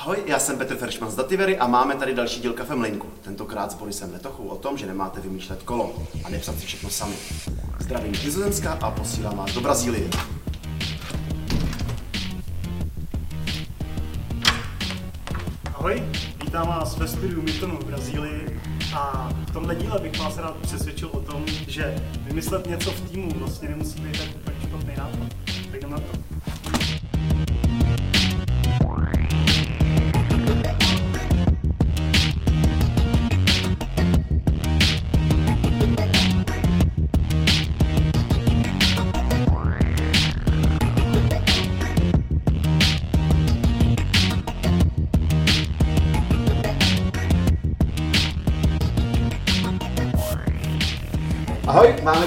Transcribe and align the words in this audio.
Ahoj, 0.00 0.22
já 0.26 0.38
jsem 0.38 0.58
Petr 0.58 0.76
Feršman 0.76 1.10
z 1.10 1.14
Dativery 1.14 1.58
a 1.58 1.66
máme 1.66 1.94
tady 1.94 2.14
další 2.14 2.40
díl 2.40 2.52
Kafe 2.52 2.74
Mlinku. 2.74 3.08
Tentokrát 3.22 3.70
s 3.70 3.74
Borisem 3.74 4.12
Letochou 4.12 4.46
o 4.46 4.56
tom, 4.56 4.78
že 4.78 4.86
nemáte 4.86 5.20
vymýšlet 5.20 5.62
kolo 5.62 5.94
a 6.24 6.28
nepsat 6.28 6.58
si 6.58 6.66
všechno 6.66 6.90
sami. 6.90 7.14
Zdravím 7.78 8.14
z 8.14 8.24
Nizozemska 8.24 8.78
a 8.82 8.90
posílám 8.90 9.36
vás 9.36 9.52
do 9.52 9.60
Brazílie. 9.60 10.08
Ahoj, 15.74 16.02
vítám 16.44 16.68
vás 16.68 16.96
ve 16.96 17.08
studiu 17.08 17.42
Miltonu 17.42 17.76
v 17.76 17.84
Brazílii 17.84 18.60
a 18.94 19.28
v 19.46 19.50
tomhle 19.50 19.74
díle 19.74 19.98
bych 20.00 20.18
vás 20.18 20.38
rád 20.38 20.56
přesvědčil 20.56 21.08
o 21.12 21.20
tom, 21.20 21.44
že 21.46 21.94
vymyslet 22.20 22.66
něco 22.66 22.90
v 22.90 23.10
týmu 23.10 23.30
vlastně 23.34 23.68
nemusí 23.68 24.00
být 24.00 24.18
tak 24.18 24.28
úplně 24.36 24.56
špatný 24.60 24.96
nápad. 24.96 25.34
Tak 25.70 25.80
jdeme 25.80 25.92
na 25.92 26.00
to. 26.00 26.59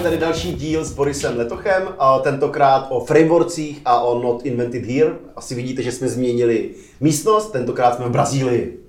Tady 0.04 0.18
další 0.18 0.54
díl 0.54 0.86
s 0.86 0.94
Borisem 0.94 1.38
Letochem, 1.38 1.84
a 2.00 2.20
tentokrát 2.20 2.88
o 2.90 3.06
frameworkcích 3.06 3.82
a 3.86 4.02
o 4.02 4.24
Not 4.24 4.46
Invented 4.46 4.86
Here. 4.86 5.12
Asi 5.36 5.56
vidíte, 5.56 5.84
že 5.84 5.92
jsme 5.92 6.08
změnili 6.08 6.70
místnost, 7.00 7.52
tentokrát 7.52 7.96
jsme 7.96 8.06
v 8.06 8.12
Brazílii. 8.12 8.80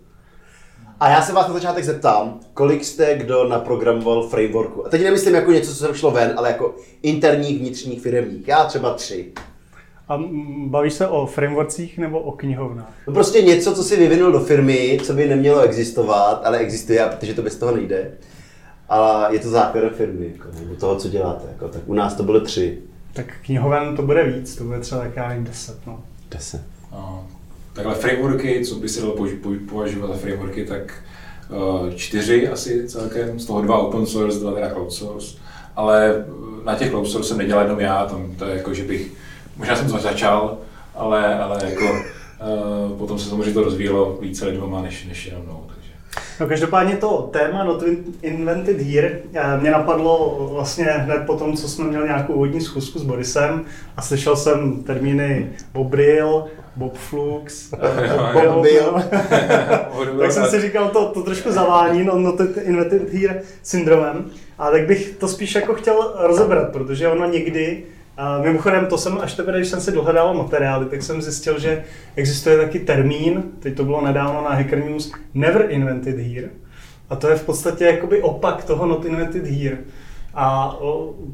A 1.00 1.10
já 1.10 1.22
se 1.22 1.32
vás 1.32 1.48
na 1.48 1.54
začátek 1.54 1.84
zeptám, 1.84 2.40
kolik 2.54 2.84
jste 2.84 3.18
kdo 3.18 3.48
naprogramoval 3.48 4.28
frameworku? 4.28 4.86
A 4.86 4.88
teď 4.88 5.02
nemyslím 5.02 5.34
jako 5.34 5.52
něco, 5.52 5.74
co 5.74 5.86
se 5.86 5.98
šlo 5.98 6.10
ven, 6.10 6.34
ale 6.36 6.48
jako 6.48 6.74
interních, 7.02 7.58
vnitřních, 7.58 8.00
firemních. 8.00 8.48
Já 8.48 8.64
třeba 8.64 8.94
tři. 8.94 9.32
A 10.08 10.18
bavíš 10.66 10.94
se 10.94 11.08
o 11.08 11.26
frameworkcích 11.26 11.98
nebo 11.98 12.20
o 12.20 12.32
knihovnách? 12.32 12.92
No 13.06 13.12
prostě 13.12 13.42
něco, 13.42 13.74
co 13.74 13.84
si 13.84 13.96
vyvinul 13.96 14.32
do 14.32 14.40
firmy, 14.40 14.98
co 15.02 15.12
by 15.12 15.28
nemělo 15.28 15.60
existovat, 15.60 16.42
ale 16.44 16.58
existuje, 16.58 17.06
protože 17.10 17.34
to 17.34 17.42
bez 17.42 17.56
toho 17.56 17.76
nejde. 17.76 18.12
A 18.94 19.28
je 19.32 19.38
to 19.38 19.48
základem 19.48 19.90
firmy, 19.90 20.32
jako, 20.32 20.48
nebo 20.60 20.74
toho, 20.74 20.96
co 20.96 21.08
děláte. 21.08 21.48
Jako, 21.52 21.68
tak 21.68 21.82
u 21.86 21.94
nás 21.94 22.14
to 22.14 22.22
bylo 22.22 22.40
tři. 22.40 22.78
Tak 23.12 23.26
knihoven 23.46 23.96
to 23.96 24.02
bude 24.02 24.24
víc, 24.24 24.56
to 24.56 24.64
bude 24.64 24.80
třeba 24.80 25.00
tak 25.00 25.16
já 25.16 25.28
nevím, 25.28 25.44
10, 25.44 25.86
no. 25.86 26.00
Deset. 26.30 26.62
No, 26.92 27.26
takhle 27.72 27.94
frameworky, 27.94 28.64
co 28.64 28.74
by 28.74 28.88
se 28.88 29.00
dalo 29.00 29.16
považovat 29.68 30.06
za 30.06 30.14
frameworky, 30.14 30.64
tak 30.64 31.02
uh, 31.48 31.90
čtyři 31.94 32.48
asi 32.48 32.88
celkem, 32.88 33.38
z 33.38 33.46
toho 33.46 33.62
dva 33.62 33.78
open 33.78 34.06
source, 34.06 34.40
dva 34.40 34.52
teda 34.52 34.70
cloud 34.70 34.92
source. 34.92 35.36
Ale 35.76 36.14
eh, 36.16 36.24
na 36.64 36.74
těch 36.74 36.90
cloud 36.90 37.06
source 37.06 37.28
jsem 37.28 37.38
nedělal 37.38 37.64
jenom 37.64 37.80
já, 37.80 38.06
tam 38.06 38.34
to 38.38 38.44
je 38.44 38.56
jako, 38.56 38.74
že 38.74 38.84
bych, 38.84 39.12
možná 39.56 39.76
jsem 39.76 39.90
to 39.90 39.98
začal, 39.98 40.58
ale, 40.94 41.38
ale 41.38 41.58
jako 41.64 41.84
uh, 41.84 42.98
potom 42.98 43.18
se 43.18 43.28
samozřejmě 43.28 43.52
to 43.52 43.64
rozvíjelo 43.64 44.18
více 44.20 44.46
lidma 44.46 44.82
než, 44.82 45.06
než 45.06 45.26
jenom 45.26 45.42
mnou. 45.42 45.64
Takže. 45.74 45.83
No 46.40 46.46
každopádně 46.46 46.96
to 46.96 47.28
téma 47.32 47.64
Not 47.64 47.82
Invented 48.22 48.80
Here 48.80 49.20
eh, 49.34 49.60
mě 49.60 49.70
napadlo 49.70 50.48
vlastně 50.52 50.84
hned 50.84 51.22
po 51.26 51.36
tom, 51.36 51.56
co 51.56 51.68
jsme 51.68 51.84
měli 51.84 52.06
nějakou 52.06 52.32
úvodní 52.32 52.60
schůzku 52.60 52.98
s 52.98 53.02
Borisem 53.02 53.64
a 53.96 54.02
slyšel 54.02 54.36
jsem 54.36 54.82
termíny 54.82 55.50
Bobril, 55.72 56.44
Bob 56.76 56.96
Flux, 56.96 57.72
eh, 57.72 58.32
Bob 58.32 58.62
Bill. 58.62 59.02
tak 60.20 60.32
jsem 60.32 60.46
si 60.46 60.60
říkal, 60.60 60.88
to, 60.88 61.04
to 61.04 61.22
trošku 61.22 61.52
zavání 61.52 62.04
no, 62.04 62.18
Not 62.18 62.40
Invented 62.62 63.12
Here 63.12 63.42
syndromem. 63.62 64.30
A 64.58 64.70
tak 64.70 64.86
bych 64.86 65.10
to 65.10 65.28
spíš 65.28 65.54
jako 65.54 65.74
chtěl 65.74 66.14
rozebrat, 66.18 66.72
protože 66.72 67.08
ono 67.08 67.26
někdy 67.26 67.82
a 68.16 68.38
mimochodem, 68.38 68.86
to 68.86 68.98
jsem 68.98 69.18
až 69.20 69.34
teprve, 69.34 69.58
když 69.58 69.68
jsem 69.68 69.80
si 69.80 69.92
dohledával 69.92 70.34
materiály, 70.34 70.86
tak 70.86 71.02
jsem 71.02 71.22
zjistil, 71.22 71.58
že 71.58 71.84
existuje 72.16 72.56
taky 72.56 72.78
termín, 72.78 73.42
teď 73.60 73.76
to 73.76 73.84
bylo 73.84 74.04
nedávno 74.04 74.42
na 74.42 74.50
Hacker 74.50 74.84
News, 74.84 75.12
never 75.34 75.66
invented 75.68 76.18
here. 76.18 76.50
A 77.10 77.16
to 77.16 77.28
je 77.28 77.36
v 77.36 77.44
podstatě 77.44 77.84
jakoby 77.84 78.22
opak 78.22 78.64
toho 78.64 78.86
not 78.86 79.04
invented 79.04 79.46
here. 79.46 79.78
A 80.34 80.76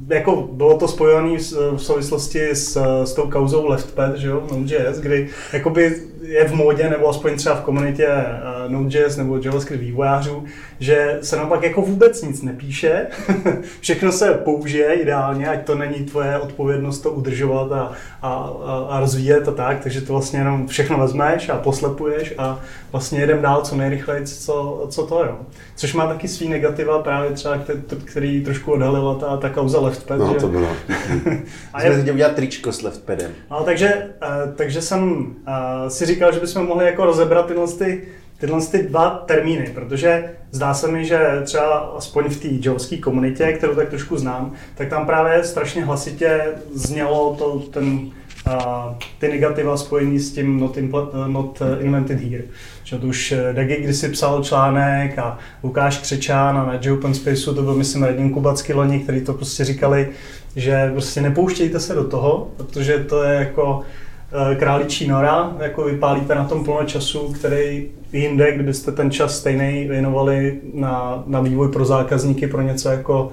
jako 0.09 0.49
bylo 0.53 0.79
to 0.79 0.89
spojené 0.89 1.37
v 1.77 1.79
souvislosti 1.79 2.51
s, 2.51 2.83
s 3.05 3.15
tou 3.15 3.31
kauzou 3.31 3.67
LeftPad, 3.67 4.17
že 4.17 4.29
jo, 4.29 4.47
Node.js, 4.53 4.99
kdy 5.01 5.29
jakoby 5.53 6.03
je 6.31 6.45
v 6.49 6.53
módě, 6.55 6.91
nebo 6.91 7.09
aspoň 7.09 7.37
třeba 7.37 7.55
v 7.55 7.61
komunitě 7.61 8.09
uh, 8.09 8.73
Node.js 8.73 9.17
nebo 9.17 9.39
JavaScript 9.45 9.83
vývojářů, 9.83 10.45
že 10.81 11.19
se 11.23 11.37
nám 11.37 11.49
pak 11.49 11.63
jako 11.63 11.83
vůbec 11.83 12.23
nic 12.23 12.43
nepíše, 12.43 13.07
všechno 13.81 14.13
se 14.13 14.35
použije 14.35 14.95
ideálně, 14.95 15.49
ať 15.49 15.67
to 15.67 15.75
není 15.75 16.05
tvoje 16.05 16.39
odpovědnost 16.39 17.01
to 17.01 17.11
udržovat 17.11 17.73
a, 17.73 17.93
a, 18.23 18.29
a, 18.65 18.87
a 18.91 19.01
rozvíjet 19.01 19.49
a 19.49 19.53
tak, 19.53 19.81
takže 19.81 20.01
to 20.01 20.13
vlastně 20.13 20.39
jenom 20.39 20.67
všechno 20.67 20.99
vezmeš 20.99 21.49
a 21.49 21.57
poslepuješ 21.57 22.35
a 22.39 22.61
vlastně 22.93 23.21
jedem 23.21 23.43
dál 23.43 23.63
co 23.63 23.77
nejrychleji, 23.77 24.27
co, 24.27 24.87
co 24.91 25.07
to 25.07 25.25
jo. 25.25 25.39
Což 25.77 25.95
má 25.95 26.07
taky 26.07 26.29
svý 26.29 26.49
negativa 26.49 27.03
právě 27.03 27.31
třeba, 27.31 27.59
který, 27.59 27.81
který 28.05 28.45
trošku 28.45 28.73
odhalila 28.73 29.15
ta, 29.15 29.37
ta 29.37 29.49
kauza 29.49 29.81
LeftPad. 29.81 30.19
No, 30.19 30.33
že? 30.33 30.41
to 30.41 30.49
bylo. 30.49 30.69
A 31.73 31.81
Jsme 31.81 31.91
je, 31.91 32.13
udělat 32.13 32.35
tričko 32.35 32.73
s 32.73 32.83
leftpadem. 32.83 33.31
No, 33.51 33.63
takže, 33.65 34.07
uh, 34.23 34.55
takže 34.55 34.83
jsem 34.83 35.13
uh, 35.13 35.89
si 35.89 36.07
říkal, 36.07 36.20
že 36.31 36.41
bychom 36.41 36.67
mohli 36.67 36.87
jako 36.87 37.05
rozebrat 37.05 37.47
tyhle, 37.47 37.69
ty, 37.69 38.03
tyhle 38.39 38.61
ty 38.67 38.83
dva 38.83 39.11
termíny, 39.11 39.71
protože 39.75 40.31
zdá 40.51 40.75
se 40.75 40.89
mi, 40.89 41.05
že 41.05 41.41
třeba 41.45 41.79
aspoň 41.79 42.25
v 42.25 42.41
té 42.41 42.69
javské 42.69 42.97
komunitě, 42.97 43.53
kterou 43.53 43.75
tak 43.75 43.89
trošku 43.89 44.17
znám, 44.17 44.53
tak 44.75 44.89
tam 44.89 45.07
právě 45.07 45.45
strašně 45.45 45.85
hlasitě 45.85 46.43
znělo 46.75 47.37
to, 47.39 47.59
ten, 47.59 47.85
uh, 47.87 48.95
ty 49.19 49.29
negativa 49.29 49.77
spojený 49.77 50.19
s 50.19 50.33
tím 50.33 50.61
not, 50.61 50.77
impl- 50.77 51.29
not 51.29 51.63
invented 51.81 52.21
here. 52.21 52.45
Že 52.85 52.99
to 52.99 53.07
už 53.07 53.35
Dagi 53.53 53.77
kdysi 53.77 54.09
psal 54.09 54.45
článek 54.45 55.19
a 55.19 55.39
Lukáš 55.63 55.99
Křečán 55.99 56.59
a 56.59 56.65
na 56.65 56.93
Open 56.95 57.15
Spaceu 57.15 57.55
to 57.55 57.63
byl 57.63 57.75
myslím 57.75 58.03
Radim 58.03 58.31
Kubacký 58.31 58.73
loni, 58.73 59.01
který 59.01 59.21
to 59.21 59.35
prostě 59.35 59.65
říkali, 59.65 60.09
že 60.57 60.91
prostě 60.93 61.21
nepouštějte 61.21 61.81
se 61.81 61.95
do 61.95 62.05
toho, 62.05 62.51
protože 62.57 62.99
to 62.99 63.23
je 63.23 63.35
jako 63.35 63.81
eh, 63.85 64.10
králičí 64.59 65.09
nora, 65.09 65.57
jako 65.59 65.83
vypálíte 65.85 66.35
na 66.35 66.45
tom 66.45 66.65
plno 66.65 66.85
času, 66.85 67.33
který 67.33 67.89
jinde, 68.13 68.53
kdybyste 68.53 68.93
ten 68.93 69.11
čas 69.11 69.39
stejný 69.39 69.85
věnovali 69.89 70.61
na, 70.75 71.23
na 71.27 71.41
vývoj 71.41 71.69
pro 71.73 71.85
zákazníky, 71.85 72.47
pro 72.47 72.63
něco 72.63 72.89
jako, 72.89 73.33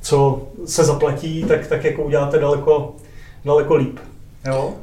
co 0.00 0.42
se 0.66 0.84
zaplatí, 0.84 1.44
tak, 1.44 1.66
tak 1.66 1.84
jako 1.84 2.02
uděláte 2.02 2.38
daleko, 2.38 2.96
daleko 3.44 3.74
líp. 3.74 3.98
Jo? 4.46 4.74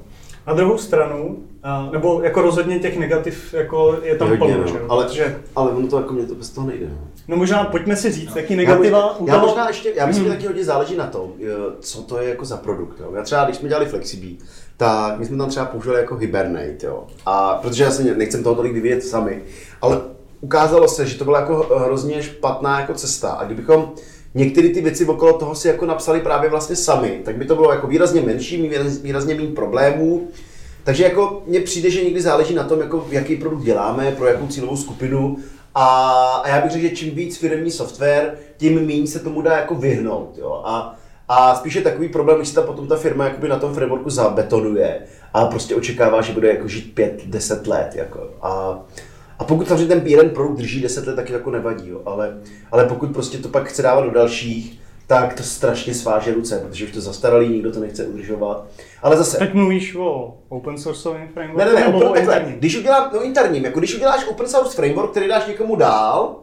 Na 0.48 0.54
druhou 0.54 0.78
stranu, 0.78 1.38
a, 1.64 1.90
nebo 1.92 2.22
jako 2.24 2.42
rozhodně 2.42 2.80
těch 2.80 2.98
negativ 2.98 3.54
jako 3.54 3.98
je 4.04 4.16
tam 4.16 4.38
plno, 4.38 4.58
no. 4.58 4.68
že? 4.68 4.80
Ale, 4.90 5.06
Protože, 5.06 5.38
ale 5.56 5.72
ono 5.72 5.88
to 5.88 5.98
jako 5.98 6.14
mě 6.14 6.24
to 6.26 6.36
bez 6.36 6.50
toho 6.50 6.68
nejde. 6.68 6.86
No. 6.90 6.98
no 7.28 7.38
možná 7.38 7.64
pojďme 7.64 7.96
si 7.96 8.12
říct, 8.12 8.36
jaký 8.36 8.56
negativa 8.56 8.98
já, 9.00 9.26
já 9.28 9.34
toho- 9.34 9.48
možná 9.48 9.68
ještě, 9.68 9.94
já 9.96 10.06
myslím, 10.06 10.24
že 10.26 10.30
Hmm. 10.30 10.38
taky 10.38 10.48
hodně 10.48 10.64
záleží 10.66 10.96
na 10.98 11.08
tom, 11.08 11.32
eh, 11.44 11.48
co 11.80 12.02
to 12.02 12.22
je 12.22 12.30
jako 12.30 12.46
za 12.46 12.58
produkt. 12.58 13.00
Jo. 13.00 13.12
Já 13.16 13.24
třeba, 13.24 13.44
když 13.46 13.58
jsme 13.58 13.70
dělali 13.70 13.86
Flexibí, 13.86 14.40
tak 14.80 15.20
my 15.20 15.26
jsme 15.26 15.38
tam 15.38 15.50
třeba 15.50 15.66
používali 15.66 16.00
jako 16.00 16.16
Hibernate, 16.16 16.86
jo. 16.86 17.04
A 17.26 17.54
protože 17.54 17.84
já 17.84 17.92
si 17.92 18.16
nechcem 18.16 18.44
toho 18.44 18.56
tolik 18.56 18.74
vyvíjet 18.74 19.04
sami, 19.04 19.42
ale 19.82 20.02
ukázalo 20.42 20.88
se, 20.88 21.06
že 21.06 21.18
to 21.18 21.24
byla 21.24 21.40
jako 21.40 21.56
hrozně 21.78 22.24
špatná 22.24 22.80
jako 22.80 22.94
cesta. 22.94 23.30
A 23.30 23.46
kdybychom 23.46 23.92
některé 24.34 24.70
ty 24.70 24.82
věci 24.82 25.06
okolo 25.06 25.34
toho 25.34 25.56
si 25.56 25.68
jako 25.68 25.86
napsali 25.86 26.20
právě 26.20 26.50
vlastně 26.50 26.76
sami, 26.76 27.22
tak 27.26 27.36
by 27.36 27.46
to 27.46 27.56
bylo 27.56 27.72
jako 27.72 27.88
výrazně 27.88 28.22
menší, 28.22 28.70
výraz- 28.70 29.02
výrazně 29.02 29.36
méně 29.36 29.48
problémů. 29.48 30.28
Takže 30.84 31.04
jako 31.04 31.44
mně 31.48 31.60
přijde, 31.60 31.90
že 31.90 32.04
někdy 32.04 32.22
záleží 32.22 32.56
na 32.56 32.64
tom, 32.64 32.80
jako 32.80 33.08
jaký 33.10 33.36
produkt 33.36 33.64
děláme, 33.64 34.12
pro 34.12 34.28
jakou 34.28 34.48
cílovou 34.48 34.78
skupinu. 34.78 35.38
A, 35.76 35.86
a 36.44 36.50
já 36.50 36.62
bych 36.62 36.72
řekl, 36.72 36.84
že 36.84 36.96
čím 36.96 37.16
víc 37.16 37.38
firmní 37.38 37.72
software, 37.72 38.38
tím 38.58 38.88
méně 38.88 39.08
se 39.08 39.20
tomu 39.20 39.42
dá 39.42 39.58
jako 39.58 39.76
vyhnout. 39.76 40.38
Jo? 40.38 40.62
A, 40.66 40.96
a 41.30 41.56
spíš 41.56 41.76
je 41.76 41.82
takový 41.82 42.10
problém, 42.10 42.38
když 42.38 42.50
se 42.50 42.56
ta 42.56 42.62
potom 42.62 42.88
ta 42.88 42.96
firma 42.96 43.26
jakoby 43.26 43.48
na 43.48 43.60
tom 43.60 43.74
frameworku 43.74 44.10
zabetonuje 44.10 45.02
a 45.34 45.46
prostě 45.46 45.76
očekává, 45.76 46.22
že 46.22 46.34
bude 46.34 46.48
jako 46.48 46.68
žít 46.68 46.94
5-10 46.98 47.70
let. 47.70 47.90
Jako. 47.96 48.30
A, 48.42 48.80
a 49.40 49.44
pokud 49.44 49.68
samozřejmě 49.68 49.96
ten 49.96 50.08
jeden 50.08 50.30
produkt 50.30 50.58
drží 50.58 50.82
10 50.82 51.08
let, 51.08 51.16
taky 51.16 51.34
jako 51.34 51.52
nevadí, 51.52 51.90
jo. 51.90 52.02
Ale, 52.06 52.38
ale 52.72 52.86
pokud 52.86 53.12
prostě 53.12 53.38
to 53.38 53.50
pak 53.50 53.68
chce 53.68 53.82
dávat 53.82 54.02
do 54.02 54.12
dalších, 54.12 54.80
tak 55.08 55.34
to 55.34 55.44
strašně 55.44 55.94
sváže 55.94 56.34
ruce, 56.34 56.60
protože 56.68 56.86
už 56.86 56.92
to 56.92 57.02
zastaralý, 57.02 57.50
nikdo 57.50 57.72
to 57.72 57.80
nechce 57.80 58.06
udržovat. 58.06 58.66
Ale 59.02 59.18
zase, 59.18 59.38
Teď 59.38 59.54
mluvíš 59.54 59.96
o 59.96 60.38
open 60.50 60.78
sourceovém 60.78 61.28
frameworku 61.28 61.60
ne, 61.60 61.66
ne, 61.66 61.80
ne, 61.80 61.88
nebo 61.88 61.98
open, 61.98 62.12
o 62.12 62.16
interním? 62.16 62.56
když 62.56 62.78
udělám, 62.78 63.10
no 63.14 63.24
interním, 63.24 63.66
jako 63.66 63.80
když 63.80 63.96
uděláš 63.96 64.28
open 64.28 64.48
source 64.48 64.76
framework, 64.76 65.12
který 65.12 65.28
dáš 65.28 65.48
někomu 65.48 65.76
dál, 65.76 66.36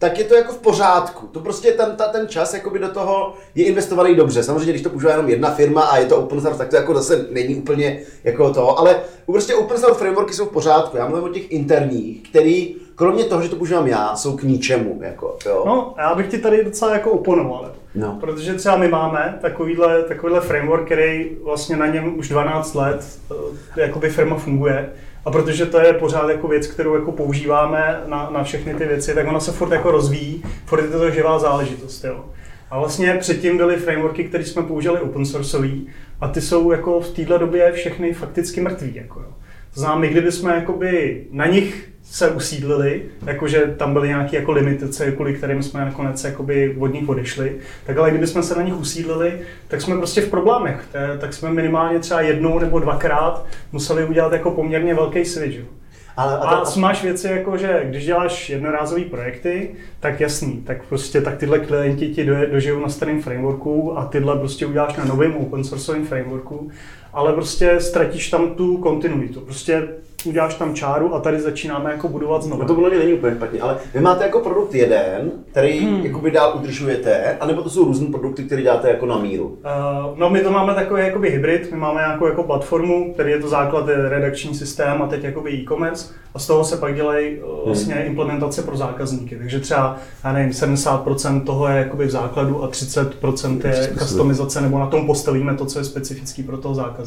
tak 0.00 0.18
je 0.18 0.24
to 0.24 0.34
jako 0.34 0.52
v 0.52 0.58
pořádku. 0.58 1.26
To 1.26 1.40
prostě 1.40 1.72
ten, 1.72 1.96
ta, 1.96 2.08
ten 2.08 2.28
čas 2.28 2.54
jakoby 2.54 2.78
do 2.78 2.88
toho 2.88 3.34
je 3.54 3.64
investovaný 3.64 4.14
dobře. 4.14 4.42
Samozřejmě, 4.42 4.72
když 4.72 4.82
to 4.82 4.90
používá 4.90 5.10
jenom 5.10 5.28
jedna 5.28 5.50
firma 5.50 5.82
a 5.82 5.96
je 5.96 6.06
to 6.06 6.16
open 6.16 6.40
source, 6.40 6.58
tak 6.58 6.68
to 6.68 6.76
jako 6.76 6.94
zase 6.94 7.26
není 7.30 7.54
úplně 7.54 8.00
jako 8.24 8.52
to, 8.52 8.78
ale 8.78 9.00
prostě 9.26 9.54
open 9.54 9.78
source 9.78 9.98
frameworky 9.98 10.34
jsou 10.34 10.46
v 10.46 10.52
pořádku. 10.52 10.96
Já 10.96 11.06
mluvím 11.06 11.24
o 11.24 11.32
těch 11.32 11.52
interních, 11.52 12.30
který 12.30 12.76
kromě 12.94 13.24
toho, 13.24 13.42
že 13.42 13.48
to 13.48 13.56
používám 13.56 13.86
já, 13.86 14.16
jsou 14.16 14.36
k 14.36 14.42
ničemu. 14.42 14.98
Jako, 15.02 15.36
jo. 15.46 15.62
No, 15.66 15.94
já 15.98 16.14
bych 16.14 16.28
ti 16.28 16.38
tady 16.38 16.64
docela 16.64 16.92
jako 16.92 17.10
oponoval. 17.10 17.72
No. 17.94 18.16
Protože 18.20 18.54
třeba 18.54 18.76
my 18.76 18.88
máme 18.88 19.38
takovýhle, 19.40 20.02
takovýhle 20.02 20.40
framework, 20.40 20.86
který 20.86 21.30
vlastně 21.44 21.76
na 21.76 21.86
něm 21.86 22.18
už 22.18 22.28
12 22.28 22.74
let 22.74 23.18
eh, 23.76 23.80
jakoby 23.80 24.10
firma 24.10 24.36
funguje. 24.36 24.92
A 25.24 25.30
protože 25.30 25.66
to 25.66 25.80
je 25.80 25.92
pořád 25.92 26.30
jako 26.30 26.48
věc, 26.48 26.66
kterou 26.66 26.94
jako 26.94 27.12
používáme 27.12 28.00
na, 28.06 28.30
na 28.30 28.44
všechny 28.44 28.74
ty 28.74 28.86
věci, 28.86 29.14
tak 29.14 29.28
ona 29.28 29.40
se 29.40 29.52
furt 29.52 29.72
jako 29.72 29.90
rozvíjí, 29.90 30.42
furt 30.64 30.82
je 30.82 30.88
to 30.88 31.10
živá 31.10 31.38
záležitost. 31.38 32.04
Jo. 32.04 32.24
A 32.70 32.78
vlastně 32.78 33.14
předtím 33.20 33.56
byly 33.56 33.76
frameworky, 33.76 34.24
které 34.24 34.44
jsme 34.44 34.62
použili 34.62 35.00
open 35.00 35.26
sourceový 35.26 35.88
a 36.20 36.28
ty 36.28 36.40
jsou 36.40 36.70
jako 36.70 37.00
v 37.00 37.10
této 37.10 37.38
době 37.38 37.72
všechny 37.72 38.12
fakticky 38.12 38.60
mrtví. 38.60 38.94
Jako, 38.94 39.20
jo. 39.20 39.32
To 39.74 39.80
znamená, 39.80 40.00
my 40.00 40.08
kdybychom 40.08 40.50
jakoby 40.50 41.24
na 41.30 41.46
nich 41.46 41.90
se 42.02 42.30
usídlili, 42.30 43.02
jakože 43.26 43.74
tam 43.76 43.92
byly 43.92 44.08
nějaké 44.08 44.36
jako 44.36 44.52
limitace, 44.52 45.12
kvůli 45.12 45.34
kterým 45.34 45.62
jsme 45.62 45.80
nakonec 45.80 46.24
jakoby 46.24 46.76
od 46.78 46.86
nich 46.86 47.08
odešli, 47.08 47.56
tak 47.86 47.96
ale 47.96 48.10
kdybychom 48.10 48.42
se 48.42 48.54
na 48.54 48.62
nich 48.62 48.74
usídlili, 48.74 49.40
tak 49.68 49.80
jsme 49.80 49.96
prostě 49.96 50.20
v 50.20 50.30
problémech. 50.30 50.88
Tak 51.18 51.34
jsme 51.34 51.50
minimálně 51.50 51.98
třeba 51.98 52.20
jednou 52.20 52.58
nebo 52.58 52.78
dvakrát 52.78 53.46
museli 53.72 54.04
udělat 54.04 54.32
jako 54.32 54.50
poměrně 54.50 54.94
velký 54.94 55.24
switch. 55.24 55.58
Ale, 56.16 56.38
a, 56.38 56.56
to, 56.56 56.66
a 56.66 56.80
máš 56.80 57.02
věci 57.02 57.26
jako, 57.26 57.56
že 57.56 57.80
když 57.84 58.04
děláš 58.04 58.50
jednorázové 58.50 59.04
projekty, 59.04 59.70
tak 60.00 60.20
jasný, 60.20 60.62
tak 60.66 60.82
prostě 60.82 61.20
tak 61.20 61.36
tyhle 61.36 61.58
klienti 61.58 62.08
ti 62.08 62.24
do, 62.24 62.46
dožijou 62.46 62.80
na 62.80 62.88
starém 62.88 63.22
frameworku 63.22 63.98
a 63.98 64.04
tyhle 64.04 64.38
prostě 64.38 64.66
uděláš 64.66 64.96
na 64.96 65.04
novém 65.04 65.36
open 65.36 65.64
sourceovém 65.64 66.06
frameworku, 66.06 66.70
ale 67.12 67.32
prostě 67.32 67.80
ztratíš 67.80 68.30
tam 68.30 68.50
tu 68.50 68.76
kontinuitu. 68.76 69.40
Prostě 69.40 69.88
uděláš 70.26 70.54
tam 70.54 70.74
čáru 70.74 71.14
a 71.14 71.20
tady 71.20 71.40
začínáme 71.40 71.90
jako 71.90 72.08
budovat 72.08 72.42
znovu. 72.42 72.62
No 72.62 72.68
to 72.68 72.74
mě 72.74 72.98
není 72.98 73.14
úplně 73.14 73.34
špatně, 73.36 73.60
ale 73.60 73.76
vy 73.94 74.00
máte 74.00 74.24
jako 74.24 74.40
produkt 74.40 74.74
jeden, 74.74 75.30
který 75.50 75.78
hmm. 75.78 76.00
jakoby 76.00 76.30
dál 76.30 76.52
udržujete, 76.56 77.36
anebo 77.40 77.62
to 77.62 77.70
jsou 77.70 77.84
různé 77.84 78.06
produkty, 78.06 78.44
které 78.44 78.62
děláte 78.62 78.88
jako 78.88 79.06
na 79.06 79.18
míru? 79.18 79.46
Uh, 79.46 80.18
no 80.18 80.30
my 80.30 80.40
to 80.40 80.50
máme 80.50 80.74
takový 80.74 81.02
jakoby 81.02 81.30
hybrid, 81.30 81.70
my 81.70 81.76
máme 81.76 82.00
nějakou 82.00 82.26
jako 82.26 82.42
platformu, 82.42 83.12
který 83.12 83.30
je 83.30 83.38
to 83.38 83.48
základ 83.48 83.88
je 83.88 84.08
redakční 84.08 84.54
systém 84.54 85.02
a 85.02 85.06
teď 85.06 85.24
jakoby 85.24 85.50
e-commerce 85.50 86.14
a 86.34 86.38
z 86.38 86.46
toho 86.46 86.64
se 86.64 86.76
pak 86.76 86.94
dělají 86.94 87.38
vlastně 87.64 87.94
hmm. 87.94 88.06
implementace 88.06 88.62
pro 88.62 88.76
zákazníky. 88.76 89.36
Takže 89.36 89.60
třeba, 89.60 89.96
já 90.24 90.32
nevím, 90.32 90.52
70% 90.52 91.44
toho 91.44 91.68
je 91.68 91.76
jakoby 91.76 92.06
v 92.06 92.10
základu 92.10 92.64
a 92.64 92.68
30% 92.68 93.68
je 93.68 93.90
customizace, 93.98 94.60
nebo 94.60 94.78
na 94.78 94.86
tom 94.86 95.06
postavíme 95.06 95.54
to, 95.54 95.66
co 95.66 95.78
je 95.78 95.84
specifický 95.84 96.42
pro 96.42 96.58
toho 96.58 96.74
zákazníka. 96.74 96.99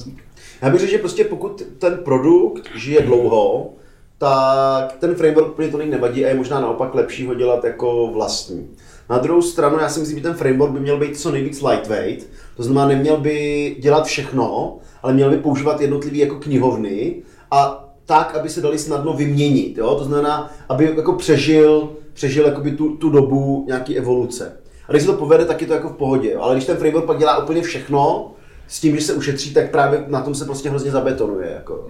Já 0.62 0.70
bych 0.70 0.80
řekl, 0.80 0.92
že 0.92 0.98
prostě 0.98 1.24
pokud 1.24 1.64
ten 1.80 1.98
produkt 1.98 2.70
žije 2.76 3.02
dlouho, 3.02 3.70
tak 4.18 4.94
ten 5.00 5.16
framework 5.16 5.48
úplně 5.48 5.68
tolik 5.68 5.90
nevadí 5.90 6.26
a 6.26 6.28
je 6.28 6.36
možná 6.36 6.62
naopak 6.62 6.96
lepší 6.96 7.26
ho 7.26 7.34
dělat 7.34 7.64
jako 7.64 8.08
vlastní. 8.14 8.70
Na 9.10 9.18
druhou 9.18 9.42
stranu, 9.42 9.80
já 9.80 9.90
si 9.90 10.00
myslím, 10.00 10.18
že 10.18 10.24
ten 10.24 10.34
framework 10.34 10.72
by 10.72 10.80
měl 10.80 11.00
být 11.00 11.20
co 11.20 11.32
nejvíc 11.32 11.62
lightweight, 11.62 12.28
to 12.58 12.64
znamená, 12.64 12.88
neměl 12.88 13.18
by 13.18 13.76
dělat 13.80 14.06
všechno, 14.06 14.78
ale 15.04 15.14
měl 15.14 15.30
by 15.30 15.38
používat 15.38 15.82
jednotlivé 15.82 16.18
jako 16.18 16.36
knihovny 16.36 17.16
a 17.52 17.90
tak, 18.06 18.36
aby 18.36 18.50
se 18.50 18.62
dali 18.62 18.80
snadno 18.80 19.14
vyměnit. 19.14 19.78
Jo? 19.78 19.96
To 19.96 20.04
znamená, 20.04 20.52
aby 20.70 20.94
jako 20.96 21.14
přežil, 21.14 21.90
přežil 22.14 22.46
jakoby 22.46 22.72
tu, 22.72 22.98
tu 22.98 23.10
dobu 23.10 23.64
nějaký 23.68 23.98
evoluce. 23.98 24.58
A 24.88 24.92
když 24.92 25.04
se 25.04 25.12
to 25.12 25.18
povede, 25.18 25.46
tak 25.46 25.62
je 25.62 25.68
to 25.68 25.74
jako 25.74 25.90
v 25.90 25.96
pohodě. 25.96 26.36
Ale 26.36 26.56
když 26.56 26.66
ten 26.66 26.78
framework 26.78 27.06
pak 27.06 27.18
dělá 27.20 27.44
úplně 27.44 27.62
všechno, 27.62 28.33
s 28.68 28.80
tím, 28.80 28.96
že 28.96 29.02
se 29.02 29.14
ušetří, 29.14 29.54
tak 29.54 29.72
právě 29.72 30.04
na 30.08 30.22
tom 30.22 30.36
se 30.36 30.46
prostě 30.46 30.70
hrozně 30.70 30.92
zabetonuje. 30.92 31.52
Jako. 31.56 31.88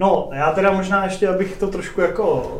No, 0.00 0.30
já 0.32 0.52
teda 0.52 0.72
možná 0.72 1.04
ještě, 1.04 1.28
abych 1.28 1.56
to 1.56 1.66
trošku 1.66 2.00
jako 2.00 2.52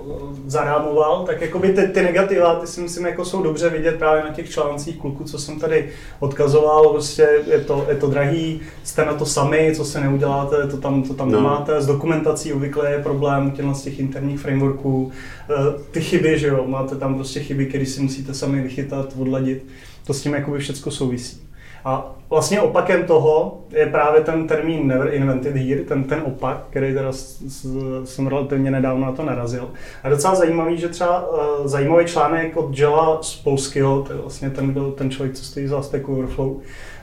zarámoval, 0.46 1.24
tak 1.26 1.40
jako 1.40 1.58
by 1.58 1.72
ty, 1.72 1.88
ty 1.88 2.02
negativa, 2.02 2.54
ty 2.54 2.66
si 2.66 2.80
myslím, 2.80 3.06
jako 3.06 3.24
jsou 3.24 3.42
dobře 3.42 3.70
vidět 3.70 3.98
právě 3.98 4.22
na 4.22 4.30
těch 4.30 4.50
článcích 4.50 4.96
kluků, 4.96 5.24
co 5.24 5.38
jsem 5.38 5.60
tady 5.60 5.88
odkazoval, 6.18 6.88
prostě 6.88 7.28
je 7.46 7.60
to, 7.60 7.86
je 7.88 7.96
to 7.96 8.06
drahý, 8.06 8.60
jste 8.84 9.04
na 9.04 9.14
to 9.14 9.26
sami, 9.26 9.72
co 9.76 9.84
se 9.84 10.00
neuděláte, 10.00 10.66
to 10.66 10.76
tam, 10.76 11.02
to 11.02 11.14
tam 11.14 11.30
no. 11.30 11.38
nemáte, 11.38 11.80
s 11.80 11.86
dokumentací 11.86 12.52
obvykle 12.52 12.92
je 12.92 13.02
problém 13.02 13.50
těchto 13.50 13.74
z 13.74 13.82
těch 13.82 14.00
interních 14.00 14.40
frameworků, 14.40 15.12
eh, 15.50 15.54
ty 15.90 16.00
chyby, 16.00 16.38
že 16.38 16.46
jo, 16.46 16.64
máte 16.66 16.96
tam 16.96 17.14
prostě 17.14 17.40
chyby, 17.40 17.66
které 17.66 17.86
si 17.86 18.00
musíte 18.00 18.34
sami 18.34 18.62
vychytat, 18.62 19.14
odladit, 19.18 19.66
to 20.06 20.14
s 20.14 20.22
tím 20.22 20.34
jakoby 20.34 20.58
všechno 20.58 20.92
souvisí. 20.92 21.49
A 21.84 22.14
vlastně 22.30 22.60
opakem 22.60 23.04
toho 23.04 23.60
je 23.70 23.86
právě 23.86 24.20
ten 24.20 24.46
termín 24.46 24.86
Never 24.86 25.14
Invented 25.14 25.56
Here, 25.56 25.80
ten, 25.80 26.04
ten 26.04 26.22
opak, 26.24 26.66
který 26.70 26.94
teda 26.94 27.12
jsem 28.04 28.26
relativně 28.26 28.70
nedávno 28.70 29.06
na 29.06 29.12
to 29.12 29.24
narazil. 29.24 29.70
A 30.02 30.08
docela 30.08 30.34
zajímavý, 30.34 30.78
že 30.78 30.88
třeba 30.88 31.30
uh, 31.30 31.66
zajímavý 31.66 32.04
článek 32.06 32.56
od 32.56 32.78
Jela 32.78 33.22
z 33.22 33.36
Polského, 33.36 34.02
to 34.02 34.12
je 34.12 34.18
vlastně 34.18 34.50
ten 34.50 34.70
byl 34.70 34.92
ten 34.92 35.10
člověk, 35.10 35.36
co 35.36 35.44
stojí 35.44 35.66
za 35.66 35.82
Stack 35.82 36.08
Overflow, 36.08 36.56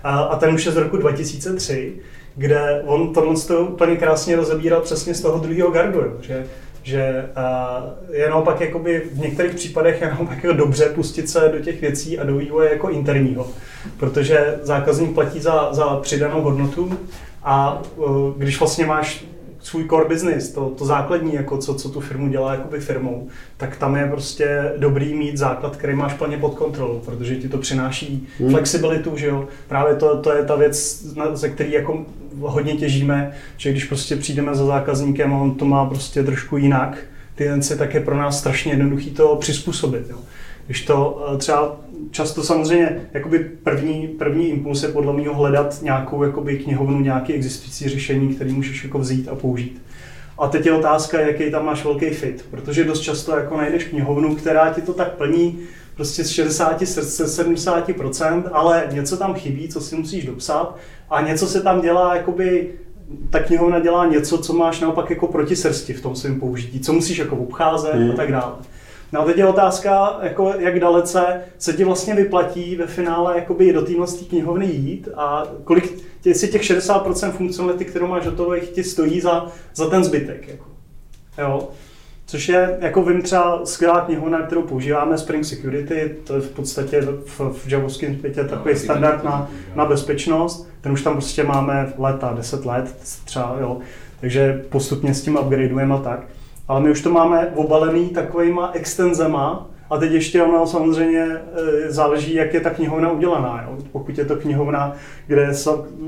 a, 0.04 0.20
a 0.20 0.40
ten 0.40 0.56
už 0.56 0.66
je 0.66 0.72
z 0.72 0.78
roku 0.78 0.98
2003, 0.98 1.94
kde 2.36 2.84
on 2.86 3.14
tohle 3.14 3.36
to 3.48 3.60
úplně 3.60 3.96
krásně 3.96 4.36
rozebíral 4.36 4.82
přesně 4.82 5.14
z 5.14 5.22
toho 5.22 5.40
druhého 5.40 5.72
gardu, 5.72 6.02
že 6.22 6.48
že 6.88 7.30
uh, 7.38 8.16
je 8.16 8.30
naopak 8.30 8.62
jakoby 8.62 9.04
v 9.14 9.20
některých 9.20 9.56
případech 9.56 10.02
je 10.02 10.08
naopak 10.08 10.44
jako 10.44 10.58
dobře 10.58 10.86
pustit 10.86 11.30
se 11.30 11.50
do 11.54 11.60
těch 11.60 11.82
věcí 11.82 12.20
a 12.20 12.24
do 12.24 12.38
vývoje 12.38 12.70
jako 12.70 12.90
interního, 12.90 13.48
protože 13.98 14.60
zákazník 14.62 15.14
platí 15.14 15.40
za, 15.40 15.74
za 15.74 15.96
přidanou 15.96 16.42
hodnotu 16.42 17.00
a 17.44 17.82
uh, 17.96 18.34
když 18.38 18.60
vlastně 18.60 18.86
máš 18.86 19.26
svůj 19.60 19.90
core 19.90 20.06
business, 20.06 20.50
to, 20.50 20.70
to 20.70 20.86
základní, 20.86 21.34
jako 21.34 21.58
co, 21.58 21.76
co 21.76 21.90
tu 21.90 22.00
firmu 22.00 22.28
dělá 22.28 22.52
jakoby 22.52 22.80
firmou, 22.80 23.28
tak 23.58 23.78
tam 23.78 23.96
je 23.96 24.08
prostě 24.08 24.74
dobrý 24.78 25.14
mít 25.14 25.38
základ, 25.38 25.76
který 25.76 25.96
máš 25.96 26.14
plně 26.14 26.38
pod 26.38 26.56
kontrolou, 26.56 27.02
protože 27.06 27.36
ti 27.36 27.50
to 27.50 27.58
přináší 27.58 28.28
hmm. 28.40 28.50
flexibilitu, 28.52 29.18
že 29.18 29.28
jo. 29.28 29.48
Právě 29.68 29.96
to, 29.96 30.22
to 30.22 30.32
je 30.34 30.44
ta 30.44 30.56
věc, 30.56 31.06
ze 31.34 31.50
který 31.50 31.72
jako 31.72 32.06
hodně 32.40 32.74
těžíme, 32.74 33.32
že 33.58 33.72
když 33.72 33.86
prostě 33.86 34.16
přijdeme 34.16 34.56
za 34.56 34.66
zákazníkem 34.66 35.34
a 35.34 35.38
on 35.38 35.56
to 35.56 35.66
má 35.66 35.86
prostě 35.86 36.24
trošku 36.24 36.58
jinak, 36.58 36.98
ty 37.36 37.44
věci, 37.44 37.78
tak 37.78 37.94
je 37.94 38.00
pro 38.00 38.18
nás 38.18 38.40
strašně 38.40 38.72
jednoduchý 38.72 39.12
to 39.12 39.36
přizpůsobit. 39.36 40.10
Jo. 40.10 40.18
Když 40.66 40.82
to 40.82 41.28
eh, 41.34 41.38
třeba 41.38 41.78
často 42.12 42.44
samozřejmě 42.44 43.02
jakoby 43.14 43.40
první, 43.40 44.08
první 44.08 44.50
impuls 44.50 44.84
je 44.84 44.90
podle 44.90 45.14
mě 45.14 45.30
hledat 45.30 45.82
nějakou 45.82 46.24
jakoby 46.24 46.58
knihovnu, 46.58 47.00
nějaké 47.00 47.34
existující 47.34 47.90
řešení, 47.90 48.36
které 48.36 48.52
můžeš 48.52 48.84
jako 48.84 49.00
vzít 49.00 49.28
a 49.28 49.36
použít. 49.36 49.82
A 50.40 50.48
teď 50.48 50.66
je 50.66 50.74
otázka, 50.74 51.20
jaký 51.20 51.52
tam 51.52 51.66
máš 51.66 51.84
velký 51.84 52.10
fit, 52.10 52.46
protože 52.52 52.84
dost 52.84 53.02
často 53.02 53.38
jako 53.38 53.58
najdeš 53.58 53.84
knihovnu, 53.84 54.36
která 54.36 54.74
ti 54.74 54.82
to 54.82 54.94
tak 54.94 55.12
plní 55.12 55.60
prostě 55.98 56.24
z 56.24 56.30
60, 56.30 56.82
70%, 56.82 58.44
ale 58.52 58.88
něco 58.92 59.18
tam 59.18 59.34
chybí, 59.34 59.68
co 59.68 59.82
si 59.82 59.96
musíš 59.96 60.26
dopsat 60.26 60.76
a 61.10 61.22
něco 61.22 61.48
se 61.48 61.62
tam 61.62 61.82
dělá, 61.82 62.16
jakoby 62.16 62.74
ta 63.30 63.40
knihovna 63.40 63.80
dělá 63.80 64.06
něco, 64.06 64.38
co 64.38 64.54
máš 64.54 64.80
naopak 64.80 65.10
jako 65.10 65.28
proti 65.28 65.56
srsti 65.56 65.94
v 65.94 66.02
tom 66.02 66.16
svém 66.16 66.40
použití, 66.40 66.80
co 66.80 66.94
musíš 66.94 67.18
jako 67.18 67.36
obcházet 67.36 67.94
hmm. 67.94 68.12
a 68.12 68.14
tak 68.14 68.32
dále. 68.32 68.54
No 69.12 69.22
a 69.22 69.26
teď 69.26 69.38
je 69.38 69.48
otázka, 69.48 70.20
jako 70.22 70.54
jak 70.60 70.80
dalece 70.80 71.42
se 71.58 71.74
ti 71.74 71.84
vlastně 71.84 72.16
vyplatí 72.16 72.76
ve 72.76 72.88
finále 72.88 73.36
jakoby 73.36 73.74
do 73.74 73.82
téhle 73.82 74.08
knihovny 74.30 74.66
jít 74.66 75.10
a 75.16 75.48
kolik, 75.64 76.04
jestli 76.26 76.48
těch 76.48 76.62
60% 76.62 77.32
funkcionality, 77.32 77.86
kterou 77.86 78.08
máš 78.08 78.26
hotových, 78.26 78.70
ti 78.70 78.84
stojí 78.84 79.22
za, 79.22 79.48
za 79.76 79.90
ten 79.90 80.04
zbytek. 80.04 80.48
Jako. 80.48 80.66
Jo. 81.38 81.70
Což 82.28 82.50
je, 82.50 82.78
jako 82.82 83.04
vím 83.04 83.22
třeba 83.22 83.66
skvělá 83.66 84.02
knihovna, 84.02 84.42
kterou 84.42 84.62
používáme, 84.62 85.18
Spring 85.18 85.46
Security, 85.46 86.16
to 86.24 86.36
je 86.36 86.42
v 86.42 86.50
podstatě 86.50 87.02
v, 87.02 87.40
v 87.40 87.68
javovském 87.68 88.20
světě 88.20 88.44
takový 88.44 88.76
standard 88.76 89.24
na, 89.24 89.50
na 89.76 89.86
bezpečnost. 89.86 90.70
Ten 90.82 90.92
už 90.92 91.02
tam 91.02 91.14
prostě 91.14 91.44
máme 91.44 91.94
leta, 91.98 92.34
10 92.34 92.66
let 92.66 92.96
třeba, 93.26 93.58
jo. 93.62 93.80
Takže 94.22 94.64
postupně 94.70 95.14
s 95.14 95.22
tím 95.22 95.38
upgradeujeme 95.38 95.96
a 95.96 95.98
tak 95.98 96.20
ale 96.68 96.82
my 96.82 96.92
už 96.92 97.02
to 97.02 97.10
máme 97.10 97.52
obalený 97.56 98.10
takovýma 98.10 98.72
extenzema, 98.74 99.70
a 99.90 99.98
teď 99.98 100.12
ještě 100.12 100.44
ono 100.44 100.68
samozřejmě 100.68 101.20
e, 101.20 101.92
záleží, 101.92 102.34
jak 102.34 102.54
je 102.54 102.60
ta 102.60 102.70
knihovna 102.70 103.12
udělaná. 103.12 103.64
Jo? 103.68 103.78
Pokud 103.92 104.18
je 104.18 104.26
to 104.26 104.36
knihovna, 104.36 104.94
kde 105.28 105.42
je 105.42 105.54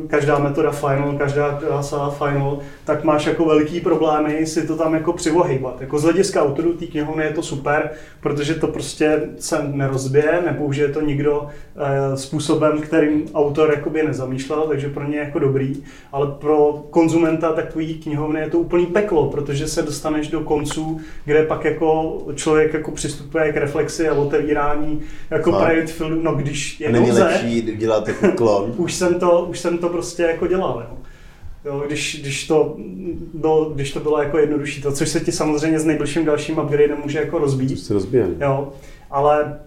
každá 0.07 0.39
metoda 0.39 0.71
final, 0.71 1.15
každá 1.17 1.51
klasa 1.51 2.09
final, 2.09 2.59
tak 2.86 3.03
máš 3.03 3.25
jako 3.25 3.45
veliký 3.45 3.81
problémy 3.81 4.45
si 4.45 4.67
to 4.67 4.75
tam 4.75 4.93
jako 4.93 5.13
přivohejbat. 5.13 5.81
Jako 5.81 6.00
z 6.00 6.03
hlediska 6.03 6.43
autorů 6.43 6.74
té 6.74 6.86
knihovny 6.86 7.24
je 7.24 7.31
to 7.31 7.41
super, 7.41 7.89
protože 8.21 8.55
to 8.55 8.67
prostě 8.67 9.21
se 9.39 9.63
nerozbije, 9.63 10.41
nepoužije 10.45 10.88
to 10.88 11.01
nikdo 11.01 11.48
e, 11.75 12.17
způsobem, 12.17 12.81
kterým 12.81 13.25
autor 13.33 13.74
jakoby 13.75 14.03
nezamýšlel, 14.03 14.62
takže 14.67 14.89
pro 14.89 15.03
ně 15.03 15.17
je 15.17 15.24
jako 15.24 15.39
dobrý. 15.39 15.83
Ale 16.12 16.27
pro 16.27 16.83
konzumenta 16.89 17.51
takový 17.51 17.93
knihovny 17.93 18.39
je 18.39 18.50
to 18.50 18.59
úplný 18.59 18.86
peklo, 18.86 19.27
protože 19.29 19.67
se 19.67 19.81
dostaneš 19.81 20.27
do 20.27 20.41
konců, 20.41 21.01
kde 21.25 21.43
pak 21.45 21.65
jako 21.65 22.17
člověk 22.36 22.74
jako 22.74 22.91
přistupuje 22.91 23.51
k 23.51 23.55
reflexy 23.70 24.10
a 24.10 24.14
otevírání 24.14 25.02
jako 25.30 25.52
private 25.52 25.88
fieldu, 25.88 26.22
no 26.22 26.36
když 26.36 26.80
je 26.80 26.92
Není 26.92 27.08
nouze, 27.08 27.24
lepší 27.24 27.62
dělat 27.62 28.08
jako 28.08 28.28
klon. 28.38 28.74
už 28.78 28.94
jsem 28.94 29.20
to, 29.20 29.46
už 29.50 29.60
jsem 29.60 29.78
to 29.78 29.90
prostě 29.90 30.24
jako 30.24 30.48
dělal, 30.48 30.86
jo. 30.90 30.98
Jo, 31.66 31.84
když, 31.88 32.22
když, 32.22 32.48
to, 32.48 32.76
no, 33.44 33.66
když 33.66 33.92
to 33.92 34.00
bylo 34.00 34.22
jako 34.22 34.38
jednodušší, 34.38 34.82
to, 34.82 34.92
což 34.92 35.10
se 35.10 35.20
ti 35.20 35.32
samozřejmě 35.32 35.80
s 35.80 35.86
nejbližším 35.86 36.26
dalším 36.26 36.58
upgradem 36.58 36.98
může 37.04 37.20
jako 37.20 37.38
rozbít. 37.38 37.80
Se 37.80 37.94
rozbijeme. 37.94 38.34
Jo, 38.40 38.74
ale 39.12 39.60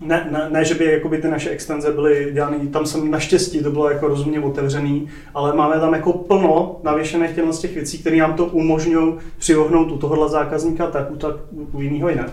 ne, 0.00 0.28
ne, 0.30 0.48
ne, 0.50 0.64
že 0.64 0.74
by 0.74 0.84
jakoby 0.84 1.18
ty 1.18 1.28
naše 1.28 1.50
extenze 1.50 1.92
byly 1.92 2.30
dělané, 2.32 2.56
tam 2.72 2.86
jsem 2.86 3.10
naštěstí 3.10 3.62
to 3.62 3.70
bylo 3.70 3.90
jako 3.90 4.08
rozumně 4.08 4.40
otevřený, 4.40 5.08
ale 5.34 5.54
máme 5.54 5.80
tam 5.80 5.92
jako 5.94 6.12
plno 6.12 6.80
navěšených 6.82 7.30
těchto 7.30 7.52
z 7.52 7.58
těch 7.58 7.74
věcí, 7.74 7.98
které 7.98 8.16
nám 8.16 8.34
to 8.34 8.46
umožňují 8.46 9.14
přivohnout 9.38 9.92
u 9.92 9.98
tohohle 9.98 10.28
zákazníka 10.28 10.86
tak, 10.86 11.10
u, 11.10 11.16
tak 11.16 11.36
u 11.72 11.80
jiného 11.80 12.08
jinak. 12.08 12.30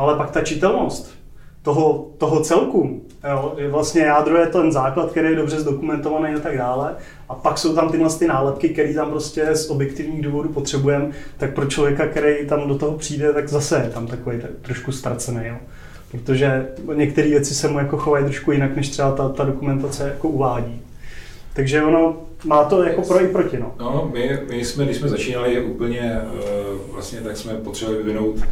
Ale 0.00 0.16
pak 0.16 0.30
ta 0.30 0.40
čitelnost 0.40 1.14
toho, 1.62 2.10
toho 2.18 2.40
celku, 2.40 3.02
jo, 3.30 3.54
je 3.56 3.68
vlastně 3.68 4.02
jádro 4.02 4.36
je 4.36 4.46
ten 4.46 4.72
základ, 4.72 5.10
který 5.10 5.28
je 5.28 5.36
dobře 5.36 5.60
zdokumentovaný 5.60 6.34
a 6.34 6.38
tak 6.38 6.58
dále. 6.58 6.96
A 7.28 7.34
pak 7.34 7.58
jsou 7.58 7.74
tam 7.74 7.90
tyhle 7.90 8.10
ty 8.18 8.26
nálepky, 8.26 8.68
které 8.68 8.94
tam 8.94 9.10
prostě 9.10 9.56
z 9.56 9.70
objektivních 9.70 10.22
důvodů 10.22 10.48
potřebujeme, 10.48 11.10
tak 11.36 11.54
pro 11.54 11.66
člověka, 11.66 12.06
který 12.06 12.46
tam 12.46 12.68
do 12.68 12.78
toho 12.78 12.98
přijde, 12.98 13.32
tak 13.32 13.48
zase 13.48 13.82
je 13.84 13.90
tam 13.90 14.06
takový 14.06 14.40
tak 14.40 14.50
trošku 14.62 14.92
ztracený. 14.92 15.46
Jo 15.46 15.56
protože 16.10 16.68
některé 16.94 17.28
věci 17.28 17.54
se 17.54 17.68
mu 17.68 17.78
jako 17.78 17.96
chovají 17.96 18.24
trošku 18.24 18.52
jinak, 18.52 18.76
než 18.76 18.88
třeba 18.88 19.12
ta, 19.12 19.28
ta 19.28 19.44
dokumentace 19.44 20.04
jako 20.04 20.28
uvádí. 20.28 20.82
Takže 21.54 21.82
ono 21.82 22.16
má 22.44 22.64
to 22.64 22.82
jako 22.82 23.02
pro 23.02 23.24
i 23.24 23.28
proti. 23.28 23.58
No, 23.58 23.74
no 23.80 24.10
my, 24.12 24.38
my 24.50 24.64
jsme, 24.64 24.84
když 24.84 24.96
jsme 24.96 25.08
začínali 25.08 25.64
úplně, 25.64 26.20
uh, 26.34 26.92
vlastně 26.92 27.20
tak 27.20 27.36
jsme 27.36 27.54
potřebovali 27.54 28.02
vyvinout 28.02 28.36
uh, 28.36 28.42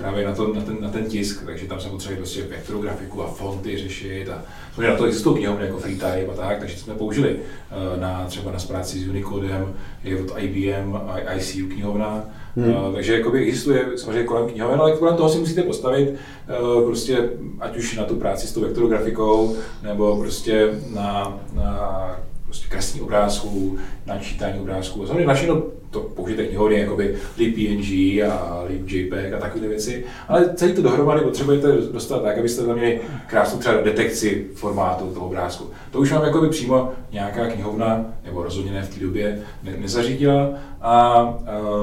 právě 0.00 0.26
na, 0.26 0.34
to, 0.34 0.54
na, 0.54 0.60
ten, 0.60 0.76
na 0.80 0.88
ten 0.88 1.04
tisk, 1.04 1.42
takže 1.46 1.66
tam 1.66 1.80
jsme 1.80 1.90
potřebovali 1.90 2.16
prostě 2.16 2.42
vektografiku 2.42 3.22
a 3.22 3.30
fonty 3.30 3.78
řešit 3.78 4.28
a 4.28 4.42
na 4.88 4.96
to 4.96 5.04
existují 5.04 5.36
knihovny 5.36 5.66
jako 5.66 5.78
FreeType 5.78 6.32
a 6.32 6.36
tak, 6.36 6.58
takže 6.58 6.76
jsme 6.76 6.94
použili 6.94 7.30
uh, 7.30 8.00
na, 8.00 8.26
třeba 8.26 8.52
na 8.52 8.58
práci 8.68 8.98
s 8.98 9.08
Unicodem, 9.08 9.74
je 10.04 10.22
od 10.22 10.38
IBM, 10.38 10.98
ICU 11.36 11.66
knihovna, 11.68 12.24
Hmm. 12.56 12.74
Uh, 12.74 12.94
takže 12.94 13.18
jakoby 13.18 13.38
existuje 13.38 13.86
samozřejmě 13.96 14.24
kolem 14.24 14.48
knihoven, 14.48 14.80
ale 14.80 14.96
kolem 14.96 15.16
toho 15.16 15.28
si 15.28 15.38
musíte 15.38 15.62
postavit 15.62 16.10
uh, 16.10 16.84
prostě 16.86 17.28
ať 17.60 17.76
už 17.76 17.96
na 17.96 18.04
tu 18.04 18.16
práci 18.16 18.46
s 18.46 18.52
tou 18.52 18.60
vektografikou, 18.60 19.56
nebo 19.82 20.16
prostě 20.16 20.68
na, 20.94 21.38
na 21.52 22.20
prostě 22.50 22.66
kreslení 22.68 23.00
obrázků, 23.00 23.78
načítání 24.06 24.60
obrázků. 24.60 25.06
Samozřejmě 25.06 25.26
na 25.26 25.34
všechno 25.34 25.62
to 25.90 26.00
použijete 26.00 26.46
knihovny, 26.46 26.80
jakoby 26.80 27.16
Leap 27.38 27.54
PNG 27.54 28.22
a 28.32 28.64
Leap 28.68 28.88
JPEG 28.88 29.32
a 29.32 29.38
takové 29.38 29.68
věci, 29.68 30.04
ale 30.28 30.54
celý 30.54 30.72
to 30.72 30.82
dohromady 30.82 31.20
potřebujete 31.20 31.72
dostat 31.92 32.22
tak, 32.22 32.38
abyste 32.38 32.66
tam 32.66 32.76
měli 32.76 33.00
krásnou 33.26 33.58
třeba 33.58 33.80
detekci 33.80 34.46
formátu 34.54 35.14
toho 35.14 35.26
obrázku. 35.26 35.70
To 35.90 35.98
už 35.98 36.12
vám 36.12 36.24
jakoby 36.24 36.48
přímo 36.48 36.92
nějaká 37.12 37.46
knihovna, 37.46 38.04
nebo 38.24 38.42
rozhodně 38.42 38.72
ne 38.72 38.82
v 38.82 38.94
té 38.94 39.00
době, 39.00 39.42
ne, 39.62 39.72
nezařídila. 39.78 40.50
A, 40.80 41.22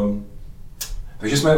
um, 0.02 0.26
takže 1.18 1.38
jsme, 1.38 1.58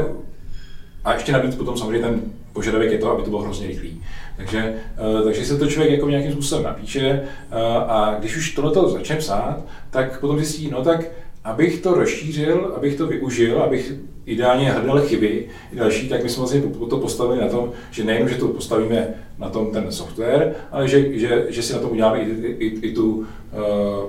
a 1.05 1.13
ještě 1.13 1.31
navíc 1.31 1.55
potom 1.55 1.77
samozřejmě 1.77 2.07
ten 2.07 2.21
požadavek 2.53 2.91
je 2.91 2.97
to, 2.97 3.11
aby 3.11 3.23
to 3.23 3.29
bylo 3.29 3.41
hrozně 3.41 3.67
rychlý. 3.67 4.03
Takže, 4.37 4.73
uh, 5.15 5.23
takže 5.23 5.45
se 5.45 5.57
to 5.57 5.67
člověk 5.67 5.91
jako 5.91 6.09
nějakým 6.09 6.31
způsobem 6.31 6.63
napíše 6.63 7.21
uh, 7.51 7.57
a 7.91 8.15
když 8.19 8.37
už 8.37 8.55
tohle 8.55 8.91
začne 8.91 9.15
psát, 9.15 9.63
tak 9.89 10.19
potom 10.19 10.37
zjistí, 10.37 10.69
no 10.71 10.83
tak 10.83 11.05
abych 11.43 11.81
to 11.81 11.93
rozšířil, 11.93 12.73
abych 12.77 12.95
to 12.95 13.07
využil, 13.07 13.61
abych 13.61 13.93
ideálně 14.29 14.71
hledal 14.71 15.01
chyby 15.01 15.45
i 15.73 15.75
další, 15.75 16.09
tak 16.09 16.23
my 16.23 16.29
jsme 16.29 16.39
vlastně 16.39 16.61
to 16.89 16.97
postavili 16.97 17.41
na 17.41 17.47
tom, 17.47 17.71
že 17.91 18.03
nejen, 18.03 18.29
že 18.29 18.35
to 18.35 18.47
postavíme 18.47 19.07
na 19.39 19.49
tom 19.49 19.71
ten 19.71 19.91
software, 19.91 20.55
ale 20.71 20.87
že, 20.87 21.19
že, 21.19 21.45
že 21.49 21.63
si 21.63 21.73
na 21.73 21.79
tom 21.79 21.91
uděláme 21.91 22.19
i, 22.19 22.29
i, 22.59 22.65
i 22.65 22.93
tu 22.93 23.15
uh, 23.15 23.25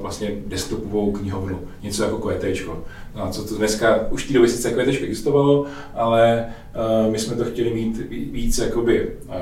vlastně 0.00 0.30
desktopovou 0.46 1.12
knihovnu, 1.12 1.60
něco 1.82 2.04
jako 2.04 2.18
QT. 2.18 2.44
No 3.16 3.30
co 3.30 3.44
to 3.44 3.54
dneska, 3.54 4.06
už 4.10 4.24
v 4.24 4.28
té 4.28 4.34
době 4.34 4.48
sice 4.48 4.70
QT 4.70 4.88
existovalo, 4.88 5.66
ale 5.94 6.46
uh, 7.04 7.12
my 7.12 7.18
jsme 7.18 7.36
to 7.36 7.44
chtěli 7.44 7.74
mít 7.74 8.10
víc 8.10 8.58
jakoby 8.58 9.10
uh, 9.26 9.34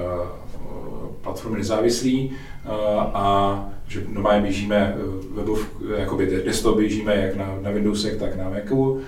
platformy 1.22 1.58
nezávislý 1.58 2.30
uh, 2.30 2.72
a 3.00 3.68
že 3.88 4.02
normálně 4.08 4.42
běžíme 4.42 4.96
webov, 5.34 5.68
jakoby 5.96 6.42
desktop 6.44 6.76
běžíme 6.76 7.16
jak 7.16 7.36
na, 7.36 7.58
na 7.62 7.70
Windowsech, 7.70 8.16
tak 8.16 8.36
na 8.36 8.50
Macu. 8.50 9.00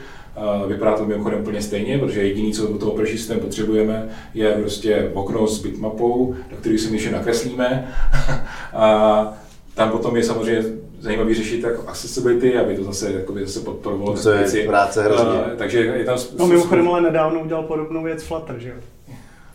Vypadá 0.66 0.96
to 0.96 1.04
mimochodem 1.04 1.40
úplně 1.40 1.62
stejně, 1.62 1.98
protože 1.98 2.22
jediný, 2.22 2.52
co 2.52 2.66
do 2.66 2.78
toho 2.78 2.92
operační 2.92 3.18
systém 3.18 3.40
potřebujeme, 3.40 4.08
je 4.34 4.52
prostě 4.52 5.10
okno 5.14 5.46
s 5.46 5.62
bitmapou, 5.62 6.34
do 6.50 6.56
kterého 6.56 6.78
si 6.78 6.92
ještě 6.94 7.10
nakreslíme. 7.10 7.94
a 8.74 9.32
tam 9.74 9.90
potom 9.90 10.16
je 10.16 10.24
samozřejmě 10.24 10.64
zajímavý 11.00 11.34
řešit 11.34 11.64
jako 11.64 11.88
accessibility, 11.88 12.58
aby 12.58 12.76
to 12.76 12.84
zase, 12.84 13.12
jakoby, 13.12 13.46
zase 13.46 13.60
podporovalo 13.60 14.22
to 14.22 14.30
je 14.30 14.38
věci. 14.38 14.66
práce 14.66 15.02
hrozně. 15.02 15.24
Uh, 15.24 15.56
takže 15.56 15.78
je 15.78 16.04
tam... 16.04 16.18
No 16.38 16.46
mimochodem 16.46 16.88
ale 16.88 17.00
nedávno 17.00 17.40
udělal 17.40 17.62
podobnou 17.62 18.02
věc 18.02 18.22
Flutter, 18.22 18.58
že 18.58 18.68
jo? 18.68 18.74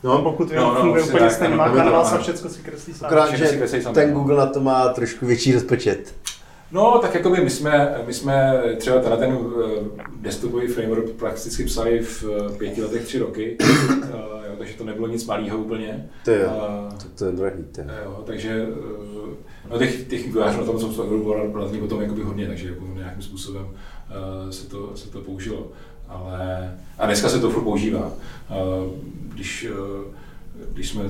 No, 0.03 0.21
pokud 0.21 0.49
vím, 0.49 0.59
no, 0.59 0.73
no, 0.73 0.81
funguje 0.81 1.03
úplně 1.03 1.29
stejně, 1.29 1.55
má 1.55 1.69
kanvas 1.69 2.13
a 2.13 2.17
všechno 2.17 2.49
si 2.49 2.61
kreslí 2.61 2.93
sám. 2.93 3.07
Akorát, 3.07 3.35
že 3.35 3.59
ten 3.93 4.13
Google 4.13 4.37
na 4.37 4.45
to 4.45 4.61
má 4.61 4.89
trošku 4.89 5.25
větší 5.25 5.53
rozpočet. 5.53 6.13
No, 6.71 6.99
tak 7.01 7.13
jako 7.13 7.29
by 7.29 7.41
my 7.41 7.49
jsme, 7.49 7.97
my 8.05 8.13
jsme 8.13 8.63
třeba 8.77 8.99
ten, 8.99 9.17
ten 9.19 9.31
eh, 9.31 10.01
desktopový 10.15 10.67
framework 10.67 11.09
prakticky 11.09 11.65
psali 11.65 11.99
v 11.99 12.23
eh, 12.23 12.57
pěti 12.57 12.81
letech 12.83 13.05
tři 13.05 13.19
roky, 13.19 13.57
uh, 13.61 13.69
jo, 14.47 14.55
takže 14.57 14.73
to 14.73 14.83
nebylo 14.83 15.07
nic 15.07 15.25
malého 15.25 15.57
úplně. 15.57 16.09
To 16.25 16.31
je, 16.31 16.45
uh, 16.45 16.53
to, 16.97 17.05
to 17.15 17.25
je 17.25 17.31
drahý. 17.31 17.63
Jo, 18.03 18.23
takže 18.25 18.67
no, 19.69 19.77
těch, 19.77 20.07
těch 20.07 20.25
vývojářů 20.25 20.59
na 20.59 20.65
tom 20.65 20.79
jsem 20.79 20.93
bylo 20.95 21.33
relativně 21.53 21.81
potom 21.81 22.01
jakoby 22.01 22.23
hodně, 22.23 22.47
takže 22.47 22.69
jako 22.69 22.85
nějakým 22.95 23.21
způsobem 23.21 23.67
se, 24.49 24.69
to, 24.69 24.91
se 24.97 25.09
to 25.09 25.21
použilo. 25.21 25.67
Ale, 26.07 26.77
a 26.97 27.05
dneska 27.05 27.29
se 27.29 27.39
to 27.39 27.49
furt 27.49 27.63
používá. 27.63 28.11
Když, 29.33 29.67
když 30.73 30.89
jsme 30.89 31.03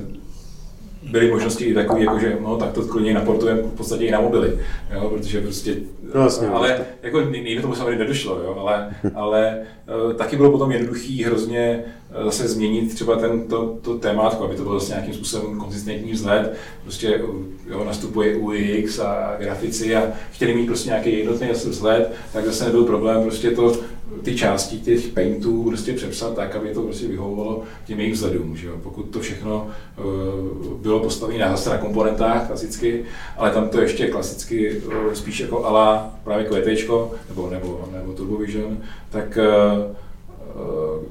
byly 1.12 1.32
možnosti 1.32 1.74
takové, 1.74 2.00
jako 2.00 2.20
že 2.20 2.38
no, 2.42 2.58
tak 2.58 2.72
to 2.72 2.82
klidně 2.82 3.14
naportujeme 3.14 3.62
v 3.62 3.76
podstatě 3.78 4.06
i 4.06 4.12
na 4.12 4.22
mobily, 4.22 4.60
jo, 4.94 5.10
protože 5.10 5.42
prostě, 5.42 5.76
no, 6.16 6.22
jasně, 6.22 6.48
ale 6.48 6.86
jako 7.04 7.22
nejde 7.22 7.62
tomu 7.62 7.76
samozřejmě 7.76 8.00
nedošlo, 8.00 8.40
jo, 8.40 8.56
ale, 8.60 8.96
ale 9.16 9.58
uh, 10.06 10.14
taky 10.14 10.38
bylo 10.38 10.52
potom 10.52 10.72
jednoduchý 10.72 11.24
hrozně 11.24 11.84
zase 12.24 12.48
změnit 12.48 12.94
třeba 12.94 13.16
ten, 13.16 13.48
to, 13.48 13.78
témátko, 13.98 14.44
aby 14.44 14.56
to 14.56 14.64
bylo 14.64 14.80
zase 14.80 14.92
nějakým 14.92 15.14
způsobem 15.14 15.60
konzistentní 15.60 16.12
vzhled, 16.12 16.56
prostě 16.84 17.22
jo, 17.70 17.86
nastupuje 17.86 18.36
UX 18.36 19.00
a 19.00 19.36
grafici 19.40 19.96
a 19.96 20.04
chtěli 20.32 20.56
mít 20.56 20.66
prostě 20.66 20.90
nějaký 20.90 21.18
jednotný 21.18 21.48
vzhled, 21.50 22.12
tak 22.34 22.46
zase 22.46 22.66
nebyl 22.66 22.84
problém 22.84 23.24
prostě 23.24 23.52
to 23.52 23.78
ty 24.24 24.36
části 24.36 24.80
těch 24.80 25.08
paintů 25.08 25.64
prostě 25.64 25.94
přepsat 25.94 26.36
tak, 26.36 26.56
aby 26.56 26.74
to 26.74 26.82
prostě 26.82 27.08
vyhovovalo 27.08 27.64
těm 27.86 28.00
jejich 28.00 28.14
vzhledům. 28.14 28.58
Že 28.58 28.68
jo? 28.68 28.74
Pokud 28.84 29.04
to 29.04 29.20
všechno 29.20 29.68
uh, 29.98 30.82
bylo 30.82 31.00
postavené 31.00 31.40
na, 31.40 31.52
zase 31.52 31.70
na 31.70 31.78
komponentách 31.78 32.48
klasicky, 32.48 33.06
ale 33.38 33.52
tam 33.52 33.70
to 33.70 33.82
ještě 33.82 34.08
klasicky 34.08 34.78
uh, 34.78 35.14
spíš 35.14 35.40
jako 35.40 35.66
ala 35.66 36.16
právě 36.24 36.46
QT 36.46 36.90
nebo, 37.30 37.50
nebo, 37.50 37.90
nebo 37.94 38.14
TurboVision, 38.14 38.78
tak 39.10 39.38
uh, 39.38 39.96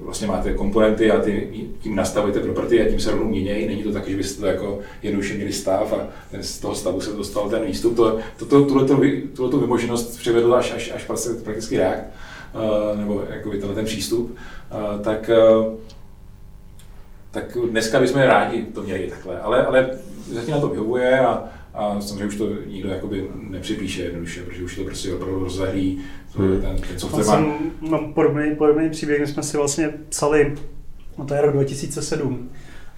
vlastně 0.05 0.27
máte 0.27 0.55
komponenty 0.55 1.11
a 1.11 1.21
ty, 1.21 1.49
tím 1.81 1.97
nastavujete 1.97 2.41
property 2.41 2.83
a 2.83 2.91
tím 2.91 3.01
se 3.01 3.11
rovnou 3.11 3.29
měnějí. 3.29 3.67
Není 3.67 3.83
to 3.83 3.93
tak, 3.93 4.09
že 4.09 4.17
byste 4.17 4.41
to 4.41 4.47
jako 4.47 4.79
jednoduše 5.03 5.35
měli 5.35 5.53
stav 5.53 5.93
a 5.93 6.09
ten, 6.31 6.43
z 6.43 6.59
toho 6.59 6.75
stavu 6.75 7.01
se 7.01 7.13
dostal 7.13 7.51
ten 7.51 7.65
výstup. 7.65 7.97
To, 7.97 8.19
to, 8.37 8.47
to, 8.47 8.65
tuhle, 8.65 8.87
tuhle 9.37 9.61
vymoženost 9.61 10.19
přivedl 10.19 10.55
až, 10.55 10.73
až, 10.73 10.93
až 10.95 11.05
prakticky 11.45 11.77
React. 11.77 12.05
Eh, 12.55 12.97
nebo 12.97 13.25
jako 13.31 13.51
tenhle 13.51 13.75
ten 13.75 13.85
přístup, 13.85 14.37
eh, 14.71 15.03
tak, 15.03 15.31
eh, 15.31 15.77
tak 17.31 17.59
dneska 17.71 18.01
bychom 18.01 18.21
rádi 18.21 18.63
to 18.63 18.83
měli 18.83 19.07
takhle, 19.07 19.41
ale, 19.41 19.67
ale 19.67 19.91
zatím 20.33 20.55
na 20.55 20.61
to 20.61 20.69
vyhovuje 20.69 21.21
a, 21.21 21.45
a 21.75 22.01
samozřejmě 22.01 22.27
už 22.27 22.37
to 22.37 22.49
nikdo 22.67 22.89
jakoby 22.89 23.29
nepřipíše 23.51 24.03
jednoduše, 24.03 24.43
protože 24.43 24.65
už 24.65 24.77
to 24.77 24.85
prostě 24.85 25.15
opravdu 25.15 25.39
rozzahlí, 25.39 26.01
hmm. 26.35 26.61
ten, 26.61 26.77
ten 26.89 26.99
software 26.99 27.45
podobný, 28.15 28.55
podobný 28.55 28.91
příběh, 28.91 29.21
my 29.21 29.27
jsme 29.27 29.43
si 29.43 29.57
vlastně 29.57 29.95
psali, 30.09 30.55
no 31.19 31.25
to 31.25 31.35
je 31.35 31.41
rok 31.41 31.53
2007, 31.53 32.51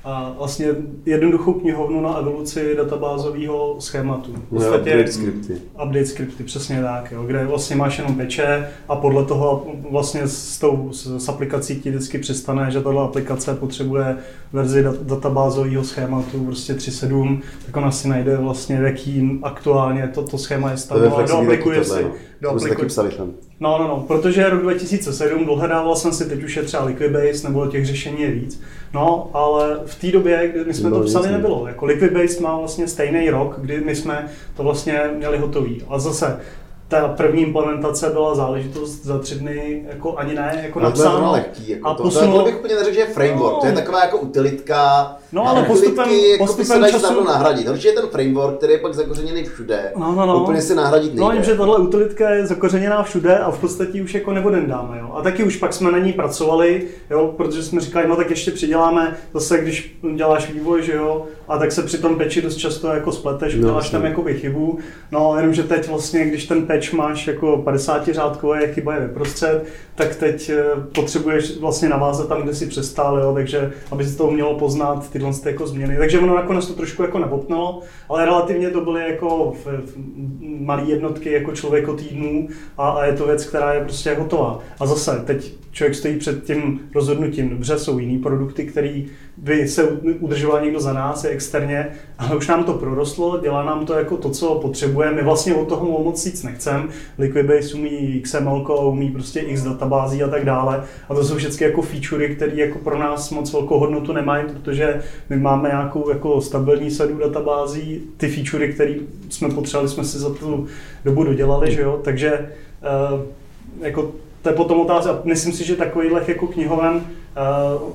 a 0.06 0.34
vlastně 0.38 0.66
jednoduchou 1.06 1.52
knihovnu 1.52 2.00
na 2.00 2.18
evoluci 2.18 2.74
databázového 2.76 3.76
schématu. 3.78 4.32
V 4.32 4.54
podstatě 4.54 4.90
update 4.90 5.12
skripty. 5.12 5.52
Update 5.84 6.06
skripty, 6.06 6.44
přesně 6.44 6.82
tak, 6.82 7.12
jo, 7.12 7.22
kde 7.22 7.46
vlastně 7.46 7.76
máš 7.76 7.98
jenom 7.98 8.14
peče 8.14 8.68
a 8.88 8.96
podle 8.96 9.24
toho 9.24 9.66
vlastně 9.90 10.28
s, 10.28 10.58
tou, 10.58 10.88
s 10.92 11.28
aplikací 11.28 11.80
ti 11.80 11.90
vždycky 11.90 12.18
přistane, 12.18 12.70
že 12.70 12.78
tato 12.78 12.98
aplikace 12.98 13.54
potřebuje 13.54 14.16
verzi 14.52 14.82
dat, 14.82 15.02
databázového 15.02 15.84
schématu 15.84 16.44
prostě 16.44 16.72
3.7, 16.72 17.40
tak 17.66 17.76
ona 17.76 17.90
si 17.90 18.08
najde 18.08 18.36
vlastně, 18.36 18.80
v 18.80 18.84
jakým 18.84 19.40
aktuálně 19.42 20.10
to, 20.14 20.22
to 20.22 20.38
schéma 20.38 20.70
je 20.70 20.76
stav, 20.76 20.98
a 20.98 21.22
doaplikuje 21.22 21.84
si. 21.84 22.06
Doaplikuje, 22.40 22.88
No, 23.60 23.78
no, 23.78 23.88
no, 23.88 24.04
protože 24.06 24.50
rok 24.50 24.62
2007, 24.62 25.46
dohledával 25.46 25.96
jsem 25.96 26.12
si, 26.12 26.28
teď 26.28 26.44
už 26.44 26.56
je 26.56 26.62
třeba 26.62 26.84
Liquibase, 26.84 27.48
nebo 27.48 27.66
těch 27.66 27.86
řešení 27.86 28.22
je 28.22 28.30
víc. 28.30 28.60
No, 28.96 29.30
ale 29.32 29.80
v 29.86 30.00
té 30.00 30.12
době, 30.12 30.48
kdy 30.48 30.64
my 30.64 30.74
jsme 30.74 30.90
to 30.90 31.00
psali, 31.00 31.30
nebylo. 31.30 31.66
Jako 31.66 31.86
Liquibase 31.86 32.40
má 32.40 32.58
vlastně 32.58 32.88
stejný 32.88 33.30
rok, 33.30 33.54
kdy 33.58 33.80
my 33.80 33.96
jsme 33.96 34.28
to 34.56 34.62
vlastně 34.62 35.10
měli 35.16 35.38
hotový. 35.38 35.82
A 35.88 35.98
zase, 35.98 36.40
ta 36.88 37.08
první 37.08 37.42
implementace 37.42 38.10
byla 38.10 38.34
záležitost 38.34 39.04
za 39.04 39.18
tři 39.18 39.34
dny, 39.34 39.84
jako 39.88 40.16
ani 40.16 40.34
ne, 40.34 40.60
jako 40.62 40.80
no, 40.80 40.84
napsáno. 40.84 41.26
To 41.26 41.32
lehký, 41.32 41.70
jako 41.70 41.88
a 41.88 41.94
to, 41.94 42.02
posunulo... 42.02 42.38
to, 42.38 42.44
bych 42.44 42.58
úplně 42.58 42.74
neřekl, 42.74 42.94
že 42.94 43.00
je 43.00 43.06
framework, 43.06 43.54
no. 43.54 43.60
to 43.60 43.66
je 43.66 43.72
taková 43.72 44.04
jako 44.04 44.18
utilitka, 44.18 45.16
No 45.32 45.48
ale 45.48 45.62
postupem, 45.62 46.08
jako 46.08 46.46
postupem 46.46 46.84
se 46.84 46.90
času... 46.90 47.24
nahradit. 47.24 47.68
Určitě 47.68 47.88
je 47.88 47.94
ten 47.94 48.06
framework, 48.06 48.56
který 48.56 48.72
je 48.72 48.78
pak 48.78 48.94
zakořeněný 48.94 49.44
všude, 49.44 49.92
no, 49.96 50.12
no, 50.12 50.26
no. 50.26 50.42
úplně 50.42 50.62
se 50.62 50.74
nahradit 50.74 51.06
nejde. 51.06 51.20
No, 51.20 51.32
jim, 51.32 51.42
že 51.42 51.54
tahle 51.54 51.78
utilitka 51.78 52.30
je 52.30 52.46
zakořeněná 52.46 53.02
všude 53.02 53.38
a 53.38 53.50
v 53.50 53.58
podstatě 53.58 54.02
už 54.02 54.14
jako 54.14 54.32
nebudem 54.32 54.66
dáme. 54.66 54.98
Jo. 54.98 55.10
A 55.14 55.22
taky 55.22 55.44
už 55.44 55.56
pak 55.56 55.72
jsme 55.72 55.92
na 55.92 55.98
ní 55.98 56.12
pracovali, 56.12 56.82
jo, 57.10 57.34
protože 57.36 57.62
jsme 57.62 57.80
říkali, 57.80 58.08
no 58.08 58.16
tak 58.16 58.30
ještě 58.30 58.50
přiděláme, 58.50 59.16
zase 59.34 59.58
když 59.58 59.98
děláš 60.14 60.50
vývoj, 60.50 60.82
že 60.82 60.92
jo, 60.92 61.26
a 61.48 61.58
tak 61.58 61.72
se 61.72 61.82
při 61.82 61.98
tom 61.98 62.16
peči 62.16 62.42
dost 62.42 62.56
často 62.56 62.88
jako 62.88 63.12
spleteš, 63.12 63.54
no, 63.54 63.60
děláš 63.60 63.90
tam 63.90 64.04
jakoby 64.04 64.34
chybu. 64.34 64.78
No, 65.12 65.36
jenom 65.36 65.54
že 65.54 65.62
teď 65.62 65.88
vlastně, 65.88 66.24
když 66.24 66.46
ten 66.46 66.66
peč 66.66 66.92
máš 66.92 67.26
jako 67.26 67.56
50 67.64 68.08
řádkové, 68.08 68.72
chyba 68.72 68.94
je 68.94 69.00
vyprostřed, 69.00 69.64
tak 69.94 70.16
teď 70.16 70.50
eh, 70.50 70.64
potřebuješ 70.94 71.58
vlastně 71.58 71.88
navázat 71.88 72.28
tam, 72.28 72.42
kde 72.42 72.54
si 72.54 72.66
přestál, 72.66 73.18
jo, 73.18 73.34
takže 73.34 73.72
aby 73.90 74.04
si 74.04 74.16
to 74.16 74.24
umělo 74.24 74.58
poznat 74.58 75.10
tyhle 75.16 75.32
jako 75.44 75.66
změny. 75.66 75.96
Takže 75.96 76.18
ono 76.18 76.34
nakonec 76.34 76.66
to 76.66 76.72
trošku 76.72 77.02
jako 77.02 77.18
nebopnalo, 77.18 77.80
ale 78.08 78.24
relativně 78.24 78.70
to 78.70 78.80
byly 78.80 79.10
jako 79.10 79.56
v, 79.64 79.66
v 79.66 79.96
malé 80.60 80.82
jednotky 80.82 81.32
jako 81.32 81.52
člověko 81.52 81.94
týdnů 81.94 82.48
a, 82.78 82.88
a, 82.88 83.04
je 83.04 83.12
to 83.12 83.26
věc, 83.26 83.46
která 83.46 83.74
je 83.74 83.80
prostě 83.80 84.14
hotová. 84.14 84.60
A 84.80 84.86
zase, 84.86 85.22
teď 85.26 85.54
člověk 85.72 85.94
stojí 85.94 86.16
před 86.18 86.44
tím 86.44 86.80
rozhodnutím, 86.94 87.50
dobře, 87.50 87.78
jsou 87.78 87.98
jiný 87.98 88.18
produkty, 88.18 88.66
které 88.66 89.02
by 89.36 89.68
se 89.68 89.84
udržoval 90.20 90.60
někdo 90.60 90.80
za 90.80 90.92
nás, 90.92 91.24
je 91.24 91.30
externě, 91.30 91.88
ale 92.18 92.36
už 92.36 92.48
nám 92.48 92.64
to 92.64 92.74
prorostlo, 92.74 93.40
dělá 93.40 93.64
nám 93.64 93.86
to 93.86 93.94
jako 93.94 94.16
to, 94.16 94.30
co 94.30 94.54
potřebujeme. 94.54 95.16
My 95.16 95.22
vlastně 95.22 95.54
od 95.54 95.68
toho 95.68 96.02
moc 96.04 96.24
nic 96.24 96.42
nechcem. 96.42 96.88
Liquibase 97.18 97.74
umí 97.74 98.20
XML, 98.24 98.64
umí 98.82 99.10
prostě 99.10 99.40
X 99.40 99.62
databází 99.62 100.22
a 100.22 100.28
tak 100.28 100.44
dále. 100.44 100.84
A 101.08 101.14
to 101.14 101.24
jsou 101.24 101.36
všechny 101.36 101.66
jako 101.66 101.82
featurey, 101.82 102.36
které 102.36 102.52
jako 102.54 102.78
pro 102.78 102.98
nás 102.98 103.30
moc 103.30 103.52
velkou 103.52 103.78
hodnotu 103.78 104.12
nemají, 104.12 104.44
protože 104.52 105.02
my 105.30 105.36
máme 105.36 105.68
nějakou 105.68 106.10
jako 106.10 106.40
stabilní 106.40 106.90
sadu 106.90 107.18
databází. 107.18 108.02
Ty 108.16 108.28
featurey, 108.28 108.72
které 108.72 108.94
jsme 109.28 109.48
potřebovali, 109.48 109.88
jsme 109.88 110.04
si 110.04 110.18
za 110.18 110.34
tu 110.34 110.66
dobu 111.04 111.24
dodělali, 111.24 111.72
že 111.72 111.80
jo? 111.80 112.00
Takže 112.04 112.50
uh, 113.12 113.20
jako 113.80 114.12
to 114.42 114.50
je 114.50 114.56
potom 114.56 114.80
otázka. 114.80 115.20
Myslím 115.24 115.52
si, 115.52 115.64
že 115.64 115.76
takovýhle 115.76 116.22
jako 116.26 116.46
knihoven 116.46 117.00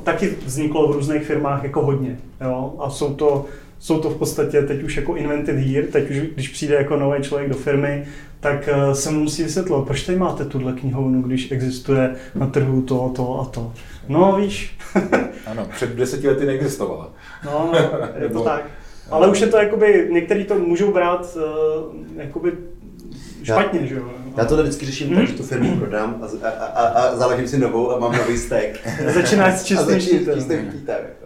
taky 0.03 0.35
vzniklo 0.45 0.87
v 0.87 0.95
různých 0.95 1.23
firmách 1.23 1.63
jako 1.63 1.81
hodně. 1.81 2.19
Jo? 2.41 2.73
A 2.79 2.89
jsou 2.89 3.13
to, 3.13 3.45
jsou 3.79 3.99
to 3.99 4.09
v 4.09 4.17
podstatě 4.17 4.61
teď 4.61 4.83
už 4.83 4.97
jako 4.97 5.15
invented 5.15 5.55
here, 5.55 5.87
teď 5.87 6.09
už 6.09 6.17
když 6.17 6.49
přijde 6.49 6.75
jako 6.75 6.97
nový 6.97 7.23
člověk 7.23 7.49
do 7.49 7.55
firmy, 7.55 8.05
tak 8.39 8.69
uh, 8.87 8.93
se 8.93 9.11
mu 9.11 9.19
musí 9.19 9.43
vysvětlovat, 9.43 9.87
proč 9.87 10.03
tady 10.03 10.17
máte 10.17 10.45
tuhle 10.45 10.73
knihovnu, 10.73 11.21
když 11.21 11.51
existuje 11.51 12.15
na 12.35 12.47
trhu 12.47 12.81
to, 12.81 13.11
to 13.15 13.39
a 13.39 13.45
to. 13.45 13.73
No 14.09 14.35
víš. 14.41 14.77
ano, 15.45 15.67
před 15.75 15.89
deseti 15.89 16.27
lety 16.27 16.45
neexistovala. 16.45 17.09
no, 17.45 17.71
je 18.21 18.29
to 18.29 18.43
tak. 18.43 18.65
Ale 19.11 19.27
už 19.27 19.41
je 19.41 19.47
to 19.47 19.57
jakoby, 19.57 20.07
některý 20.11 20.45
to 20.45 20.59
můžou 20.59 20.93
brát 20.93 21.35
uh, 21.35 21.41
jakoby 22.15 22.51
špatně, 23.43 23.79
já, 23.79 23.85
že 23.85 23.95
jo. 23.95 24.09
Já 24.37 24.45
to 24.45 24.63
vždycky 24.63 24.85
řeším 24.85 25.07
hmm? 25.07 25.17
tak, 25.17 25.27
že 25.27 25.33
tu 25.33 25.43
firmu 25.43 25.77
prodám 25.77 26.23
a, 26.43 26.47
a, 26.47 26.65
a, 26.65 26.87
a 26.87 27.15
založím 27.15 27.47
si 27.47 27.57
novou 27.57 27.91
a 27.91 27.99
mám 27.99 28.17
nový 28.17 28.37
stack. 28.37 28.87
Začínáš 29.13 29.59
s 29.59 29.63
čistým 29.63 29.99
štítem. 29.99 30.69
Jako. 30.87 31.25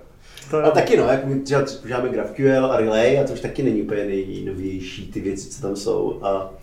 To... 0.52 0.66
A 0.66 0.72
taky 0.72 0.98
no, 0.98 1.04
jak 1.04 1.26
my 1.26 1.40
třeba 1.40 1.64
používáme 1.82 2.10
GraphQL 2.10 2.66
a 2.66 2.78
Relay 2.78 3.20
a 3.20 3.24
to 3.24 3.34
už 3.34 3.40
taky 3.40 3.64
není 3.64 3.82
úplně 3.82 4.06
nejnovější 4.06 5.12
ty 5.12 5.22
věci, 5.22 5.50
co 5.50 5.62
tam 5.62 5.76
jsou. 5.76 6.20
A 6.22 6.54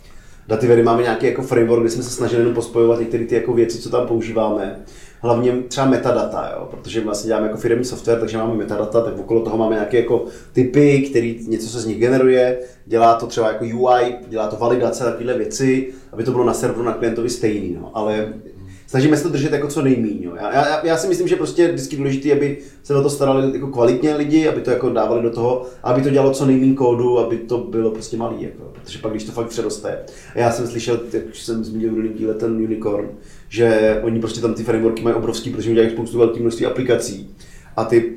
Dativery 0.48 0.82
máme 0.82 1.02
nějaký 1.02 1.26
jako 1.26 1.42
framework, 1.42 1.82
kde 1.82 1.90
jsme 1.90 2.02
se 2.02 2.10
snažili 2.10 2.42
jenom 2.42 2.54
pospojovat 2.54 3.00
některé 3.00 3.24
ty 3.24 3.34
jako 3.34 3.52
věci, 3.52 3.78
co 3.78 3.90
tam 3.90 4.06
používáme 4.06 4.76
hlavně 5.22 5.52
třeba 5.68 5.86
metadata, 5.86 6.52
jo? 6.56 6.68
protože 6.70 7.00
vlastně 7.00 7.28
děláme 7.28 7.46
jako 7.46 7.58
firmní 7.58 7.84
software, 7.84 8.20
takže 8.20 8.38
máme 8.38 8.54
metadata, 8.54 9.00
tak 9.00 9.18
okolo 9.18 9.40
toho 9.40 9.58
máme 9.58 9.74
nějaké 9.74 9.96
jako 9.96 10.24
typy, 10.52 11.06
který 11.10 11.44
něco 11.48 11.68
se 11.68 11.80
z 11.80 11.86
nich 11.86 11.98
generuje, 11.98 12.58
dělá 12.86 13.14
to 13.14 13.26
třeba 13.26 13.48
jako 13.48 13.64
UI, 13.64 14.14
dělá 14.28 14.46
to 14.46 14.56
validace, 14.56 15.04
takovéhle 15.04 15.38
věci, 15.38 15.92
aby 16.12 16.24
to 16.24 16.32
bylo 16.32 16.44
na 16.44 16.54
serveru 16.54 16.82
na 16.82 16.92
klientovi 16.92 17.30
stejný, 17.30 17.76
no. 17.80 17.90
ale 17.94 18.32
snažíme 18.86 19.16
se 19.16 19.22
to 19.22 19.28
držet 19.28 19.52
jako 19.52 19.68
co 19.68 19.82
nejméně. 19.82 20.28
Já, 20.36 20.54
já, 20.54 20.86
já, 20.86 20.96
si 20.96 21.08
myslím, 21.08 21.28
že 21.28 21.36
prostě 21.36 21.62
je 21.62 21.72
vždycky 21.72 21.96
důležité, 21.96 22.32
aby 22.32 22.58
se 22.82 22.94
o 22.94 23.02
to 23.02 23.10
starali 23.10 23.52
jako 23.54 23.66
kvalitně 23.66 24.14
lidi, 24.14 24.48
aby 24.48 24.60
to 24.60 24.70
jako 24.70 24.90
dávali 24.90 25.22
do 25.22 25.30
toho, 25.30 25.66
aby 25.82 26.02
to 26.02 26.10
dělalo 26.10 26.30
co 26.30 26.46
nejméně 26.46 26.74
kódu, 26.74 27.18
aby 27.18 27.36
to 27.36 27.58
bylo 27.58 27.90
prostě 27.90 28.16
malý, 28.16 28.42
jako, 28.42 28.64
protože 28.72 28.98
pak 28.98 29.12
když 29.12 29.24
to 29.24 29.32
fakt 29.32 29.48
přeroste. 29.48 29.98
Já 30.34 30.50
jsem 30.50 30.66
slyšel, 30.66 31.00
jak 31.12 31.22
jsem 31.32 31.64
zmínil 31.64 31.94
v 31.94 32.12
díle 32.12 32.34
ten 32.34 32.52
Unicorn, 32.52 33.08
že 33.52 34.00
oni 34.02 34.20
prostě 34.20 34.40
tam 34.40 34.54
ty 34.54 34.64
frameworky 34.64 35.02
mají 35.02 35.16
obrovský, 35.16 35.50
protože 35.50 35.68
oni 35.68 35.74
dělají 35.74 35.92
spoustu 35.94 36.18
velkých 36.18 36.42
množství 36.42 36.66
aplikací 36.66 37.30
a 37.76 37.84
ty 37.84 38.12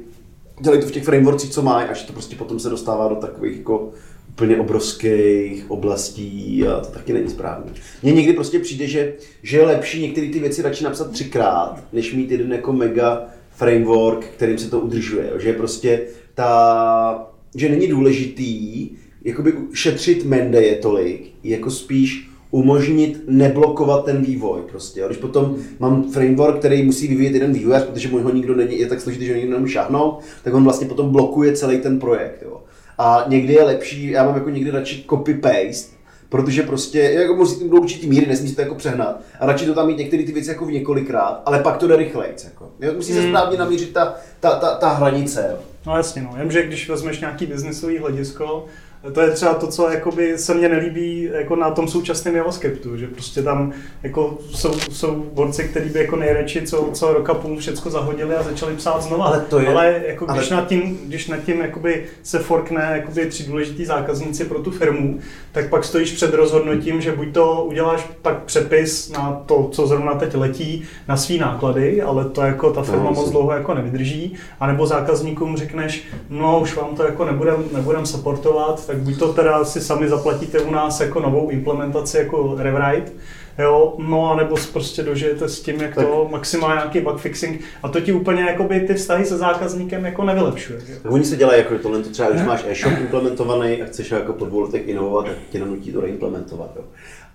dělají 0.61 0.81
to 0.81 0.87
v 0.87 0.91
těch 0.91 1.03
frameworkcích, 1.03 1.49
co 1.49 1.61
mají, 1.61 1.87
až 1.89 2.03
to 2.03 2.13
prostě 2.13 2.35
potom 2.35 2.59
se 2.59 2.69
dostává 2.69 3.07
do 3.07 3.15
takových 3.15 3.57
jako 3.57 3.91
úplně 4.29 4.57
obrovských 4.57 5.71
oblastí 5.71 6.67
a 6.67 6.79
to 6.79 6.91
taky 6.91 7.13
není 7.13 7.29
správně. 7.29 7.71
Mně 8.03 8.13
někdy 8.13 8.33
prostě 8.33 8.59
přijde, 8.59 8.87
že, 8.87 9.13
že 9.43 9.57
je 9.57 9.65
lepší 9.65 10.01
některé 10.01 10.27
ty 10.27 10.39
věci 10.39 10.61
radši 10.61 10.83
napsat 10.83 11.11
třikrát, 11.11 11.83
než 11.93 12.13
mít 12.13 12.31
jeden 12.31 12.51
jako 12.51 12.73
mega 12.73 13.25
framework, 13.51 14.25
kterým 14.25 14.57
se 14.57 14.69
to 14.69 14.79
udržuje. 14.79 15.31
Že 15.39 15.53
prostě 15.53 16.01
ta, 16.33 17.33
že 17.55 17.69
není 17.69 17.87
důležitý 17.87 18.89
jakoby 19.23 19.53
šetřit 19.73 20.25
mendeje 20.25 20.75
tolik, 20.75 21.31
jako 21.43 21.71
spíš 21.71 22.29
umožnit 22.51 23.23
neblokovat 23.27 24.05
ten 24.05 24.21
vývoj 24.21 24.61
prostě. 24.69 25.03
Když 25.05 25.17
potom 25.17 25.55
mám 25.79 26.11
framework, 26.11 26.59
který 26.59 26.83
musí 26.83 27.07
vyvíjet 27.07 27.33
jeden 27.33 27.53
vývojář, 27.53 27.83
protože 27.83 28.07
mu 28.07 28.19
ho 28.19 28.33
nikdo 28.33 28.55
není, 28.55 28.79
je 28.79 28.87
tak 28.87 29.01
složitý, 29.01 29.25
že 29.25 29.33
ho 29.33 29.39
nikdo 29.39 29.53
nemůže 29.53 29.73
šáhnout, 29.73 30.19
tak 30.43 30.53
on 30.53 30.63
vlastně 30.63 30.87
potom 30.87 31.09
blokuje 31.09 31.53
celý 31.53 31.77
ten 31.77 31.99
projekt. 31.99 32.41
Jo. 32.41 32.61
A 32.97 33.25
někdy 33.27 33.53
je 33.53 33.63
lepší, 33.63 34.09
já 34.09 34.25
mám 34.25 34.35
jako 34.35 34.49
někdy 34.49 34.71
radši 34.71 35.05
copy-paste, 35.07 35.95
protože 36.29 36.63
prostě, 36.63 36.99
jako 36.99 37.35
musí 37.35 37.69
do 37.69 37.77
určitý 37.77 38.07
míry, 38.07 38.25
nesmí 38.25 38.55
to 38.55 38.61
jako 38.61 38.75
přehnat. 38.75 39.21
A 39.39 39.45
radši 39.45 39.65
to 39.65 39.73
tam 39.73 39.87
mít 39.87 39.97
některé 39.97 40.23
ty 40.23 40.31
věci 40.31 40.49
jako 40.49 40.65
v 40.65 40.71
několikrát, 40.71 41.41
ale 41.45 41.59
pak 41.59 41.77
to 41.77 41.87
jde 41.87 41.95
rychleji. 41.95 42.33
Jako. 42.43 42.71
Musí 42.95 43.13
se 43.13 43.19
hmm. 43.19 43.29
správně 43.29 43.57
namířit 43.57 43.93
ta, 43.93 44.15
ta, 44.39 44.55
ta, 44.55 44.75
ta 44.75 44.89
hranice. 44.89 45.47
Jo. 45.51 45.57
No 45.87 45.97
jasně, 45.97 46.21
no. 46.21 46.33
Jenže 46.37 46.63
když 46.63 46.89
vezmeš 46.89 47.19
nějaký 47.19 47.45
biznesový 47.45 47.97
hledisko, 47.97 48.65
to 49.13 49.21
je 49.21 49.31
třeba 49.31 49.53
to, 49.53 49.67
co 49.67 49.89
jakoby 49.89 50.37
se 50.37 50.53
mně 50.53 50.69
nelíbí 50.69 51.29
jako 51.33 51.55
na 51.55 51.71
tom 51.71 51.87
současném 51.87 52.35
JavaScriptu, 52.35 52.97
že 52.97 53.07
prostě 53.07 53.41
tam 53.41 53.73
jako 54.03 54.37
jsou, 54.51 54.73
jsou 54.91 55.25
borci, 55.33 55.63
kteří 55.63 55.89
by 55.89 55.99
jako 55.99 56.15
nejradši 56.15 56.67
co, 56.67 56.89
co 56.93 57.13
roka 57.13 57.33
půl 57.33 57.57
všechno 57.57 57.91
zahodili 57.91 58.35
a 58.35 58.43
začali 58.43 58.75
psát 58.75 59.01
znovu. 59.03 59.23
Ale, 59.23 59.39
to 59.49 59.59
je, 59.59 59.67
ale 59.67 60.01
jako 60.07 60.25
když, 60.25 60.51
ale... 60.51 60.61
nad 60.61 60.67
tím, 60.67 60.99
když 61.05 61.27
nad 61.27 61.37
tím 61.37 61.61
jakoby 61.61 62.05
se 62.23 62.39
forkne 62.39 62.91
jakoby 62.95 63.25
tři 63.25 63.43
důležitý 63.43 63.85
zákazníci 63.85 64.45
pro 64.45 64.59
tu 64.59 64.71
firmu, 64.71 65.19
tak 65.51 65.69
pak 65.69 65.83
stojíš 65.83 66.11
před 66.11 66.33
rozhodnutím, 66.33 67.01
že 67.01 67.11
buď 67.11 67.33
to 67.33 67.63
uděláš 67.63 68.07
pak 68.21 68.43
přepis 68.43 69.11
na 69.11 69.43
to, 69.45 69.69
co 69.71 69.87
zrovna 69.87 70.13
teď 70.13 70.35
letí, 70.35 70.83
na 71.07 71.17
svý 71.17 71.39
náklady, 71.39 72.01
ale 72.01 72.25
to 72.25 72.41
jako 72.41 72.71
ta 72.71 72.83
firma 72.83 73.03
no, 73.03 73.11
moc 73.11 73.29
dlouho 73.29 73.51
jako 73.51 73.73
nevydrží, 73.73 74.33
anebo 74.59 74.87
zákazníkům 74.87 75.57
řekneš, 75.57 76.03
no 76.29 76.59
už 76.59 76.75
vám 76.75 76.95
to 76.95 77.03
jako 77.03 77.25
nebudem, 77.25 77.63
nebudem 77.73 78.05
supportovat, 78.05 78.87
tak 78.87 78.94
buď 78.97 79.19
to 79.19 79.33
teda 79.33 79.65
si 79.65 79.81
sami 79.81 80.09
zaplatíte 80.09 80.59
u 80.59 80.71
nás 80.71 80.99
jako 80.99 81.19
novou 81.19 81.49
implementaci 81.49 82.17
jako 82.17 82.55
rewrite, 82.57 83.11
jo, 83.59 83.95
no 83.97 84.31
a 84.31 84.35
nebo 84.35 84.55
prostě 84.73 85.03
dožijete 85.03 85.49
s 85.49 85.61
tím, 85.61 85.81
jak 85.81 85.95
tak. 85.95 86.05
to 86.05 86.27
maximálně 86.31 86.75
nějaký 86.75 87.01
bug 87.01 87.17
fixing 87.17 87.61
a 87.83 87.89
to 87.89 88.01
ti 88.01 88.13
úplně 88.13 88.41
jakoby 88.43 88.79
ty 88.79 88.93
vztahy 88.93 89.25
se 89.25 89.37
zákazníkem 89.37 90.05
jako 90.05 90.23
nevylepšuje. 90.23 90.79
Tak 90.79 91.11
oni 91.11 91.25
se 91.25 91.35
dělají 91.35 91.59
jako 91.59 91.77
tohle, 91.77 92.03
to 92.03 92.09
třeba 92.09 92.29
když 92.29 92.43
máš 92.43 92.63
e-shop 92.67 92.93
implementovaný 92.99 93.81
a 93.81 93.85
chceš 93.85 94.11
jako 94.11 94.33
po 94.33 94.45
dvou 94.45 94.59
letech 94.59 94.87
inovovat, 94.87 95.25
tak 95.25 95.35
tě 95.49 95.59
nanutí 95.59 95.91
to 95.91 96.01
reimplementovat. 96.01 96.71
Jo. 96.75 96.83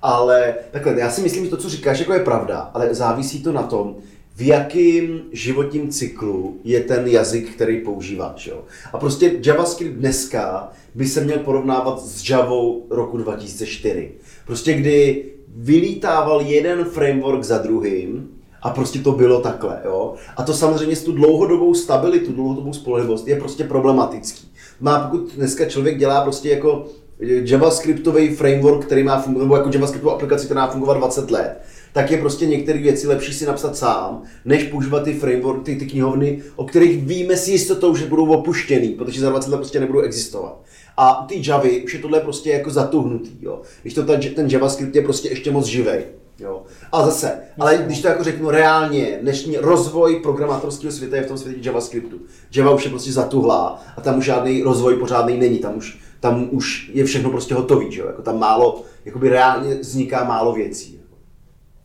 Ale 0.03 0.55
takhle, 0.71 1.01
já 1.01 1.11
si 1.11 1.21
myslím, 1.21 1.45
že 1.45 1.51
to, 1.51 1.57
co 1.57 1.69
říkáš, 1.69 1.99
jako 1.99 2.13
je 2.13 2.21
pravda, 2.21 2.71
ale 2.75 2.95
závisí 2.95 3.43
to 3.43 3.53
na 3.53 3.63
tom, 3.63 3.97
v 4.41 4.43
jakém 4.43 5.21
životním 5.33 5.89
cyklu 5.89 6.57
je 6.65 6.81
ten 6.81 7.07
jazyk, 7.07 7.51
který 7.51 7.81
používáš. 7.81 8.47
Jo? 8.47 8.65
A 8.93 8.99
prostě 8.99 9.33
JavaScript 9.45 9.97
dneska 9.97 10.73
by 10.95 11.07
se 11.07 11.21
měl 11.21 11.39
porovnávat 11.39 12.03
s 12.03 12.31
Javou 12.31 12.87
roku 12.91 13.19
2004. 13.19 14.11
Prostě 14.47 14.73
kdy 14.73 15.25
vylítával 15.57 16.41
jeden 16.41 16.85
framework 16.85 17.45
za 17.45 17.59
druhým 17.59 18.29
a 18.63 18.71
prostě 18.71 18.99
to 18.99 19.13
bylo 19.13 19.41
takhle. 19.41 19.81
Jo? 19.85 20.15
A 20.37 20.43
to 20.43 20.55
samozřejmě 20.55 20.97
s 20.97 21.05
tu 21.05 21.13
dlouhodobou 21.13 21.75
stabilitu, 21.75 22.33
dlouhodobou 22.33 22.73
spolehlivost 22.73 23.29
je 23.29 23.37
prostě 23.37 23.65
problematický. 23.65 24.49
Má, 24.81 25.09
pokud 25.09 25.35
dneska 25.35 25.65
člověk 25.65 25.99
dělá 25.99 26.23
prostě 26.23 26.49
jako 26.49 26.85
JavaScriptový 27.21 28.29
framework, 28.29 28.87
který 28.87 29.03
má 29.03 29.23
fungovat, 29.23 29.45
nebo 29.45 29.57
jako 29.57 29.71
JavaScriptovou 29.73 30.15
aplikaci, 30.15 30.45
která 30.45 30.61
má 30.61 30.73
fungovat 30.73 30.95
20 30.95 31.31
let, 31.31 31.61
tak 31.93 32.11
je 32.11 32.19
prostě 32.19 32.47
některé 32.47 32.79
věci 32.79 33.07
lepší 33.07 33.35
si 33.35 33.47
napsat 33.47 33.77
sám, 33.77 34.23
než 34.45 34.63
používat 34.63 35.03
ty 35.03 35.15
framework, 35.15 35.63
ty, 35.63 35.77
ty 35.77 35.87
knihovny, 35.87 36.43
o 36.57 36.65
kterých 36.65 37.07
víme 37.07 37.37
si 37.37 37.51
jistotou, 37.51 37.97
že 37.97 38.07
budou 38.07 38.27
opuštěný, 38.27 38.89
protože 38.89 39.21
za 39.21 39.31
20 39.31 39.51
let 39.51 39.57
prostě 39.57 39.81
nebudou 39.81 40.01
existovat. 40.01 40.63
A 40.97 41.27
ty 41.29 41.43
Javy 41.49 41.85
už 41.85 41.95
je 41.95 42.01
tohle 42.01 42.21
prostě 42.21 42.51
jako 42.51 42.71
zatuhnutý, 42.71 43.31
jo. 43.41 43.61
Když 43.83 43.95
to 43.95 44.03
ten, 44.03 44.21
ten 44.21 44.49
JavaScript 44.51 44.97
je 44.97 45.03
prostě 45.03 45.29
ještě 45.29 45.51
moc 45.51 45.67
živej. 45.67 46.05
Jo. 46.39 46.63
A 46.93 47.05
zase, 47.05 47.41
ale 47.59 47.79
když 47.87 48.03
to 48.03 48.09
jako 48.09 48.25
řeknu 48.25 48.51
reálně, 48.51 49.19
dnešní 49.23 49.57
rozvoj 49.57 50.21
programátorského 50.23 50.93
světa 50.93 51.17
je 51.17 51.23
v 51.23 51.29
tom 51.29 51.39
světě 51.39 51.61
JavaScriptu. 51.63 52.17
Java 52.57 52.71
už 52.71 52.85
je 52.85 52.91
prostě 52.91 53.13
zatuhlá 53.13 53.83
a 53.97 54.01
tam 54.01 54.19
už 54.19 54.25
žádný 54.25 54.63
rozvoj 54.63 54.97
pořádný 54.97 55.39
není, 55.39 55.59
tam 55.59 55.77
už, 55.77 55.99
tam 56.21 56.49
už 56.51 56.91
je 56.95 57.05
všechno 57.05 57.31
prostě 57.31 57.55
hotový, 57.55 57.93
že 57.93 58.01
jo? 58.01 58.07
Jako 58.07 58.23
tam 58.23 58.39
málo, 58.39 58.83
jakoby 59.05 59.29
reálně 59.29 59.75
vzniká 59.75 60.25
málo 60.25 60.53
věcí. 60.53 61.00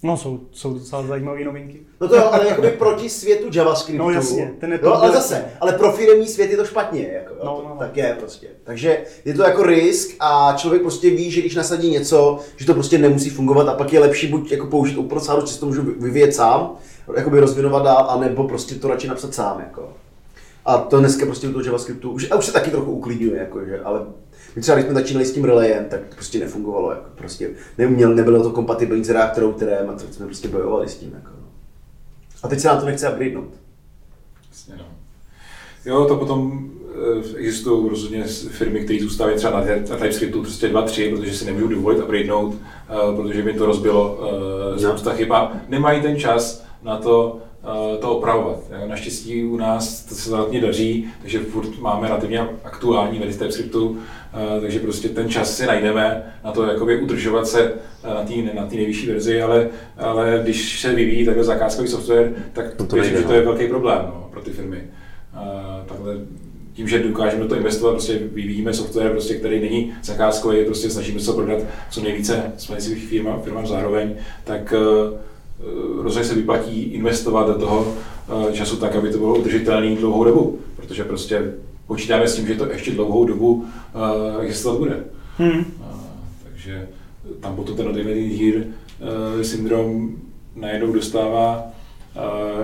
No, 0.03 0.17
jsou, 0.17 0.39
jsou 0.51 0.73
docela 0.73 1.03
zajímavé 1.03 1.43
novinky. 1.43 1.79
No 2.01 2.07
to 2.07 2.15
jo, 2.15 2.29
ale 2.31 2.47
jakoby 2.47 2.71
proti 2.71 3.09
světu 3.09 3.47
JavaScriptu. 3.53 4.03
No 4.03 4.09
jasně, 4.09 4.53
ten 4.59 4.71
je 4.71 4.79
to. 4.79 4.85
No, 4.85 4.95
ale 4.95 5.11
zase, 5.11 5.45
ale 5.61 5.73
pro 5.73 5.91
firmní 5.91 6.27
svět 6.27 6.51
je 6.51 6.57
to 6.57 6.65
špatně, 6.65 7.09
jako, 7.13 7.33
no, 7.45 7.61
no, 7.63 7.69
no. 7.69 7.75
tak 7.79 7.97
je 7.97 8.15
prostě. 8.19 8.47
Takže 8.63 9.03
je 9.25 9.33
to 9.33 9.43
jako 9.43 9.63
risk 9.63 10.15
a 10.19 10.53
člověk 10.57 10.81
prostě 10.81 11.09
ví, 11.09 11.31
že 11.31 11.41
když 11.41 11.55
nasadí 11.55 11.91
něco, 11.91 12.39
že 12.57 12.65
to 12.65 12.73
prostě 12.73 12.97
nemusí 12.97 13.29
fungovat 13.29 13.67
a 13.67 13.73
pak 13.73 13.93
je 13.93 13.99
lepší 13.99 14.27
buď 14.27 14.51
jako 14.51 14.67
použít 14.67 14.97
open 14.97 15.19
source, 15.19 15.53
že 15.53 15.59
to 15.59 15.65
můžu 15.65 15.81
vyvíjet 15.81 16.35
sám, 16.35 16.75
jakoby 17.15 17.39
rozvinovat 17.39 17.83
dál, 17.83 18.05
anebo 18.09 18.47
prostě 18.47 18.75
to 18.75 18.87
radši 18.87 19.07
napsat 19.07 19.33
sám, 19.33 19.59
jako. 19.59 19.89
A 20.65 20.77
to 20.77 20.99
dneska 20.99 21.25
prostě 21.25 21.47
u 21.47 21.51
toho 21.51 21.65
JavaScriptu, 21.65 22.11
už, 22.11 22.31
a 22.31 22.35
už 22.35 22.45
se 22.45 22.53
taky 22.53 22.71
trochu 22.71 22.91
uklidňuje, 22.91 23.39
jako, 23.39 23.65
že, 23.65 23.79
ale 23.79 23.99
my 24.55 24.61
třeba 24.61 24.75
když 24.75 24.85
jsme 24.85 24.93
začínali 24.93 25.25
s 25.25 25.33
tím 25.33 25.43
relayem, 25.43 25.85
tak 25.89 25.99
to 25.99 26.15
prostě 26.15 26.39
nefungovalo. 26.39 26.91
Jako 26.91 27.09
prostě 27.15 27.49
neuměl, 27.77 28.15
nebylo 28.15 28.43
to 28.43 28.51
kompatibilní 28.51 29.03
s 29.03 29.09
reaktorou 29.09 29.51
kterém 29.51 29.89
a 29.89 29.93
tak 29.93 30.13
jsme 30.13 30.25
prostě 30.25 30.47
bojovali 30.47 30.89
s 30.89 30.95
tím. 30.95 31.11
Jako. 31.15 31.29
No. 31.41 31.47
A 32.43 32.47
teď 32.47 32.59
se 32.59 32.67
nám 32.67 32.79
to 32.79 32.85
nechce 32.85 33.09
upgradenout. 33.09 33.53
Jasně, 34.49 34.75
no. 34.77 34.85
Jo, 35.85 36.05
to 36.05 36.15
potom 36.15 36.69
eh, 36.95 37.37
existují 37.37 37.89
rozhodně 37.89 38.23
firmy, 38.49 38.79
které 38.79 38.99
zůstávají 38.99 39.37
třeba 39.37 39.59
na, 39.59 39.65
na 39.89 39.97
TypeScriptu 39.97 40.41
prostě 40.41 40.69
2-3, 40.69 41.15
protože 41.15 41.33
si 41.33 41.45
nemůžou 41.45 41.67
dovolit 41.67 42.03
upgradenout, 42.03 42.53
uh, 42.53 43.21
protože 43.21 43.41
by 43.41 43.53
to 43.53 43.65
rozbilo 43.65 44.15
uh, 44.15 44.77
spousta 44.77 45.09
no. 45.09 45.15
chyba. 45.15 45.53
Nemají 45.69 46.01
ten 46.01 46.17
čas 46.17 46.65
na 46.83 46.97
to, 46.97 47.41
Eh, 47.54 47.54
to 47.99 48.17
opravovat. 48.17 48.59
Naštěstí 48.85 49.43
u 49.43 49.57
nás 49.57 50.05
to 50.05 50.15
se 50.15 50.31
relativně 50.31 50.61
daří, 50.61 51.07
takže 51.21 51.39
furt 51.39 51.79
máme 51.79 52.07
relativně 52.07 52.47
aktuální 52.63 53.19
verzi 53.19 53.39
TypeScriptu, 53.39 53.97
eh, 54.57 54.61
takže 54.61 54.79
prostě 54.79 55.09
ten 55.09 55.29
čas 55.29 55.57
si 55.57 55.65
najdeme 55.65 56.33
na 56.43 56.51
to 56.51 56.63
jakoby 56.63 57.01
udržovat 57.01 57.47
se 57.47 57.73
eh, 58.03 58.13
na 58.13 58.23
té 58.23 58.33
na 58.55 58.67
nejvyšší 58.71 59.07
verzi, 59.07 59.41
ale, 59.41 59.67
ale 59.97 60.39
když 60.43 60.81
se 60.81 60.93
vyvíjí 60.93 61.25
takhle 61.25 61.43
zakázkový 61.43 61.87
software, 61.87 62.31
tak 62.53 62.73
to, 62.73 62.85
to, 62.85 62.95
věřím, 62.95 63.17
že 63.17 63.23
to 63.23 63.33
je 63.33 63.45
no. 63.45 63.51
velký 63.51 63.67
problém 63.67 63.99
no, 64.05 64.27
pro 64.31 64.41
ty 64.41 64.51
firmy. 64.51 64.83
Takhle 65.85 66.17
tím, 66.73 66.87
že 66.87 67.03
dokážeme 67.03 67.43
do 67.43 67.47
toho 67.47 67.57
investovat, 67.57 67.91
prostě 67.91 68.19
vyvíjíme 68.31 68.73
software, 68.73 69.11
prostě, 69.11 69.35
který 69.35 69.59
není 69.61 69.93
zakázkový, 70.03 70.65
prostě 70.65 70.89
snažíme 70.89 71.19
se 71.19 71.33
prodat 71.33 71.59
co 71.91 72.01
nejvíce 72.01 72.53
svým 72.57 72.99
firmám, 72.99 73.41
firmám 73.41 73.67
zároveň, 73.67 74.15
tak 74.43 74.73
Eh, 74.73 75.17
rozhodně 76.01 76.29
se 76.29 76.35
vyplatí 76.35 76.81
investovat 76.81 77.47
do 77.47 77.59
toho 77.59 77.93
eh, 78.49 78.53
času 78.53 78.77
tak, 78.77 78.95
aby 78.95 79.09
to 79.09 79.17
bylo 79.17 79.35
udržitelné 79.35 79.95
dlouhou 79.95 80.23
dobu, 80.23 80.59
protože 80.75 81.03
prostě 81.03 81.53
počítáme 81.87 82.27
s 82.27 82.35
tím, 82.35 82.47
že 82.47 82.55
to 82.55 82.65
ještě 82.65 82.91
dlouhou 82.91 83.25
dobu 83.25 83.53
uh, 83.53 84.41
existovat 84.41 84.79
bude. 84.79 85.03
Hmm. 85.37 85.65
Takže 86.43 86.87
tam 87.39 87.55
potom 87.55 87.75
ten 87.75 87.93
Gear 88.37 88.55
uh, 88.55 89.41
syndrom 89.41 90.15
najednou 90.55 90.93
dostává 90.93 91.63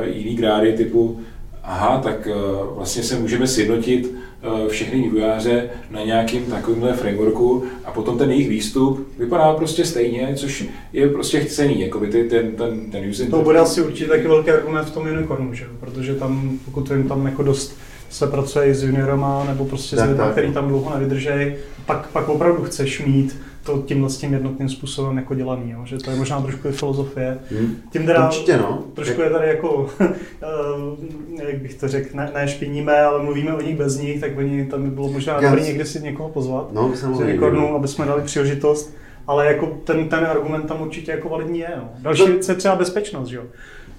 jiný 0.04 0.36
grády 0.36 0.74
typu, 0.74 1.20
aha, 1.64 2.02
tak 2.04 2.28
vlastně 2.76 3.04
se 3.04 3.20
můžeme 3.20 3.48
sjednotit 3.48 4.16
Eh, 4.16 4.21
všechny 4.68 5.02
vývojáře 5.02 5.70
na 5.92 6.04
nějakým 6.04 6.46
takovémhle 6.46 6.94
frameworku 6.94 7.64
a 7.86 7.92
potom 7.92 8.18
ten 8.18 8.32
jejich 8.32 8.50
výstup 8.50 9.08
vypadá 9.18 9.54
prostě 9.54 9.86
stejně, 9.86 10.34
což 10.36 10.66
je 10.94 11.10
prostě 11.10 11.40
chcený, 11.40 11.82
jako 11.82 12.00
by 12.00 12.08
ty, 12.08 12.24
ten, 12.24 12.52
ten, 12.52 12.92
ten 12.92 13.10
user 13.10 13.30
To 13.30 13.42
bude 13.42 13.60
asi 13.60 13.82
určitě 13.82 14.10
taky 14.10 14.28
velký 14.28 14.52
argument 14.52 14.86
v 14.86 14.94
tom 14.94 15.08
unicornu, 15.08 15.54
že? 15.54 15.66
protože 15.80 16.16
tam, 16.16 16.60
pokud 16.66 16.90
vím, 16.90 17.08
tam 17.08 17.26
jako 17.26 17.44
dost 17.44 17.78
se 18.10 18.28
pracuje 18.28 18.68
i 18.68 18.74
s 18.74 18.84
juniorama 18.84 19.46
nebo 19.48 19.66
prostě 19.66 19.96
tak, 19.96 20.06
s 20.06 20.10
lidmi, 20.10 20.26
který 20.32 20.54
tam 20.54 20.68
dlouho 20.68 20.94
nevydržejí, 20.94 21.54
pak, 21.86 22.08
pak 22.08 22.30
opravdu 22.30 22.64
chceš 22.64 23.06
mít 23.06 23.36
to 23.64 23.84
tímhle 23.86 24.10
s 24.10 24.18
tím 24.18 24.34
jednotným 24.34 24.70
způsobem 24.70 25.18
jako 25.18 25.36
dělaný, 25.36 25.72
jo? 25.72 25.82
že 25.86 25.98
to 25.98 26.12
je 26.12 26.16
možná 26.16 26.42
trošku 26.42 26.68
i 26.68 26.72
filozofie. 26.72 27.38
Hmm. 27.52 27.76
Tím 27.92 28.06
teda 28.06 28.28
Určitě, 28.28 28.58
no. 28.58 28.84
trošku 28.94 29.22
je 29.22 29.30
tady 29.30 29.48
jako, 29.48 29.90
eh, 30.00 31.46
jak 31.46 31.58
bych 31.58 31.76
to 31.76 31.88
řekl, 31.88 32.18
ne, 32.18 32.32
ne 32.34 32.48
špiníme, 32.48 33.02
ale 33.02 33.24
mluvíme 33.24 33.54
o 33.54 33.62
nich 33.62 33.78
bez 33.78 34.00
nich, 34.00 34.22
tak 34.22 34.38
oni 34.38 34.66
tam 34.66 34.84
by 34.84 34.90
bylo 34.90 35.10
možná 35.10 35.42
Já 35.42 35.50
dobrý 35.50 35.64
někdy 35.66 35.86
si 35.86 36.02
někoho 36.02 36.30
pozvat, 36.30 36.74
no, 36.74 36.92
z 36.96 37.04
no. 37.40 37.76
aby 37.76 37.88
jsme 37.88 38.06
dali 38.06 38.22
příležitost. 38.22 38.96
Ale 39.28 39.46
jako 39.46 39.80
ten, 39.84 40.10
ten 40.10 40.26
argument 40.26 40.68
tam 40.68 40.82
určitě 40.82 41.12
jako 41.12 41.30
validní 41.30 41.60
je. 41.60 41.70
No. 41.78 41.90
Další 42.00 42.26
věc 42.26 42.50
je 42.50 42.56
třeba 42.56 42.76
bezpečnost, 42.76 43.28
že 43.28 43.36
jo? 43.36 43.44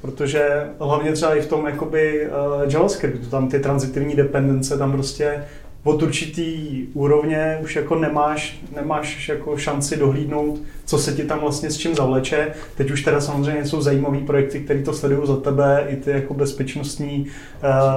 protože 0.02 0.66
hlavně 0.80 1.12
třeba 1.12 1.34
i 1.34 1.40
v 1.40 1.46
tom 1.46 1.66
jakoby 1.66 2.26
uh, 2.26 2.72
JavaScriptu, 2.72 3.26
tam 3.26 3.48
ty 3.48 3.58
transitivní 3.58 4.14
dependence, 4.14 4.78
tam 4.78 4.92
prostě 4.92 5.44
od 5.84 6.02
určitý 6.02 6.86
úrovně 6.94 7.58
už 7.62 7.76
jako 7.76 7.94
nemáš, 7.94 8.60
nemáš 8.76 9.28
jako 9.28 9.56
šanci 9.56 9.96
dohlídnout, 9.96 10.60
co 10.84 10.98
se 10.98 11.12
ti 11.12 11.24
tam 11.24 11.40
vlastně 11.40 11.70
s 11.70 11.78
čím 11.78 11.94
zavleče. 11.94 12.54
Teď 12.76 12.90
už 12.90 13.02
teda 13.02 13.20
samozřejmě 13.20 13.66
jsou 13.66 13.80
zajímavé 13.80 14.18
projekty, 14.18 14.60
které 14.60 14.82
to 14.82 14.92
sledují 14.92 15.26
za 15.26 15.36
tebe, 15.36 15.86
i 15.88 15.96
ty 15.96 16.10
jako 16.10 16.34
bezpečnostní 16.34 17.26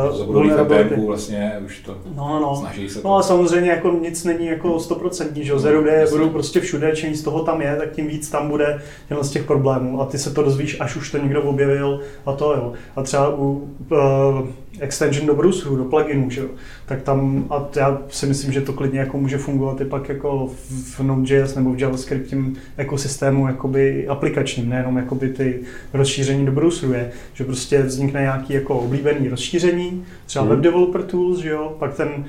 uh, 0.09 1.05
vlastně 1.05 1.53
už 1.65 1.79
to 1.79 1.97
no, 2.15 2.27
no, 2.27 2.39
no. 2.39 2.55
snaží 2.55 2.89
se 2.89 3.01
to. 3.01 3.07
No 3.07 3.13
ale 3.13 3.23
samozřejmě 3.23 3.69
jako 3.69 3.91
nic 3.91 4.23
není 4.23 4.45
jako 4.45 4.79
stoprocentní, 4.79 5.45
že 5.45 5.51
jo, 5.51 5.59
Zero 5.59 5.83
Day 5.83 6.05
budou 6.09 6.29
prostě 6.29 6.59
všude, 6.59 6.95
čím 6.95 7.15
z 7.15 7.23
toho 7.23 7.43
tam 7.43 7.61
je, 7.61 7.75
tak 7.75 7.91
tím 7.91 8.07
víc 8.07 8.29
tam 8.29 8.49
bude 8.49 8.81
těchto 9.07 9.23
z 9.23 9.31
těch 9.31 9.43
problémů 9.43 10.01
a 10.01 10.05
ty 10.05 10.17
se 10.17 10.33
to 10.33 10.43
dozvíš, 10.43 10.77
až 10.79 10.95
už 10.95 11.11
to 11.11 11.17
někdo 11.17 11.41
objevil 11.41 12.01
a 12.25 12.33
to 12.33 12.53
jo. 12.53 12.73
A 12.95 13.03
třeba 13.03 13.35
u 13.35 13.69
uh, 13.91 14.47
extension 14.79 15.27
do 15.27 15.35
browseru, 15.35 15.75
do 15.75 15.85
pluginů, 15.85 16.29
že 16.29 16.41
jo, 16.41 16.47
tak 16.85 17.01
tam, 17.01 17.45
a 17.49 17.67
já 17.75 18.01
si 18.09 18.25
myslím, 18.25 18.51
že 18.51 18.61
to 18.61 18.73
klidně 18.73 18.99
jako 18.99 19.17
může 19.17 19.37
fungovat 19.37 19.81
i 19.81 19.85
pak 19.85 20.09
jako 20.09 20.51
v 20.69 20.99
Node.js 20.99 21.55
nebo 21.55 21.73
v 21.73 21.79
JavaScript 21.79 22.27
tím 22.27 22.55
ekosystému 22.77 23.47
jakoby 23.47 24.07
aplikačním, 24.07 24.69
nejenom 24.69 24.97
jakoby 24.97 25.29
ty 25.29 25.59
rozšíření 25.93 26.45
do 26.45 26.51
browseru 26.51 26.93
je, 26.93 27.11
že 27.33 27.43
prostě 27.43 27.81
vznikne 27.81 28.21
nějaký 28.21 28.53
jako 28.53 28.79
oblíbený 28.79 29.29
rozšíření, 29.29 30.05
třeba 30.25 30.45
hmm. 30.45 30.51
Web 30.51 30.63
Developer 30.63 31.03
Tools, 31.03 31.39
že 31.39 31.49
jo, 31.49 31.75
pak 31.79 31.93
ten 31.93 32.25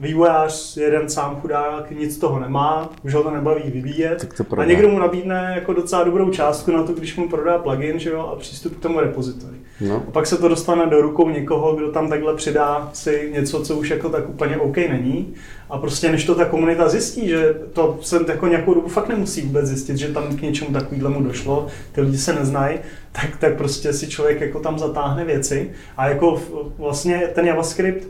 vývojář, 0.00 0.76
jeden 0.76 1.08
sám 1.08 1.36
chudák, 1.40 1.90
nic 1.90 2.18
toho 2.18 2.40
nemá, 2.40 2.90
už 3.02 3.14
ho 3.14 3.22
to 3.22 3.30
nebaví 3.30 3.62
vyvíjet 3.70 4.42
a 4.56 4.64
někdo 4.64 4.88
mu 4.88 4.98
nabídne 4.98 5.52
jako 5.54 5.72
docela 5.72 6.04
dobrou 6.04 6.30
částku 6.30 6.72
na 6.72 6.82
to, 6.82 6.92
když 6.92 7.16
mu 7.16 7.28
prodá 7.28 7.58
plugin 7.58 7.98
že 7.98 8.10
jo, 8.10 8.20
a 8.32 8.36
přístup 8.36 8.76
k 8.76 8.82
tomu 8.82 9.00
repozitori. 9.00 9.56
No. 9.80 10.04
A 10.08 10.10
pak 10.10 10.26
se 10.26 10.36
to 10.36 10.48
dostane 10.48 10.86
do 10.86 11.02
rukou 11.02 11.28
někoho, 11.28 11.76
kdo 11.76 11.92
tam 11.92 12.08
takhle 12.08 12.36
přidá 12.36 12.90
si 12.92 13.30
něco, 13.32 13.62
co 13.62 13.76
už 13.76 13.90
jako 13.90 14.08
tak 14.08 14.28
úplně 14.28 14.56
OK 14.56 14.76
není. 14.76 15.34
A 15.70 15.78
prostě 15.78 16.12
než 16.12 16.24
to 16.24 16.34
ta 16.34 16.44
komunita 16.44 16.88
zjistí, 16.88 17.28
že 17.28 17.54
to 17.72 17.98
se 18.02 18.24
jako 18.28 18.46
nějakou 18.46 18.74
dobu 18.74 18.88
fakt 18.88 19.08
nemusí 19.08 19.42
vůbec 19.42 19.66
zjistit, 19.66 19.96
že 19.96 20.08
tam 20.08 20.36
k 20.36 20.42
něčemu 20.42 20.72
takovému 20.72 21.22
došlo, 21.22 21.66
ty 21.92 22.00
lidi 22.00 22.18
se 22.18 22.32
neznají, 22.32 22.78
tak, 23.12 23.36
tak 23.36 23.56
prostě 23.56 23.92
si 23.92 24.08
člověk 24.08 24.40
jako 24.40 24.60
tam 24.60 24.78
zatáhne 24.78 25.24
věci. 25.24 25.70
A 25.96 26.08
jako 26.08 26.42
vlastně 26.78 27.30
ten 27.34 27.46
JavaScript, 27.46 28.08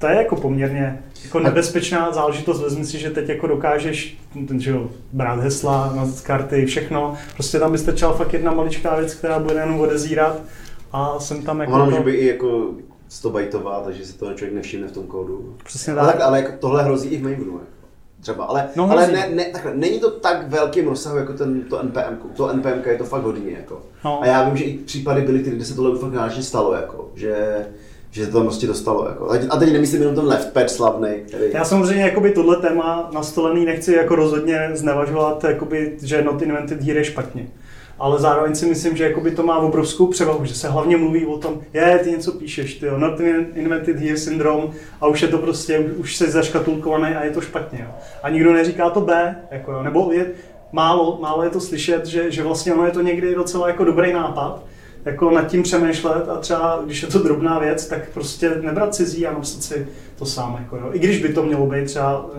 to 0.00 0.06
je 0.06 0.16
jako 0.16 0.36
poměrně 0.36 1.02
jako 1.24 1.40
nebezpečná 1.40 2.12
záležitost. 2.12 2.60
Vezmi 2.60 2.84
si, 2.84 2.98
že 2.98 3.10
teď 3.10 3.28
jako 3.28 3.46
dokážeš 3.46 4.18
ten, 4.48 4.60
že 4.60 4.70
jo, 4.70 4.90
brát 5.12 5.40
hesla 5.40 5.92
na 5.96 6.08
karty, 6.22 6.66
všechno. 6.66 7.14
Prostě 7.34 7.58
tam 7.58 7.72
by 7.72 7.78
stačila 7.78 8.12
fakt 8.12 8.32
jedna 8.32 8.52
maličká 8.52 8.96
věc, 8.96 9.14
která 9.14 9.38
bude 9.38 9.54
jenom 9.54 9.80
odezírat 9.80 10.42
a 10.92 11.20
jsem 11.20 11.42
tam 11.42 11.60
jako... 11.60 11.72
Ono 11.72 11.84
může 11.86 12.00
být 12.00 12.16
i 12.16 12.26
jako 12.26 12.70
100 13.08 13.30
bajtová, 13.30 13.80
takže 13.80 14.06
si 14.06 14.18
to 14.18 14.34
člověk 14.34 14.54
nevšimne 14.54 14.88
v 14.88 14.92
tom 14.92 15.06
kódu. 15.06 15.56
Přesně 15.64 15.94
tak. 15.94 16.04
Ale, 16.04 16.24
ale 16.24 16.38
jako 16.38 16.52
tohle 16.60 16.82
hrozí 16.82 17.08
i 17.08 17.16
v 17.16 17.22
mainframu. 17.22 17.58
Jako 17.58 17.80
třeba, 18.20 18.44
ale, 18.44 18.68
no, 18.76 18.90
ale 18.90 19.06
ne, 19.06 19.28
ne, 19.30 19.44
takhle, 19.44 19.74
není 19.74 20.00
to 20.00 20.10
tak 20.10 20.48
velkým 20.48 20.88
rozsahu 20.88 21.16
jako 21.16 21.32
ten, 21.32 21.62
to 21.62 21.82
NPM, 21.82 22.16
to 22.36 22.52
NPM 22.52 22.88
je 22.88 22.98
to 22.98 23.04
fakt 23.04 23.22
hodně, 23.22 23.52
jako. 23.52 23.82
No. 24.04 24.22
A 24.22 24.26
já 24.26 24.48
vím, 24.48 24.56
že 24.56 24.64
i 24.64 24.78
případy 24.78 25.22
byly 25.22 25.38
ty, 25.38 25.50
kde 25.50 25.64
se 25.64 25.74
tohle 25.74 25.98
fakt 25.98 26.12
vážně 26.12 26.42
stalo, 26.42 26.74
jako, 26.74 27.10
že 27.14 27.66
že 28.10 28.26
to 28.26 28.32
tam 28.32 28.42
prostě 28.42 28.66
dostalo. 28.66 29.08
Jako. 29.08 29.30
A 29.50 29.56
teď 29.56 29.72
nemyslím 29.72 30.00
jenom 30.00 30.14
ten 30.14 30.26
left 30.26 30.52
pad 30.52 30.70
slavný. 30.70 31.08
Který... 31.26 31.44
Já 31.52 31.64
samozřejmě 31.64 32.02
jakoby 32.02 32.30
tohle 32.30 32.56
téma 32.56 33.10
nastolený 33.12 33.64
nechci 33.64 33.92
jako 33.92 34.14
rozhodně 34.14 34.70
znevažovat, 34.74 35.44
jakoby, 35.44 35.96
že 36.02 36.22
not 36.22 36.42
invented 36.42 36.82
here 36.82 37.00
je 37.00 37.04
špatně. 37.04 37.46
Ale 37.98 38.18
zároveň 38.18 38.54
si 38.54 38.66
myslím, 38.66 38.96
že 38.96 39.04
jakoby 39.04 39.30
to 39.30 39.42
má 39.42 39.58
obrovskou 39.58 40.06
převahu, 40.06 40.44
že 40.44 40.54
se 40.54 40.68
hlavně 40.68 40.96
mluví 40.96 41.26
o 41.26 41.38
tom, 41.38 41.60
je, 41.72 42.00
ty 42.04 42.10
něco 42.10 42.32
píšeš, 42.32 42.74
ty 42.74 42.86
jo, 42.86 42.98
not 42.98 43.20
invented 43.54 43.96
here 43.96 44.16
syndrom 44.16 44.70
a 45.00 45.06
už 45.06 45.22
je 45.22 45.28
to 45.28 45.38
prostě, 45.38 45.78
už 45.78 46.16
se 46.16 46.30
zaškatulkované 46.30 47.18
a 47.18 47.24
je 47.24 47.30
to 47.30 47.40
špatně. 47.40 47.78
Jo. 47.82 47.94
A 48.22 48.28
nikdo 48.28 48.52
neříká 48.52 48.90
to 48.90 49.00
B, 49.00 49.36
jako, 49.50 49.72
jo. 49.72 49.82
nebo 49.82 50.12
je, 50.12 50.26
málo, 50.72 51.18
málo 51.22 51.42
je 51.42 51.50
to 51.50 51.60
slyšet, 51.60 52.06
že, 52.06 52.30
že 52.30 52.42
vlastně 52.42 52.74
ono 52.74 52.86
je 52.86 52.92
to 52.92 53.02
někdy 53.02 53.34
docela 53.34 53.68
jako 53.68 53.84
dobrý 53.84 54.12
nápad, 54.12 54.62
jako 55.04 55.30
nad 55.30 55.42
tím 55.42 55.62
přemýšlet 55.62 56.28
a 56.28 56.36
třeba, 56.36 56.82
když 56.84 57.02
je 57.02 57.08
to 57.08 57.18
drobná 57.18 57.58
věc, 57.58 57.86
tak 57.86 58.08
prostě 58.14 58.50
nebrat 58.60 58.94
cizí 58.94 59.26
a 59.26 59.32
napsat 59.32 59.62
si 59.62 59.86
to 60.18 60.26
sám. 60.26 60.56
Jako, 60.60 60.76
jo. 60.76 60.90
I 60.92 60.98
když 60.98 61.22
by 61.22 61.28
to 61.28 61.42
mělo 61.42 61.66
být 61.66 61.84
třeba 61.84 62.24
uh, 62.24 62.32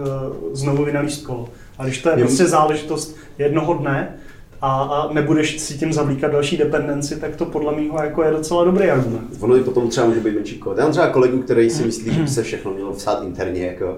znovu 0.54 0.86
vynalíst 0.86 1.26
kolo. 1.26 1.50
A 1.78 1.84
když 1.84 2.02
to 2.02 2.10
je 2.10 2.17
prostě 2.17 2.45
záležitost 2.45 3.15
jednoho 3.38 3.74
dne, 3.74 4.17
a, 4.63 4.82
a 4.82 5.13
nebudeš 5.13 5.60
si 5.60 5.78
tím 5.78 5.93
zavlíkat 5.93 6.32
další 6.32 6.58
dependenci, 6.58 7.19
tak 7.19 7.36
to 7.36 7.45
podle 7.45 7.76
mého 7.76 8.04
jako 8.04 8.24
je 8.24 8.32
docela 8.32 8.63
dobrý 8.63 8.89
argument. 8.89 9.28
Ono 9.39 9.58
i 9.58 9.63
potom 9.63 9.89
třeba 9.89 10.08
může 10.08 10.19
být 10.19 10.36
menší 10.36 10.60
kód. 10.60 10.78
Já 10.78 10.84
mám 10.84 10.91
třeba 10.91 11.08
kolegu, 11.08 11.41
který 11.41 11.69
si 11.69 11.84
myslí, 11.84 12.13
že 12.13 12.21
by 12.21 12.28
se 12.28 12.43
všechno 12.43 12.74
mělo 12.74 12.93
psát 12.93 13.24
interně. 13.24 13.65
Jako. 13.65 13.97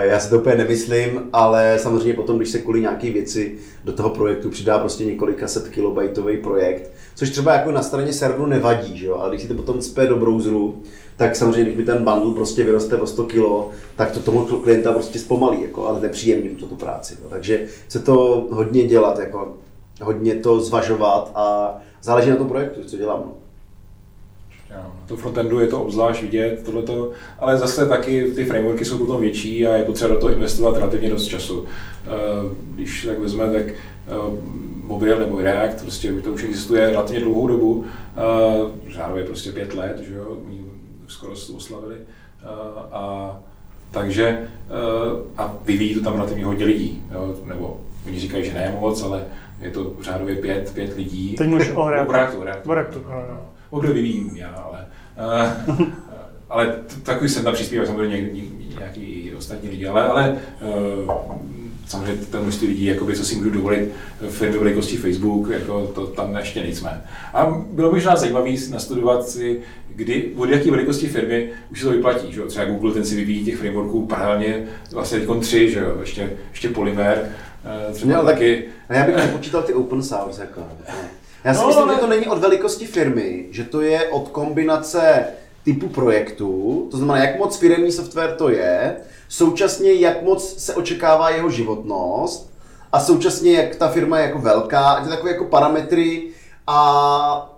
Já 0.00 0.20
si 0.20 0.30
to 0.30 0.38
úplně 0.38 0.56
nemyslím, 0.56 1.20
ale 1.32 1.78
samozřejmě 1.78 2.14
potom, 2.14 2.36
když 2.36 2.50
se 2.50 2.58
kvůli 2.58 2.80
nějaké 2.80 3.10
věci 3.10 3.54
do 3.84 3.92
toho 3.92 4.10
projektu 4.10 4.50
přidá 4.50 4.78
prostě 4.78 5.04
několika 5.04 5.48
set 5.48 5.68
kilobajtový 5.68 6.36
projekt, 6.36 6.90
což 7.18 7.30
třeba 7.30 7.52
jako 7.52 7.70
na 7.70 7.82
straně 7.82 8.12
serveru 8.12 8.46
nevadí, 8.46 8.98
že 8.98 9.06
jo? 9.06 9.16
ale 9.16 9.30
když 9.30 9.42
si 9.42 9.48
to 9.48 9.54
potom 9.54 9.82
spé 9.82 10.06
do 10.06 10.16
browseru, 10.16 10.82
tak 11.16 11.36
samozřejmě, 11.36 11.64
když 11.64 11.76
mi 11.76 11.84
ten 11.84 12.04
bundle 12.04 12.34
prostě 12.34 12.64
vyroste 12.64 12.96
o 12.96 13.06
100 13.06 13.24
kg, 13.24 13.74
tak 13.96 14.10
to 14.10 14.20
tomu 14.20 14.44
klienta 14.44 14.92
prostě 14.92 15.18
zpomalí, 15.18 15.62
jako, 15.62 15.86
ale 15.86 16.00
nepříjemně 16.00 16.50
to 16.50 16.66
tu 16.66 16.76
práci. 16.76 17.16
Jo. 17.22 17.28
Takže 17.30 17.66
se 17.88 17.98
to 17.98 18.46
hodně 18.50 18.84
dělat, 18.84 19.18
jako, 19.18 19.56
hodně 20.02 20.34
to 20.34 20.60
zvažovat 20.60 21.32
a 21.34 21.76
záleží 22.02 22.30
na 22.30 22.36
tom 22.36 22.48
projektu, 22.48 22.84
co 22.84 22.96
dělám. 22.96 23.22
No. 24.70 24.92
To 25.06 25.16
frontendu 25.16 25.60
je 25.60 25.66
to 25.66 25.82
obzvlášť 25.82 26.22
vidět, 26.22 26.62
tohleto, 26.64 27.10
ale 27.38 27.58
zase 27.58 27.86
taky 27.86 28.32
ty 28.34 28.44
frameworky 28.44 28.84
jsou 28.84 28.98
potom 28.98 29.20
větší 29.20 29.66
a 29.66 29.76
je 29.76 29.84
potřeba 29.84 30.14
do 30.14 30.20
toho 30.20 30.32
investovat 30.32 30.76
relativně 30.76 31.10
dost 31.10 31.26
času. 31.26 31.64
Eh, 32.06 32.08
když 32.74 33.06
tak 33.06 33.18
vezme, 33.18 33.52
tak 33.52 33.66
eh, 33.66 34.68
mobil 34.88 35.18
nebo 35.18 35.40
React, 35.40 35.82
prostě 35.82 36.12
to 36.12 36.30
už 36.32 36.44
existuje 36.44 36.90
relativně 36.90 37.20
dlouhou 37.20 37.46
dobu, 37.46 37.84
řádově 38.88 39.24
prostě 39.24 39.52
pět 39.52 39.74
let, 39.74 39.98
že 40.08 40.14
jo, 40.14 40.36
skoro 41.06 41.32
to 41.46 41.52
oslavili. 41.52 41.96
A 42.92 43.36
takže 43.90 44.48
a 45.36 45.54
vyvíjí 45.64 45.94
to 45.94 46.00
tam 46.00 46.12
relativně 46.12 46.44
hodně 46.44 46.64
lidí, 46.64 47.02
jo, 47.12 47.34
nebo 47.44 47.80
oni 48.06 48.20
říkají, 48.20 48.44
že 48.44 48.54
ne 48.54 48.76
moc, 48.80 49.02
ale 49.02 49.24
je 49.60 49.70
to 49.70 49.92
řádově 50.00 50.36
pět, 50.36 50.72
pět 50.74 50.96
lidí. 50.96 51.34
Teď 51.34 51.48
mluvíš 51.48 51.70
o 51.74 51.90
Reactu. 51.90 52.12
Reactu, 52.12 52.42
Reactu. 52.42 52.72
Reactu. 52.72 53.04
Mobil 53.72 53.92
vyvíjím 53.92 54.36
já, 54.36 54.48
ale, 54.48 54.86
uh, 55.78 55.88
ale 56.48 56.74
takový 57.02 57.28
jsem 57.28 57.44
tam 57.44 57.54
přispívá 57.54 57.86
samozřejmě 57.86 58.30
nějaký, 58.78 59.32
ostatní 59.38 59.68
lidi, 59.68 59.86
ale, 59.86 60.08
ale 60.08 60.38
samozřejmě 61.88 62.26
ten 62.30 62.42
množství 62.42 62.68
lidí, 62.68 62.84
jakoby, 62.84 63.16
co 63.16 63.24
si 63.24 63.36
můžu 63.36 63.50
dovolit 63.50 63.88
firmy 64.28 64.58
velikosti 64.58 64.96
Facebook, 64.96 65.48
jako 65.50 65.86
to 65.94 66.06
tam 66.06 66.36
ještě 66.36 66.60
nejsme. 66.60 67.04
A 67.34 67.64
bylo 67.70 67.88
by 67.88 67.94
možná 67.94 68.16
zajímavé 68.16 68.50
nastudovat 68.70 69.28
si, 69.28 69.60
kdy, 69.88 70.32
od 70.36 70.50
jaké 70.50 70.70
velikosti 70.70 71.06
firmy 71.06 71.50
už 71.70 71.80
se 71.80 71.86
to 71.86 71.92
vyplatí. 71.92 72.32
Že? 72.32 72.42
Třeba 72.42 72.64
Google 72.64 72.92
ten 72.92 73.04
si 73.04 73.16
vyvíjí 73.16 73.44
těch 73.44 73.56
frameworků 73.56 74.06
paralelně 74.06 74.66
vlastně 74.92 75.20
teď 75.20 75.28
tři, 75.40 75.70
že 75.70 75.80
jo? 75.80 75.96
Ještě, 76.00 76.30
ještě 76.50 76.68
Polymer, 76.68 77.32
eh, 77.90 77.92
třeba 77.92 78.16
no, 78.16 78.24
taky. 78.24 78.64
A 78.88 78.94
já 78.94 79.06
bych 79.06 79.16
nepočítal 79.16 79.62
ty 79.62 79.74
open 79.74 80.02
source. 80.02 80.40
Jako. 80.40 80.62
Já 81.44 81.54
si 81.54 81.60
no, 81.60 81.66
myslím, 81.66 81.84
ale... 81.84 81.94
že 81.94 82.00
to 82.00 82.06
není 82.06 82.26
od 82.26 82.38
velikosti 82.38 82.86
firmy, 82.86 83.46
že 83.50 83.64
to 83.64 83.80
je 83.80 84.08
od 84.08 84.28
kombinace 84.28 85.24
typu 85.64 85.88
projektu, 85.88 86.86
to 86.90 86.96
znamená, 86.96 87.24
jak 87.24 87.38
moc 87.38 87.56
firmní 87.56 87.92
software 87.92 88.34
to 88.38 88.48
je, 88.48 88.96
současně 89.28 89.92
jak 89.92 90.22
moc 90.22 90.54
se 90.58 90.74
očekává 90.74 91.30
jeho 91.30 91.50
životnost 91.50 92.52
a 92.92 93.00
současně 93.00 93.52
jak 93.52 93.76
ta 93.76 93.88
firma 93.88 94.18
je 94.18 94.26
jako 94.26 94.38
velká, 94.38 94.88
a 94.88 95.08
takové 95.08 95.30
jako 95.30 95.44
parametry 95.44 96.28
a 96.66 97.54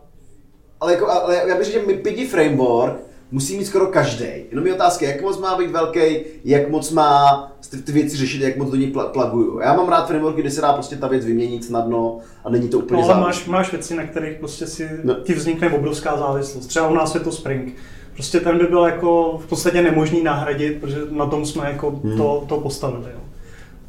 ale, 0.80 0.92
jako, 0.92 1.10
ale 1.10 1.36
já 1.48 1.56
bych 1.56 1.66
řekl, 1.66 1.80
že 1.80 1.86
MIPIDI 1.86 2.26
framework 2.26 3.09
musí 3.30 3.58
mít 3.58 3.64
skoro 3.64 3.86
každý. 3.86 4.26
Jenom 4.50 4.66
je 4.66 4.74
otázka, 4.74 5.06
jak 5.06 5.22
moc 5.22 5.38
má 5.38 5.58
být 5.58 5.70
velký, 5.70 6.16
jak 6.44 6.70
moc 6.70 6.90
má 6.90 7.52
ty 7.84 7.92
věci 7.92 8.16
řešit, 8.16 8.42
jak 8.42 8.56
moc 8.56 8.70
do 8.70 8.76
něj 8.76 8.92
plaguju. 9.12 9.60
Já 9.60 9.72
mám 9.72 9.88
rád 9.88 10.06
frameworky, 10.06 10.40
kde 10.40 10.50
se 10.50 10.60
dá 10.60 10.72
prostě 10.72 10.96
ta 10.96 11.08
věc 11.08 11.24
vyměnit 11.24 11.64
snadno 11.64 12.18
a 12.44 12.50
není 12.50 12.68
to 12.68 12.78
úplně 12.78 13.02
no, 13.02 13.10
ale 13.10 13.20
máš, 13.20 13.46
máš 13.46 13.72
věci, 13.72 13.94
na 13.94 14.06
kterých 14.06 14.38
prostě 14.38 14.66
si 14.66 14.88
no. 15.04 15.14
ti 15.14 15.34
vznikne 15.34 15.70
obrovská 15.70 16.16
závislost. 16.16 16.66
Třeba 16.66 16.88
u 16.88 16.94
nás 16.94 17.14
je 17.14 17.20
to 17.20 17.32
Spring. 17.32 17.74
Prostě 18.14 18.40
ten 18.40 18.58
by 18.58 18.66
byl 18.66 18.84
jako 18.84 19.38
v 19.44 19.46
podstatě 19.46 19.82
nemožný 19.82 20.22
nahradit, 20.22 20.80
protože 20.80 21.00
na 21.10 21.26
tom 21.26 21.46
jsme 21.46 21.70
jako 21.70 21.90
hmm. 21.90 22.16
to, 22.16 22.44
to 22.48 22.60
postavili. 22.60 23.04
Jo. 23.04 23.20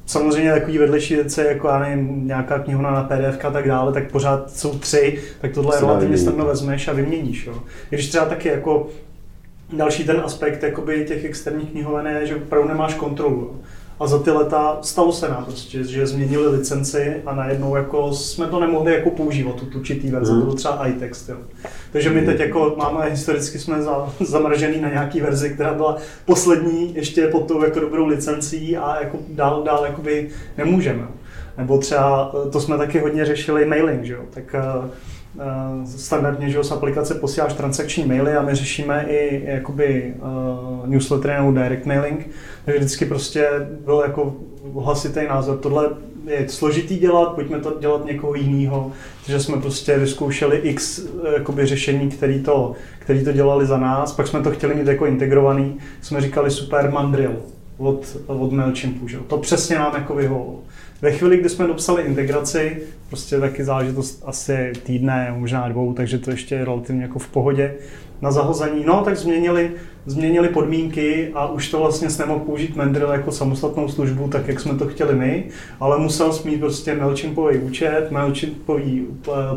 Samozřejmě 0.06 0.52
takový 0.52 0.78
vedlejší 0.78 1.16
věci, 1.16 1.42
jako 1.42 1.68
já 1.68 1.80
nevím, 1.80 2.28
nějaká 2.28 2.60
knihovna 2.60 2.92
na 2.92 3.04
PDF 3.04 3.46
a 3.46 3.52
tak 3.52 3.68
dále, 3.68 3.94
tak 3.94 4.12
pořád 4.12 4.52
jsou 4.52 4.80
tři, 4.80 5.22
tak 5.42 5.52
tohle 5.52 5.80
relativně 5.80 6.18
snadno 6.18 6.46
vezmeš 6.46 6.88
a 6.88 6.94
vyměníš. 6.94 7.46
Jo. 7.46 7.64
Když 7.90 8.10
třeba 8.10 8.26
taky 8.26 8.50
jako 8.50 8.88
další 9.74 10.04
ten 10.04 10.22
aspekt 10.26 10.64
jakoby 10.64 11.06
těch 11.08 11.26
externích 11.26 11.72
knihoven 11.72 12.08
je, 12.08 12.28
že 12.28 12.36
opravdu 12.36 12.70
nemáš 12.70 12.94
kontrolu. 12.94 13.62
A 14.00 14.08
za 14.08 14.20
ty 14.20 14.32
leta 14.32 14.78
stalo 14.82 15.14
se 15.14 15.30
nám 15.30 15.46
prostě, 15.46 15.84
že 15.84 16.08
změnili 16.08 16.48
licenci 16.48 17.22
a 17.26 17.36
najednou 17.36 17.76
jako 17.76 18.14
jsme 18.14 18.48
to 18.48 18.60
nemohli 18.60 18.94
jako 18.94 19.10
používat, 19.10 19.56
tu 19.56 19.80
určitý 19.80 20.10
verze, 20.10 20.34
mm. 20.34 20.40
to 20.40 20.46
byl 20.46 20.56
třeba 20.56 20.88
iText. 20.88 21.30
Jo. 21.30 21.38
Takže 21.92 22.10
my 22.10 22.22
teď 22.22 22.40
jako 22.40 22.76
máme, 22.78 23.10
historicky 23.10 23.60
jsme 23.60 23.82
za, 23.82 24.14
zamržený 24.20 24.82
na 24.82 24.90
nějaký 24.90 25.22
verzi, 25.22 25.50
která 25.50 25.74
byla 25.74 25.98
poslední 26.26 26.96
ještě 26.96 27.28
pod 27.28 27.48
tou 27.48 27.64
jako 27.64 27.80
dobrou 27.80 28.06
licencí 28.06 28.78
a 28.78 29.02
jako 29.02 29.18
dál, 29.30 29.64
dál 29.64 29.86
jakoby 29.86 30.30
nemůžeme. 30.58 31.08
Nebo 31.58 31.78
třeba, 31.78 32.32
to 32.52 32.62
jsme 32.62 32.78
taky 32.78 33.00
hodně 33.00 33.26
řešili 33.26 33.66
mailing, 33.66 34.04
že 34.04 34.14
jo? 34.14 34.22
tak 34.34 34.56
Eh, 34.56 34.90
standardně, 35.86 36.50
že 36.50 36.64
z 36.64 36.72
aplikace 36.72 37.16
posíláš 37.16 37.54
transakční 37.54 38.06
maily 38.06 38.34
a 38.34 38.42
my 38.42 38.56
řešíme 38.56 39.06
i 39.10 39.44
jakoby 39.46 40.14
uh, 40.16 40.90
newslettery 40.90 41.34
nebo 41.34 41.52
direct 41.52 41.86
mailing, 41.86 42.30
takže 42.66 42.80
vždycky 42.80 43.06
prostě 43.06 43.50
byl 43.86 44.04
jako 44.06 44.36
hlasitý 44.74 45.20
názor, 45.28 45.58
tohle 45.58 45.90
je 46.26 46.50
složitý 46.50 47.00
dělat, 47.00 47.34
pojďme 47.36 47.60
to 47.60 47.78
dělat 47.80 48.06
někoho 48.06 48.36
jiného, 48.36 48.92
takže 49.26 49.40
jsme 49.40 49.58
prostě 49.58 49.98
vyzkoušeli 49.98 50.58
x 50.58 51.00
eh, 51.00 51.34
jakoby, 51.34 51.66
řešení, 51.66 52.10
který 52.10 52.44
to, 52.44 52.74
který 53.00 53.24
to 53.24 53.32
dělali 53.32 53.66
za 53.66 53.78
nás, 53.78 54.14
pak 54.14 54.28
jsme 54.28 54.42
to 54.42 54.52
chtěli 54.52 54.76
mít 54.76 54.88
jako 54.88 55.06
integrovaný, 55.06 55.78
jsme 56.02 56.22
říkali 56.22 56.52
super 56.52 56.92
Mandrill 56.92 57.36
od, 57.78 58.18
od 58.28 58.52
MailChimpu, 58.52 59.08
že? 59.08 59.18
to 59.28 59.38
přesně 59.38 59.76
nám 59.76 59.96
jako 59.96 60.16
vyhovovalo. 60.16 60.60
Ve 61.02 61.12
chvíli, 61.12 61.38
kdy 61.38 61.50
jsme 61.50 61.68
dopsali 61.68 62.04
integraci, 62.04 62.84
prostě 63.10 63.40
taky 63.40 63.64
záležitost 63.64 64.24
asi 64.26 64.74
týdne, 64.84 65.36
možná 65.38 65.70
dvou, 65.70 65.94
takže 65.94 66.18
to 66.18 66.32
ještě 66.32 66.56
je 66.56 66.66
relativně 66.66 67.02
jako 67.02 67.20
v 67.20 67.28
pohodě, 67.28 67.74
na 68.22 68.32
zahození, 68.32 68.84
no 68.86 69.02
tak 69.06 69.18
změnili, 69.18 69.72
změnili 70.06 70.50
podmínky 70.50 71.32
a 71.34 71.52
už 71.52 71.70
to 71.70 71.80
vlastně 71.80 72.08
nemohl 72.20 72.40
použít 72.40 72.76
Mandrill 72.76 73.12
jako 73.12 73.32
samostatnou 73.32 73.88
službu, 73.88 74.28
tak 74.28 74.48
jak 74.48 74.60
jsme 74.60 74.76
to 74.78 74.88
chtěli 74.88 75.16
my, 75.16 75.44
ale 75.80 75.98
musel 75.98 76.40
mít 76.46 76.60
prostě 76.60 76.96
MailChimpový 76.96 77.58
účet, 77.58 78.08
MailChimpový 78.12 79.08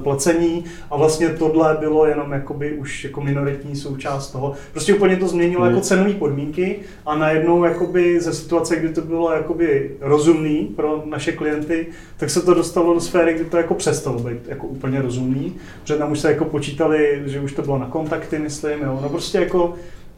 placení 0.02 0.64
a 0.90 0.96
vlastně 0.96 1.28
tohle 1.28 1.76
bylo 1.80 2.06
jenom 2.06 2.32
jakoby 2.32 2.72
už 2.72 3.04
jako 3.04 3.20
minoritní 3.20 3.76
součást 3.76 4.30
toho. 4.30 4.52
Prostě 4.72 4.94
úplně 4.94 5.16
to 5.16 5.28
změnilo 5.28 5.62
hmm. 5.62 5.70
jako 5.70 5.86
cenové 5.86 6.12
podmínky 6.12 6.78
a 7.06 7.16
najednou 7.16 7.64
jakoby 7.64 8.20
ze 8.20 8.32
situace, 8.32 8.76
kdy 8.76 8.88
to 8.88 9.00
bylo 9.00 9.32
jakoby 9.32 9.90
rozumný 10.00 10.58
pro 10.76 11.02
naše 11.06 11.32
klienty, 11.32 11.86
tak 12.16 12.30
se 12.30 12.42
to 12.42 12.54
dostalo 12.54 12.94
do 12.94 13.00
sféry, 13.00 13.34
kdy 13.34 13.44
to 13.44 13.56
jako 13.56 13.74
přestalo 13.74 14.18
být 14.18 14.48
jako 14.48 14.66
úplně 14.66 15.02
rozumný, 15.02 15.54
protože 15.82 15.96
tam 15.98 16.12
už 16.12 16.20
se 16.20 16.28
jako 16.28 16.44
počítali, 16.44 17.22
že 17.26 17.40
už 17.40 17.52
to 17.52 17.62
bylo 17.62 17.78
na 17.78 17.86
kontakty, 17.86 18.38
myslím, 18.38 18.82
jo. 18.82 18.98
No 19.02 19.08
prostě 19.08 19.38
jako, 19.38 19.74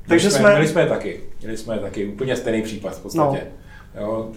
takže 0.08 0.30
jsme, 0.30 0.40
jsme... 0.40 0.50
Měli 0.50 0.68
jsme 0.68 0.80
je 0.80 0.86
taky, 0.86 1.20
měli 1.40 1.56
jsme 1.56 1.74
je 1.74 1.80
taky, 1.80 2.06
úplně 2.06 2.36
stejný 2.36 2.62
případ 2.62 2.96
v 2.96 3.02
podstatě. 3.02 3.42
No. 3.44 4.00
Jo, 4.00 4.28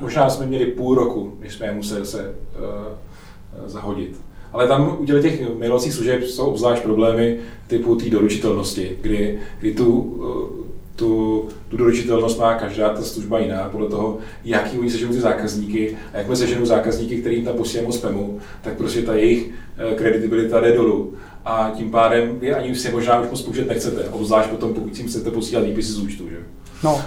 možná 0.00 0.30
jsme 0.30 0.46
měli 0.46 0.66
půl 0.66 0.94
roku, 0.94 1.36
než 1.40 1.54
jsme 1.54 1.66
je 1.66 1.72
museli 1.72 2.06
se 2.06 2.34
uh, 2.58 3.68
zahodit. 3.68 4.20
Ale 4.52 4.68
tam 4.68 4.96
u 5.00 5.06
těch 5.06 5.58
mailovacích 5.58 5.92
služeb 5.92 6.22
jsou 6.22 6.46
obzvlášť 6.46 6.82
problémy 6.82 7.38
typu 7.66 7.96
té 7.96 8.10
doručitelnosti, 8.10 8.98
kdy, 9.00 9.38
kdy 9.60 9.74
tu, 9.74 10.00
uh, 10.00 10.66
tu, 10.96 11.48
tu 11.68 11.76
doručitelnost 11.76 12.38
má 12.38 12.54
každá 12.54 12.88
ta 12.88 13.02
služba 13.02 13.38
jiná, 13.38 13.68
podle 13.68 13.88
toho, 13.88 14.18
jaký 14.44 14.78
oni 14.78 14.90
seženou 14.90 15.12
ty 15.12 15.20
zákazníky 15.20 15.96
a 16.12 16.18
jak 16.18 16.28
my 16.28 16.36
seženou 16.36 16.66
zákazníky, 16.66 17.16
kterým 17.16 17.44
tam 17.44 17.56
posíláme 17.56 17.92
spamu, 17.92 18.40
tak 18.62 18.76
prostě 18.76 19.02
ta 19.02 19.14
jejich 19.14 19.50
kredibilita 19.96 20.60
jde 20.60 20.72
dolů 20.72 21.14
a 21.44 21.70
tím 21.76 21.90
pádem 21.90 22.38
vy 22.38 22.54
ani 22.54 22.74
si 22.74 22.92
možná 22.92 23.20
už 23.20 23.30
moc 23.30 23.42
použít 23.42 23.68
nechcete, 23.68 24.04
obzvlášť 24.04 24.48
potom, 24.50 24.74
pokud 24.74 24.96
si 24.96 25.02
chcete 25.02 25.30
posílat 25.30 25.64
výpisy 25.64 25.92
z 25.92 25.98
účtu. 25.98 26.28
Že? 26.28 26.36
No, 26.84 27.02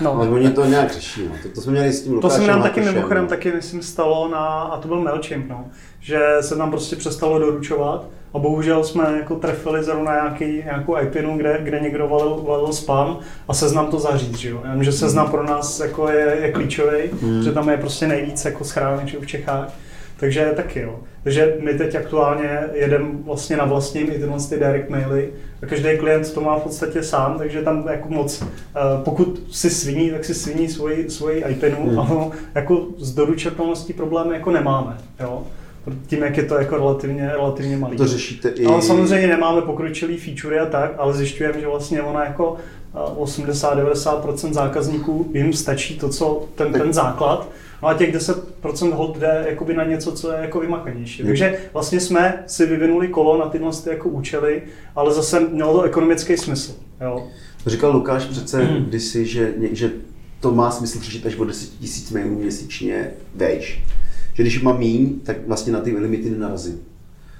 no. 0.00 0.14
Ale 0.14 0.28
oni 0.28 0.50
to 0.50 0.64
nějak 0.64 0.92
řeší, 0.92 1.28
no. 1.28 1.34
to, 1.42 1.48
to 1.48 1.60
jsme 1.60 1.72
měli 1.72 1.92
s 1.92 2.02
tím 2.02 2.20
To 2.20 2.30
se 2.30 2.46
nám 2.46 2.62
taky 2.62 2.80
mimochodem 2.80 3.26
taky, 3.26 3.52
myslím, 3.52 3.82
stalo 3.82 4.28
na, 4.28 4.46
a 4.46 4.80
to 4.80 4.88
byl 4.88 5.00
MailChimp, 5.00 5.48
no. 5.48 5.64
že 6.00 6.20
se 6.40 6.56
nám 6.56 6.70
prostě 6.70 6.96
přestalo 6.96 7.38
doručovat 7.38 8.06
a 8.34 8.38
bohužel 8.38 8.84
jsme 8.84 9.16
jako 9.16 9.36
trefili 9.36 9.84
zrovna 9.84 10.12
nějaký, 10.12 10.44
nějakou 10.64 10.98
IPinu, 11.02 11.36
kde, 11.36 11.60
kde 11.62 11.80
někdo 11.80 12.08
valil, 12.08 12.44
valil 12.48 12.72
spam 12.72 13.18
a 13.48 13.54
seznam 13.54 13.86
to 13.86 13.98
zaříz, 13.98 14.36
že 14.36 14.50
jo. 14.50 14.60
Jenom, 14.64 14.84
že 14.84 14.92
seznam 14.92 15.30
pro 15.30 15.46
nás 15.46 15.80
jako 15.80 16.08
je, 16.08 16.38
je 16.42 16.52
klíčový, 16.52 16.98
hmm. 17.22 17.42
že 17.42 17.52
tam 17.52 17.68
je 17.68 17.76
prostě 17.76 18.06
nejvíc 18.06 18.44
jako 18.44 18.64
schránek 18.64 19.20
v 19.20 19.26
Čechách 19.26 19.72
Takže 20.20 20.52
taky 20.56 20.80
jo. 20.80 21.00
Takže 21.22 21.56
my 21.60 21.74
teď 21.74 21.94
aktuálně 21.94 22.60
jedeme 22.72 23.08
vlastně 23.24 23.56
na 23.56 23.64
vlastním 23.64 24.10
i 24.10 24.18
tyhle 24.18 24.38
ty 24.48 24.56
direct 24.56 24.90
maily 24.90 25.28
a 25.62 25.66
každý 25.66 25.98
klient 25.98 26.32
to 26.32 26.40
má 26.40 26.58
v 26.58 26.62
podstatě 26.62 27.02
sám, 27.02 27.38
takže 27.38 27.62
tam 27.62 27.88
jako 27.90 28.08
moc, 28.08 28.42
eh, 28.42 28.80
pokud 29.04 29.42
si 29.50 29.70
sviní, 29.70 30.10
tak 30.10 30.24
si 30.24 30.34
sviní 30.34 30.68
svoji, 30.68 31.10
svoji 31.10 31.44
IPinu, 31.48 31.88
hmm. 31.88 31.98
ale 31.98 32.30
jako 32.54 32.86
s 32.98 33.14
doručitelností 33.14 33.92
problémy 33.92 34.34
jako 34.34 34.50
nemáme. 34.50 34.98
Jo? 35.20 35.42
tím, 36.06 36.22
jak 36.22 36.36
je 36.36 36.42
to 36.42 36.54
jako 36.54 36.76
relativně, 36.76 37.28
relativně 37.28 37.76
malý. 37.76 37.96
To 37.96 38.06
řešíte 38.06 38.48
i... 38.48 38.66
Ale 38.66 38.82
samozřejmě 38.82 39.26
nemáme 39.26 39.62
pokročilý 39.62 40.16
featurey 40.18 40.60
a 40.60 40.66
tak, 40.66 40.92
ale 40.98 41.14
zjišťujeme, 41.14 41.60
že 41.60 41.66
vlastně 41.66 42.02
ona 42.02 42.24
jako 42.24 42.56
80-90% 42.94 44.52
zákazníků 44.52 45.30
jim 45.34 45.52
stačí 45.52 45.98
to, 45.98 46.08
co 46.08 46.44
ten, 46.54 46.72
ten 46.72 46.92
základ, 46.92 47.48
no 47.82 47.88
a 47.88 47.94
těch 47.94 48.14
10% 48.14 48.92
hod 48.92 49.18
jde 49.18 49.44
jakoby 49.48 49.74
na 49.74 49.84
něco, 49.84 50.12
co 50.12 50.32
je 50.32 50.38
jako 50.40 50.60
vymakanější. 50.60 51.22
Takže 51.22 51.58
vlastně 51.72 52.00
jsme 52.00 52.44
si 52.46 52.66
vyvinuli 52.66 53.08
kolo 53.08 53.38
na 53.38 53.48
tyhle 53.48 53.70
jako 53.90 54.08
účely, 54.08 54.62
ale 54.96 55.14
zase 55.14 55.40
mělo 55.40 55.72
to 55.72 55.82
ekonomický 55.82 56.36
smysl. 56.36 56.74
Jo. 57.00 57.26
Říkal 57.66 57.92
Lukáš 57.92 58.24
přece 58.24 58.64
hmm. 58.64 58.84
kdysi, 58.84 59.26
že, 59.26 59.54
že 59.72 59.90
to 60.40 60.52
má 60.52 60.70
smysl 60.70 61.00
přečítat 61.00 61.28
až 61.28 61.36
o 61.36 61.44
10 61.44 61.70
000 61.80 61.92
mailů 62.12 62.38
měsíčně 62.42 63.10
vejš. 63.34 63.82
Že 64.34 64.42
když 64.42 64.62
mám 64.62 64.78
míň, 64.78 65.20
tak 65.22 65.36
vlastně 65.46 65.72
na 65.72 65.80
ty 65.80 65.96
limity 65.96 66.30
nenarazím. 66.30 66.80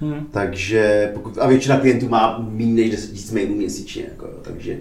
Hmm. 0.00 0.26
Takže 0.30 1.10
pokud, 1.14 1.38
a 1.38 1.46
většina 1.46 1.78
klientů 1.78 2.08
má 2.08 2.46
méně 2.50 2.82
než 2.82 2.90
10 2.90 3.12
000 3.12 3.24
mailů 3.32 3.54
měsíčně, 3.54 4.02
jako, 4.02 4.26
takže 4.42 4.76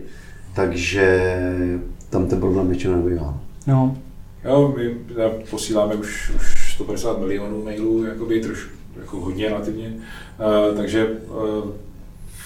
takže 0.54 1.36
tam 2.10 2.28
ten 2.28 2.40
problém 2.40 2.68
většinou 2.68 2.96
nebývá. 2.96 3.42
No. 3.68 3.98
Jo, 4.46 4.74
my 4.78 4.96
posíláme 5.50 5.96
už, 5.96 6.32
už 6.36 6.74
150 6.74 7.20
milionů 7.20 7.64
mailů, 7.64 8.04
jakoby 8.04 8.42
trošku 8.42 8.72
jako 9.00 9.20
hodně 9.20 9.50
relativně, 9.50 9.94
uh, 9.94 10.78
takže 10.78 11.08
uh, 11.08 11.72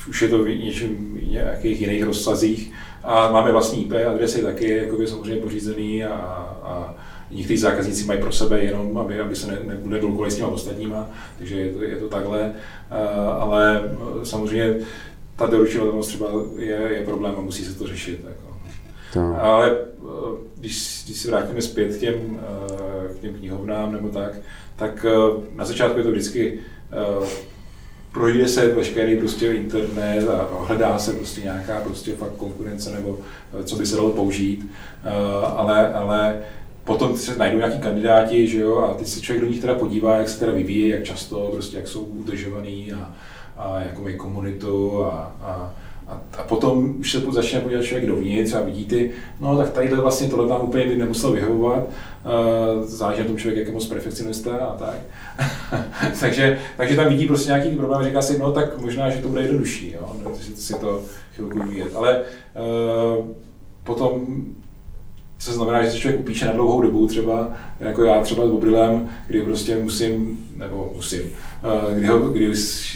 už 0.09 0.21
je 0.21 0.27
to 0.27 0.43
v 0.43 0.49
něčem, 0.49 1.19
nějakých 1.29 1.81
jiných 1.81 2.03
rozsazích 2.03 2.71
a 3.03 3.31
máme 3.31 3.51
vlastní 3.51 3.85
IP 3.85 3.93
adresy 4.09 4.41
taky 4.41 4.77
jakoby 4.77 5.07
samozřejmě 5.07 5.41
pořízený 5.41 6.03
a, 6.03 6.15
a 6.63 6.95
někteří 7.31 7.57
zákazníci 7.57 8.05
mají 8.05 8.21
pro 8.21 8.31
sebe 8.31 8.59
jenom, 8.59 8.97
aby, 8.97 9.19
aby 9.19 9.35
se 9.35 9.47
ne, 9.47 9.59
ne, 9.63 9.99
s 10.29 10.35
těma 10.35 10.47
ostatníma, 10.47 11.09
takže 11.37 11.59
je 11.59 11.73
to, 11.73 11.83
je 11.83 11.95
to 11.95 12.09
takhle, 12.09 12.53
uh, 12.91 13.41
ale 13.43 13.81
samozřejmě 14.23 14.75
ta 15.35 15.45
doručitelnost 15.45 16.09
třeba 16.09 16.27
je, 16.57 16.81
je 16.91 17.05
problém 17.05 17.35
a 17.37 17.41
musí 17.41 17.65
se 17.65 17.73
to 17.73 17.87
řešit. 17.87 18.19
Jako. 18.29 18.52
To. 19.13 19.35
Ale 19.41 19.71
eh, 19.71 20.05
když, 20.57 21.03
když 21.05 21.17
se 21.17 21.27
vrátíme 21.27 21.61
zpět 21.61 21.97
k 21.97 21.99
těm, 21.99 22.39
eh, 22.39 23.13
k 23.13 23.19
těm 23.19 23.33
knihovnám 23.33 23.91
nebo 23.91 24.09
tak, 24.09 24.33
tak 24.75 25.05
eh, 25.09 25.41
na 25.55 25.65
začátku 25.65 25.97
je 25.97 26.03
to 26.03 26.11
vždycky 26.11 26.59
projde 28.11 28.47
se 28.47 28.67
veškerý 28.67 29.17
prostě 29.17 29.53
internet 29.53 30.29
a 30.29 30.49
hledá 30.59 30.99
se 30.99 31.13
prostě 31.13 31.41
nějaká 31.41 31.81
prostě 31.81 32.15
fakt 32.15 32.35
konkurence 32.37 32.91
nebo 32.91 33.19
co 33.63 33.75
by 33.75 33.85
se 33.85 33.95
dalo 33.95 34.09
použít, 34.09 34.71
ale, 35.55 35.93
ale 35.93 36.41
potom 36.83 37.17
se 37.17 37.37
najdou 37.37 37.57
nějaký 37.57 37.79
kandidáti, 37.79 38.47
že 38.47 38.59
jo, 38.59 38.77
a 38.77 38.93
teď 38.93 39.07
se 39.07 39.21
člověk 39.21 39.43
do 39.43 39.51
nich 39.51 39.61
teda 39.61 39.73
podívá, 39.73 40.17
jak 40.17 40.29
se 40.29 40.39
teda 40.39 40.51
vyvíjí, 40.51 40.89
jak 40.89 41.03
často, 41.03 41.49
prostě 41.53 41.77
jak 41.77 41.87
jsou 41.87 42.01
udržovaný 42.01 42.93
a, 42.93 43.15
a 43.57 43.79
jako 43.79 44.01
mají 44.01 44.17
komunitu 44.17 45.03
a, 45.05 45.35
a, 45.41 45.73
a, 46.13 46.21
a 46.37 46.43
potom 46.43 46.95
už 46.99 47.11
se 47.11 47.21
začne 47.31 47.59
podívat 47.59 47.83
člověk 47.83 48.07
dovnitř 48.07 48.53
a 48.53 48.61
vidí 48.61 48.85
ty, 48.85 49.11
no 49.39 49.57
tak 49.57 49.71
tady 49.71 49.87
vlastně 49.87 50.27
tohle 50.27 50.47
tam 50.47 50.61
úplně 50.61 50.85
by 50.85 50.95
nemusel 50.95 51.31
vyhovovat, 51.31 51.83
uh, 51.83 52.83
záleží 52.83 53.21
na 53.21 53.27
tom 53.27 53.37
člověk, 53.37 53.57
jak 53.57 53.67
je 53.67 53.73
moc 53.73 53.85
perfekcionista 53.85 54.55
a 54.55 54.77
tak. 54.77 54.97
takže, 56.19 56.59
takže 56.77 56.95
tam 56.95 57.09
vidí 57.09 57.27
prostě 57.27 57.49
nějaký 57.49 57.69
problém 57.75 58.01
a 58.01 58.03
říká 58.03 58.21
si, 58.21 58.39
no 58.39 58.51
tak 58.51 58.77
možná, 58.77 59.09
že 59.09 59.21
to 59.21 59.27
bude 59.27 59.41
jednodušší, 59.41 59.91
jo, 59.91 60.15
si 60.55 60.73
to 60.73 61.01
chvilku 61.35 61.59
vyvíjet. 61.59 61.95
Ale 61.95 62.21
uh, 63.19 63.27
potom 63.83 64.25
co 65.43 65.53
znamená, 65.53 65.83
že 65.83 65.91
se 65.91 65.97
člověk 65.97 66.21
upíše 66.21 66.45
na 66.45 66.51
dlouhou 66.51 66.81
dobu, 66.81 67.07
třeba 67.07 67.51
jako 67.79 68.03
já 68.03 68.21
třeba 68.21 68.47
s 68.47 68.49
Bobrilem, 68.49 69.09
kdy 69.27 69.41
prostě 69.41 69.75
musím, 69.75 70.39
nebo 70.57 70.91
musím, 70.95 71.21
eh, 71.21 71.95
kdy 71.95 72.07
ho, 72.07 72.19
kdy, 72.19 72.53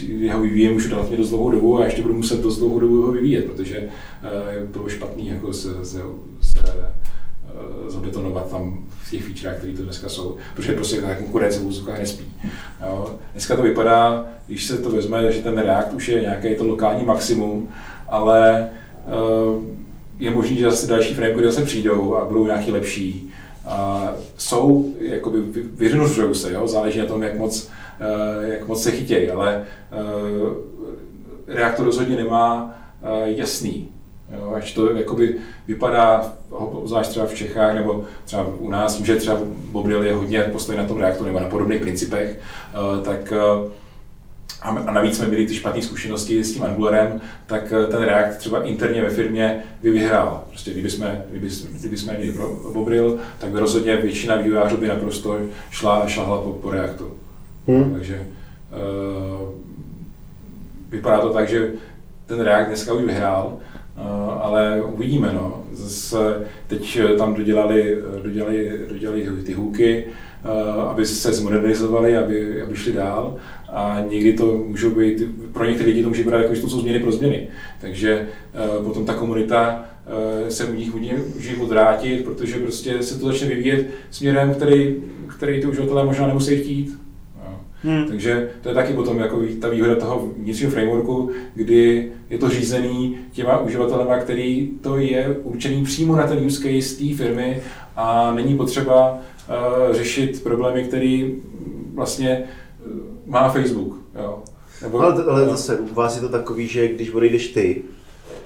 kdy 0.08 0.30
ho 0.30 0.42
vyvíjem 0.42 0.76
už 0.76 0.90
relativně 0.90 1.18
dost 1.18 1.30
dlouhou 1.30 1.52
dobu 1.52 1.80
a 1.80 1.86
ještě 1.86 2.02
budu 2.02 2.14
muset 2.14 2.42
dost 2.42 2.58
dlouhou 2.58 2.80
dobu 2.80 3.02
ho 3.02 3.12
vyvíjet, 3.12 3.46
protože 3.46 3.78
eh, 3.78 4.66
bylo 4.66 4.90
špatný 4.90 5.28
jako 5.28 5.54
se, 5.54 5.86
se, 5.86 6.02
se 6.42 6.60
eh, 6.64 7.90
zabetonovat 7.90 8.52
tam 8.52 8.86
v 8.90 9.12
těch 9.12 9.24
featurech, 9.24 9.58
které 9.58 9.74
to 9.74 9.84
dneska 9.84 10.10
jsou, 10.10 10.38
protože 10.56 10.74
prostě 10.74 11.02
ta 11.02 11.16
konkurence 11.16 11.60
v 11.60 12.00
nespí. 12.00 12.26
Jo. 12.82 13.16
Dneska 13.32 13.56
to 13.56 13.62
vypadá, 13.62 14.26
když 14.48 14.66
se 14.66 14.78
to 14.78 14.90
vezme, 14.90 15.32
že 15.32 15.42
ten 15.42 15.58
React 15.58 15.94
už 15.94 16.08
je 16.08 16.22
nějaké 16.22 16.56
to 16.56 16.68
lokální 16.68 17.06
maximum, 17.06 17.70
ale 18.08 18.70
uh, 19.08 19.64
je 20.20 20.32
možné, 20.32 20.56
že 20.56 20.72
zase 20.72 20.88
další 20.88 21.14
frameworky 21.14 21.46
zase 21.46 21.66
přijdou 21.66 22.16
a 22.16 22.26
budou 22.26 22.46
nějaký 22.46 22.72
lepší. 22.72 23.34
A 23.66 24.12
jsou, 24.38 24.94
jakoby 25.00 25.42
vyřnužují 25.74 26.36
se, 26.36 26.54
jo? 26.54 26.68
záleží 26.68 27.00
na 27.00 27.06
tom, 27.06 27.24
jak 27.24 27.38
moc, 27.38 27.70
eh, 28.00 28.48
jak 28.52 28.68
moc 28.68 28.84
se 28.84 28.92
chytějí, 28.92 29.30
ale 29.30 29.64
eh, 29.92 31.54
reaktor 31.54 31.86
rozhodně 31.86 32.16
nemá 32.16 32.76
eh, 33.04 33.32
jasný. 33.32 33.88
Jo, 34.38 34.52
až 34.56 34.74
to 34.74 34.92
jakoby 34.92 35.36
vypadá, 35.68 36.34
zvlášť 36.86 37.10
třeba 37.10 37.26
v 37.26 37.34
Čechách 37.34 37.76
nebo 37.76 38.04
třeba 38.26 38.48
u 38.60 38.70
nás, 38.70 39.02
že 39.02 39.16
třeba 39.16 39.38
Bobril 39.72 40.04
je 40.04 40.14
hodně 40.14 40.40
postavený 40.40 40.84
na 40.84 40.88
tom 40.88 40.98
reaktoru 40.98 41.26
nebo 41.28 41.40
na 41.40 41.50
podobných 41.50 41.82
principech, 41.82 42.40
tak 43.04 43.34
a 44.68 44.92
navíc 44.92 45.18
jsme 45.18 45.28
měli 45.28 45.46
ty 45.46 45.54
špatné 45.54 45.82
zkušenosti 45.82 46.44
s 46.44 46.54
tím 46.54 46.64
Angularem, 46.64 47.22
tak 47.46 47.74
eh, 47.74 47.88
ten 47.88 48.04
React 48.04 48.38
třeba 48.38 48.64
interně 48.64 49.02
ve 49.02 49.10
firmě 49.10 49.64
by 49.84 49.92
vyhrál. 49.92 50.44
Prostě 50.50 50.72
kdyby 50.72 50.90
jsme, 50.90 51.26
kdyby, 51.30 51.48
kdyby 51.80 51.98
jsme 51.98 52.14
měli 52.14 52.38
Bobril, 52.74 53.18
tak 53.40 53.50
by 53.50 53.60
rozhodně 53.60 53.98
většina 53.98 54.36
vývojářů 54.36 54.78
by 54.78 54.88
naprosto 54.88 55.40
šla 55.72 55.96
a 55.96 56.08
šlahla 56.08 56.42
po, 56.42 56.54
po 56.54 56.72
Reactu. 56.72 57.12
Hmm. 57.68 57.94
Takže 57.94 58.28
uh, 58.72 59.50
vypadá 60.90 61.20
to 61.20 61.30
tak, 61.30 61.50
že 61.50 61.72
ten 62.26 62.40
React 62.40 62.68
dneska 62.68 62.94
už 62.94 63.04
vyhrál, 63.04 63.58
uh, 63.98 64.04
ale 64.42 64.82
uvidíme. 64.82 65.32
No. 65.34 65.64
Zase 65.74 66.48
teď 66.68 67.00
tam 67.18 67.34
dodělali, 67.34 67.98
dodělali, 68.24 68.80
dodělali 68.90 69.28
ty 69.46 69.54
hůky, 69.54 70.06
aby 70.90 71.06
se 71.06 71.34
zmodernizovali, 71.34 72.18
aby, 72.18 72.62
aby 72.62 72.76
šli 72.76 72.94
dál 72.94 73.36
a 73.70 74.04
někdy 74.10 74.34
to 74.34 74.46
můžou 74.68 74.90
být, 74.90 75.24
pro 75.54 75.66
některé 75.66 75.90
lidi 75.90 76.04
to 76.04 76.10
může 76.10 76.24
být 76.24 76.32
jako, 76.32 76.56
že 76.56 76.62
to 76.62 76.70
jsou 76.70 76.80
změny 76.80 77.00
pro 77.00 77.12
změny. 77.12 77.48
Takže 77.82 78.28
uh, 78.78 78.86
potom 78.86 79.06
ta 79.06 79.14
komunita 79.14 79.86
uh, 80.42 80.48
se 80.48 80.66
u 80.66 80.74
nich 80.74 80.94
může 80.94 81.56
odvrátit, 81.62 82.24
protože 82.26 82.56
prostě 82.56 83.04
se 83.04 83.20
to 83.20 83.26
začne 83.26 83.48
vyvíjet 83.48 83.88
směrem, 84.12 84.54
který, 84.54 84.96
který 85.38 85.62
ty 85.62 85.68
uživatelé 85.68 86.06
možná 86.06 86.28
nemusí 86.28 86.58
chtít. 86.58 87.00
Hmm. 87.84 88.08
Takže 88.08 88.50
to 88.62 88.70
je 88.70 88.76
taky 88.76 88.94
potom 88.94 89.20
jako 89.20 89.42
ta 89.62 89.70
výhoda 89.70 89.96
toho 89.96 90.30
vnitřního 90.38 90.72
frameworku, 90.72 91.32
kdy 91.56 92.12
je 92.30 92.38
to 92.38 92.50
řízený 92.50 93.18
těma 93.32 93.60
uživatelema, 93.60 94.18
který 94.18 94.70
to 94.82 94.98
je 94.98 95.36
určený 95.44 95.84
přímo 95.84 96.16
na 96.16 96.28
ten 96.28 96.46
use 96.46 96.62
case 96.62 96.96
té 96.96 97.16
firmy 97.16 97.62
a 97.96 98.34
není 98.36 98.58
potřeba 98.58 99.20
řešit 99.92 100.44
problémy, 100.44 100.84
které 100.84 101.24
vlastně 101.94 102.44
má 103.26 103.50
Facebook. 103.50 103.98
Jo. 104.16 104.44
Nebo, 104.82 105.00
ale, 105.00 105.24
ale 105.24 105.46
no. 105.46 105.52
zase 105.52 105.80
u 105.80 105.94
vás 105.94 106.16
je 106.16 106.22
to 106.22 106.30
takový, 106.30 106.68
že 106.68 106.88
když 106.88 107.14
odejdeš 107.14 107.48
ty, 107.48 107.84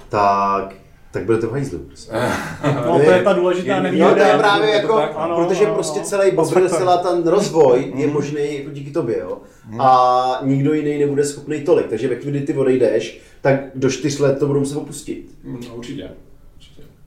tak 0.08 0.74
tak 1.12 1.24
budete 1.24 1.46
v 1.46 1.52
hajzlu. 1.52 1.78
Prostě. 1.78 2.12
no, 2.86 3.00
to 3.04 3.10
je 3.10 3.22
ta 3.22 3.32
důležitá 3.32 3.82
nevýhoda. 3.82 4.14
No, 4.14 4.16
to 4.16 4.22
je 4.22 4.38
právě 4.38 4.70
jako, 4.70 4.96
tak, 4.96 5.12
ano, 5.16 5.36
protože 5.36 5.64
ano, 5.64 5.74
prostě 5.74 6.00
celý 6.00 6.30
Bobril, 6.30 6.68
celá 6.68 6.96
ten 6.96 7.26
rozvoj 7.26 7.92
je 7.96 8.06
možný 8.06 8.56
jako 8.58 8.70
díky 8.70 8.90
tobě, 8.90 9.18
jo. 9.18 9.38
Hmm. 9.64 9.80
A 9.80 10.40
nikdo 10.42 10.72
jiný 10.72 10.98
nebude 10.98 11.24
schopný 11.24 11.60
tolik. 11.60 11.86
Takže 11.86 12.08
ve 12.08 12.16
chvíli, 12.16 12.38
kdy 12.38 12.46
ty 12.46 12.54
odejdeš, 12.54 13.20
tak 13.40 13.54
do 13.74 13.90
čtyř 13.90 14.18
let 14.18 14.38
to 14.38 14.46
budou 14.46 14.60
muset 14.60 14.76
opustit. 14.76 15.30
No, 15.44 15.58
určitě. 15.74 16.10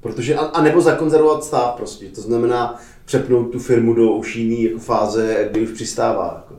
Protože, 0.02 0.36
a, 0.36 0.42
a 0.42 0.62
nebo 0.62 0.82
zakonzervovat 0.82 1.44
stav 1.44 1.74
prostě. 1.78 2.06
To 2.06 2.22
znamená 2.22 2.80
přepnout 3.06 3.52
tu 3.52 3.60
firmu 3.60 3.94
do 3.94 4.12
už 4.12 4.36
jiný 4.36 4.64
jako 4.64 4.80
fáze, 4.80 5.48
kdy 5.52 5.62
už 5.62 5.70
přistává. 5.70 6.34
Jako. 6.36 6.56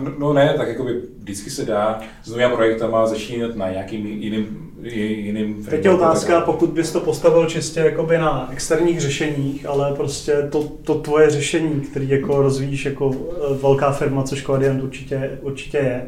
No, 0.00 0.12
no 0.18 0.32
ne, 0.32 0.54
tak 0.56 0.68
jako 0.68 0.84
by 0.84 1.00
vždycky 1.18 1.50
se 1.50 1.64
dá 1.64 2.00
s 2.24 2.30
novými 2.30 2.54
projektama 2.54 3.06
začínat 3.06 3.56
na 3.56 3.70
nějakým 3.70 4.06
jiným, 4.06 4.72
jiným 4.82 5.64
Teď 5.64 5.84
je 5.84 5.90
otázka, 5.90 6.40
pokud 6.40 6.70
bys 6.70 6.92
to 6.92 7.00
postavil 7.00 7.46
čistě 7.46 7.80
jakoby 7.80 8.18
na 8.18 8.48
externích 8.52 9.00
řešeních, 9.00 9.66
ale 9.66 9.94
prostě 9.94 10.48
to, 10.52 10.64
to 10.64 10.94
tvoje 10.94 11.30
řešení, 11.30 11.80
který 11.80 12.08
jako 12.08 12.42
rozvíjíš 12.42 12.84
jako 12.84 13.10
e, 13.12 13.54
velká 13.54 13.92
firma, 13.92 14.22
což 14.22 14.42
Quadient 14.42 14.82
určitě, 14.82 15.38
určitě 15.42 15.78
je, 15.78 16.02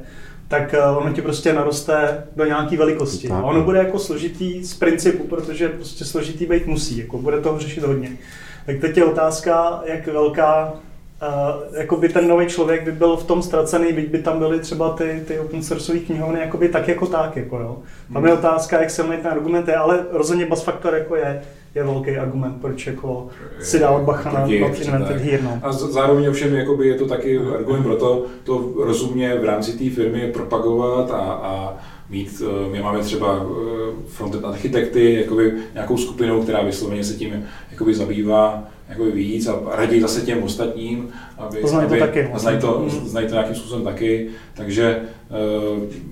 tak 0.48 0.74
e, 0.74 0.82
ono 0.82 1.12
ti 1.12 1.22
prostě 1.22 1.52
naroste 1.52 2.24
do 2.36 2.44
nějaké 2.44 2.76
velikosti. 2.76 3.28
A 3.28 3.42
ono 3.42 3.62
bude 3.64 3.78
jako 3.78 3.98
složitý 3.98 4.64
z 4.64 4.74
principu, 4.74 5.24
protože 5.24 5.68
prostě 5.68 6.04
složitý 6.04 6.46
být 6.46 6.66
musí, 6.66 6.98
jako 6.98 7.18
bude 7.18 7.40
toho 7.40 7.58
řešit 7.58 7.84
hodně. 7.84 8.16
Tak 8.66 8.78
teď 8.80 8.96
je 8.96 9.04
otázka, 9.04 9.82
jak 9.84 10.06
velká 10.06 10.72
Uh, 11.22 11.78
jakoby 11.78 12.08
ten 12.08 12.28
nový 12.28 12.46
člověk 12.46 12.84
by 12.84 12.92
byl 12.92 13.16
v 13.16 13.24
tom 13.24 13.42
ztracený, 13.42 13.92
byť 13.92 14.08
by 14.08 14.18
tam 14.18 14.38
byly 14.38 14.60
třeba 14.60 14.90
ty, 14.90 15.22
ty 15.26 15.38
open 15.38 15.62
sourceové 15.62 16.00
knihovny 16.00 16.40
jakoby 16.40 16.68
tak 16.68 16.88
jako 16.88 17.06
tak, 17.06 17.36
jako 17.36 17.58
jo. 17.58 17.78
Tam 18.12 18.26
je 18.26 18.32
otázka, 18.32 18.80
jak 18.80 18.90
silný 18.90 19.16
ten 19.16 19.30
argument 19.30 19.68
je, 19.68 19.76
ale 19.76 20.06
rozhodně 20.10 20.46
Buzz 20.46 20.62
Factor 20.62 20.94
jako 20.94 21.16
je, 21.16 21.42
je 21.74 21.84
velký 21.84 22.16
argument, 22.16 22.60
proč 22.60 22.86
jako 22.86 23.28
si 23.60 23.78
dát 23.78 24.02
bacha 24.02 24.32
na 24.32 24.46
Invented 24.46 25.16
Here. 25.16 25.42
No. 25.42 25.60
A 25.62 25.72
zároveň 25.72 26.28
ovšem 26.28 26.54
jakoby 26.54 26.88
je 26.88 26.94
to 26.94 27.06
taky 27.06 27.38
argument 27.38 27.82
pro 27.82 27.96
to, 27.96 28.24
to 28.44 28.72
rozumně 28.76 29.34
v 29.34 29.44
rámci 29.44 29.72
té 29.72 29.94
firmy 29.94 30.30
propagovat 30.32 31.10
a, 31.10 31.20
a 31.20 31.74
mít, 32.10 32.42
eh, 32.44 32.70
my 32.70 32.82
máme 32.82 32.98
třeba 32.98 33.46
eh, 33.46 33.92
frontend 34.08 34.44
architekty, 34.44 35.14
jakoby 35.14 35.52
nějakou 35.74 35.96
skupinou, 35.96 36.42
která 36.42 36.62
vysloveně 36.62 37.04
se 37.04 37.14
tím 37.14 37.44
jakoby 37.70 37.94
zabývá 37.94 38.68
jakoby 38.88 39.10
víc 39.10 39.46
a 39.46 39.60
radí 39.66 40.00
zase 40.00 40.20
těm 40.20 40.42
ostatním, 40.42 41.08
aby, 41.38 41.60
znají 41.64 41.88
to 41.88 41.96
taky. 41.96 42.28
No. 42.32 42.38
Znají 42.38 42.58
to, 42.58 42.80
mm. 42.82 42.90
znají 42.90 43.26
to 43.26 43.32
nějakým 43.32 43.54
způsobem 43.54 43.84
taky, 43.84 44.28
takže 44.54 45.02
eh, 45.30 46.10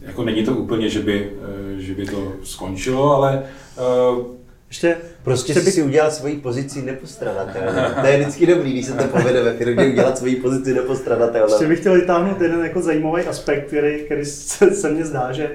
jako 0.00 0.24
není 0.24 0.44
to 0.44 0.52
úplně, 0.52 0.88
že 0.88 1.00
by, 1.00 1.30
že 1.78 1.94
by 1.94 2.06
to 2.06 2.32
skončilo, 2.42 3.14
ale 3.14 3.42
ještě, 4.74 4.96
prostě 5.22 5.52
ještě 5.52 5.64
bych... 5.64 5.74
si 5.74 5.82
udělal 5.82 6.10
svoji 6.10 6.36
pozici 6.36 6.82
nepostradatelnou. 6.82 7.72
To 8.00 8.06
je 8.06 8.18
vždycky 8.18 8.46
dobrý, 8.46 8.72
když 8.72 8.86
se 8.86 8.92
to 8.92 9.04
povede 9.04 9.42
ve 9.42 9.52
firmě 9.56 9.86
udělat 9.86 10.18
svoji 10.18 10.36
pozici 10.36 10.74
nepostradatelnou. 10.74 11.48
Ještě 11.48 11.66
bych 11.66 11.80
chtěl 11.80 11.94
vytáhnout 11.94 12.40
jeden 12.40 12.64
jako 12.64 12.82
zajímavý 12.82 13.22
aspekt, 13.22 13.66
který, 13.66 13.98
který 13.98 14.24
se, 14.24 14.70
se 14.70 14.90
mně 14.90 15.04
zdá, 15.04 15.32
že 15.32 15.50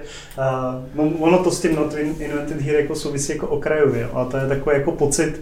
uh, 0.98 1.24
ono 1.24 1.44
to 1.44 1.52
s 1.52 1.62
tím 1.62 1.76
Not 1.76 1.96
Invented 2.20 2.62
Here 2.62 2.82
jako 2.82 2.96
souvisí 2.96 3.32
jako 3.32 3.48
okrajově. 3.48 4.10
A 4.14 4.26
to 4.26 4.38
je 4.38 4.48
takový 4.48 4.76
jako 4.76 4.92
pocit, 4.92 5.42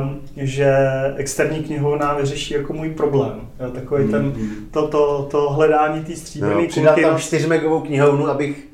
um, 0.00 0.20
že 0.36 0.76
externí 1.16 1.62
knihovna 1.62 2.14
vyřeší 2.14 2.54
jako 2.54 2.72
můj 2.72 2.90
problém. 2.90 3.40
Takový 3.74 4.08
ten, 4.08 4.22
mm. 4.22 4.68
to, 4.70 4.88
to, 4.88 5.28
to 5.30 5.50
hledání 5.50 6.04
té 6.04 6.16
stříbrné 6.16 6.62
no, 6.62 6.68
Přidám 6.68 7.00
tam 7.02 7.18
4 7.18 7.46
megovou 7.46 7.80
knihovnu, 7.80 8.28
abych 8.28 8.73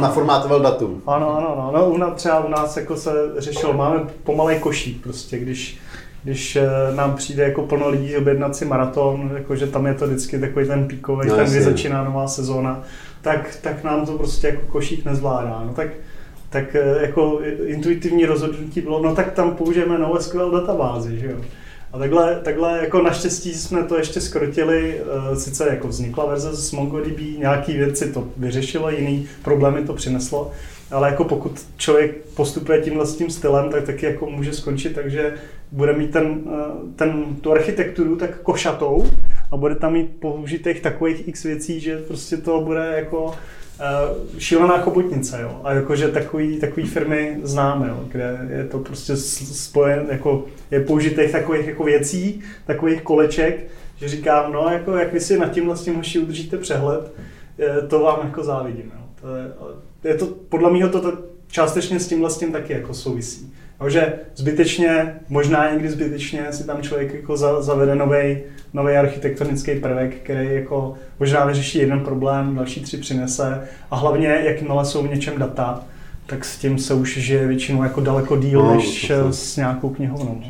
naformátoval 0.00 0.60
datum. 0.60 1.02
Ano, 1.06 1.36
ano, 1.36 1.52
ano. 1.52 1.72
No, 1.74 1.90
u 1.90 1.96
nás, 1.96 2.12
třeba 2.14 2.44
u 2.44 2.48
nás 2.48 2.76
jako 2.76 2.96
se 2.96 3.12
řešilo, 3.38 3.72
máme 3.72 4.00
pomalej 4.24 4.58
košík 4.58 5.02
prostě, 5.02 5.38
když 5.38 5.80
když 6.22 6.56
eh, 6.56 6.68
nám 6.94 7.14
přijde 7.14 7.42
jako 7.42 7.62
plno 7.62 7.88
lidí 7.88 8.16
objednat 8.16 8.56
si 8.56 8.64
maraton, 8.64 9.30
jakože 9.34 9.66
tam 9.66 9.86
je 9.86 9.94
to 9.94 10.06
vždycky 10.06 10.38
takový 10.38 10.66
ten 10.66 10.88
píkový, 10.88 11.28
no, 11.28 11.36
ten, 11.36 11.50
kdy 11.50 11.62
začíná 11.62 12.04
nová 12.04 12.28
sezóna, 12.28 12.82
tak, 13.20 13.56
tak 13.62 13.84
nám 13.84 14.06
to 14.06 14.12
prostě 14.12 14.46
jako 14.46 14.66
košík 14.66 15.04
nezvládá. 15.04 15.62
No 15.66 15.72
tak, 15.74 15.88
tak 16.50 16.74
eh, 16.74 16.98
jako 17.00 17.40
intuitivní 17.64 18.26
rozhodnutí 18.26 18.80
bylo, 18.80 19.02
no 19.02 19.14
tak 19.14 19.32
tam 19.32 19.56
použijeme 19.56 19.98
NoSQL 19.98 20.50
databázi, 20.50 21.18
že 21.18 21.26
jo. 21.26 21.38
A 21.92 21.98
takhle, 21.98 22.40
takhle 22.44 22.78
jako 22.82 23.02
naštěstí 23.02 23.54
jsme 23.54 23.82
to 23.82 23.98
ještě 23.98 24.20
skrotili, 24.20 25.00
eh, 25.00 25.36
sice 25.36 25.68
jako 25.68 25.88
vznikla 25.88 26.26
verze 26.26 26.56
z 26.56 26.72
MongoDB, 26.72 27.38
nějaký 27.38 27.76
věci 27.76 28.12
to 28.12 28.28
vyřešilo, 28.36 28.90
jiný 28.90 29.28
problémy 29.42 29.84
to 29.84 29.94
přineslo, 29.94 30.52
ale 30.90 31.08
jako 31.08 31.24
pokud 31.24 31.66
člověk 31.76 32.16
postupuje 32.34 32.80
tímhle 32.80 33.06
s 33.06 33.16
tím 33.16 33.30
stylem, 33.30 33.70
tak 33.70 33.84
taky 33.84 34.06
jako 34.06 34.30
může 34.30 34.52
skončit, 34.52 34.94
takže 34.94 35.34
bude 35.72 35.92
mít 35.92 36.10
ten, 36.10 36.40
eh, 36.46 36.92
ten, 36.96 37.36
tu 37.40 37.52
architekturu 37.52 38.16
tak 38.16 38.40
košatou 38.40 39.06
a 39.52 39.56
bude 39.56 39.74
tam 39.74 39.92
mít 39.92 40.10
použitých 40.20 40.80
takových 40.80 41.28
x 41.28 41.42
věcí, 41.42 41.80
že 41.80 41.98
prostě 41.98 42.36
to 42.36 42.60
bude 42.60 42.92
jako 42.96 43.34
šílená 44.38 44.78
chobotnice, 44.78 45.40
jo. 45.42 45.60
A 45.64 45.72
jakože 45.72 46.08
takový, 46.08 46.60
takový 46.60 46.86
firmy 46.86 47.38
známe, 47.42 47.88
jo, 47.88 48.04
kde 48.12 48.48
je 48.56 48.64
to 48.64 48.78
prostě 48.78 49.16
spojen, 49.16 50.06
jako 50.10 50.44
je 50.70 50.80
použitých 50.80 51.32
takových 51.32 51.66
jako 51.66 51.84
věcí, 51.84 52.40
takových 52.66 53.02
koleček, 53.02 53.66
že 53.96 54.08
říkám, 54.08 54.52
no 54.52 54.68
jako 54.68 54.96
jak 54.96 55.12
vy 55.12 55.20
si 55.20 55.38
nad 55.38 55.50
tímhle 55.50 55.76
s 55.76 55.84
tím 55.84 55.94
hoši 55.94 56.18
udržíte 56.18 56.56
přehled, 56.56 57.12
to 57.88 58.00
vám 58.00 58.20
jako 58.24 58.44
závidím, 58.44 58.92
jo. 58.94 59.00
To 59.20 59.36
je, 59.36 59.52
je 60.12 60.14
to, 60.14 60.26
podle 60.26 60.70
mě 60.70 60.88
to, 60.88 61.00
to 61.00 61.18
částečně 61.48 62.00
s 62.00 62.08
tímhle 62.08 62.30
s 62.30 62.38
tím 62.38 62.52
taky 62.52 62.72
jako 62.72 62.94
souvisí. 62.94 63.52
Takže 63.80 64.12
zbytečně, 64.36 65.14
možná 65.28 65.72
někdy 65.72 65.88
zbytečně 65.88 66.46
si 66.50 66.66
tam 66.66 66.82
člověk 66.82 67.14
jako 67.14 67.36
za, 67.36 67.62
zavede 67.62 67.94
nový 68.72 68.96
architektonický 68.96 69.74
prvek, 69.74 70.14
který 70.14 70.48
jako 70.54 70.94
možná 71.20 71.44
vyřeší 71.44 71.78
jeden 71.78 72.00
problém, 72.00 72.54
další 72.54 72.80
tři 72.80 72.96
přinese 72.96 73.68
a 73.90 73.96
hlavně, 73.96 74.40
jakmile 74.44 74.84
jsou 74.84 75.02
v 75.02 75.10
něčem 75.10 75.38
data, 75.38 75.84
tak 76.26 76.44
s 76.44 76.58
tím 76.58 76.78
se 76.78 76.94
už 76.94 77.18
žije 77.18 77.46
většinou 77.46 77.82
jako 77.82 78.00
daleko 78.00 78.36
díl 78.36 78.62
no, 78.62 78.74
než 78.74 79.08
to. 79.08 79.32
s 79.32 79.56
nějakou 79.56 79.88
knihovnou. 79.88 80.42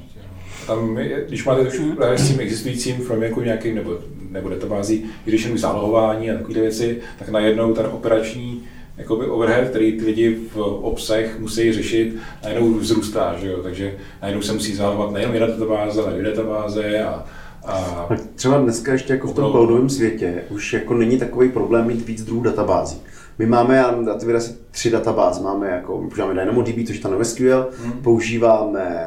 Tam, 0.66 0.98
když 1.28 1.44
máte 1.44 1.60
trošku 1.60 1.92
právě 1.96 2.18
s 2.18 2.28
tím 2.28 2.40
existujícím 2.40 2.96
frameworku 2.96 3.40
nějakým 3.40 3.74
nebo, 3.74 3.98
nebo 4.30 4.48
databází, 4.48 5.04
když 5.24 5.44
je 5.44 5.58
zálohování 5.58 6.30
a 6.30 6.34
takové 6.34 6.60
věci, 6.60 6.98
tak 7.18 7.28
najednou 7.28 7.74
ten 7.74 7.86
operační 7.86 8.62
jakoby 9.00 9.26
overhead, 9.26 9.68
který 9.68 9.98
ty 9.98 10.04
lidi 10.04 10.36
v 10.54 10.58
obsah 10.60 11.38
musí 11.38 11.72
řešit, 11.72 12.16
najednou 12.44 12.74
vzrůstá, 12.74 13.34
že 13.38 13.50
jo? 13.50 13.62
takže 13.62 13.98
najednou 14.22 14.42
se 14.42 14.52
musí 14.52 14.74
zálohovat 14.74 15.12
nejen 15.12 15.34
jedna 15.34 15.46
databáze, 15.46 16.02
ale 16.02 16.12
dvě 16.12 16.24
databáze 16.24 17.02
a, 17.02 17.24
a 17.66 18.08
Třeba 18.34 18.58
dneska 18.58 18.92
ještě 18.92 19.12
jako 19.12 19.28
v 19.28 19.34
tom 19.34 19.50
cloudovém 19.50 19.88
světě 19.88 20.44
už 20.50 20.72
jako 20.72 20.94
není 20.94 21.18
takový 21.18 21.48
problém 21.48 21.86
mít 21.86 22.06
víc 22.06 22.24
druhů 22.24 22.42
databází. 22.42 23.02
My 23.38 23.46
máme, 23.46 23.76
já 23.76 24.14
ty 24.20 24.34
asi 24.34 24.56
tři 24.70 24.90
databáze, 24.90 25.42
máme 25.42 25.70
jako, 25.70 25.98
používáme 25.98 26.34
DynamoDB, 26.34 26.86
což 26.86 26.96
je 26.96 27.02
ta 27.02 27.08
NoSQL, 27.08 27.68
hmm. 27.82 27.92
používáme 27.92 29.06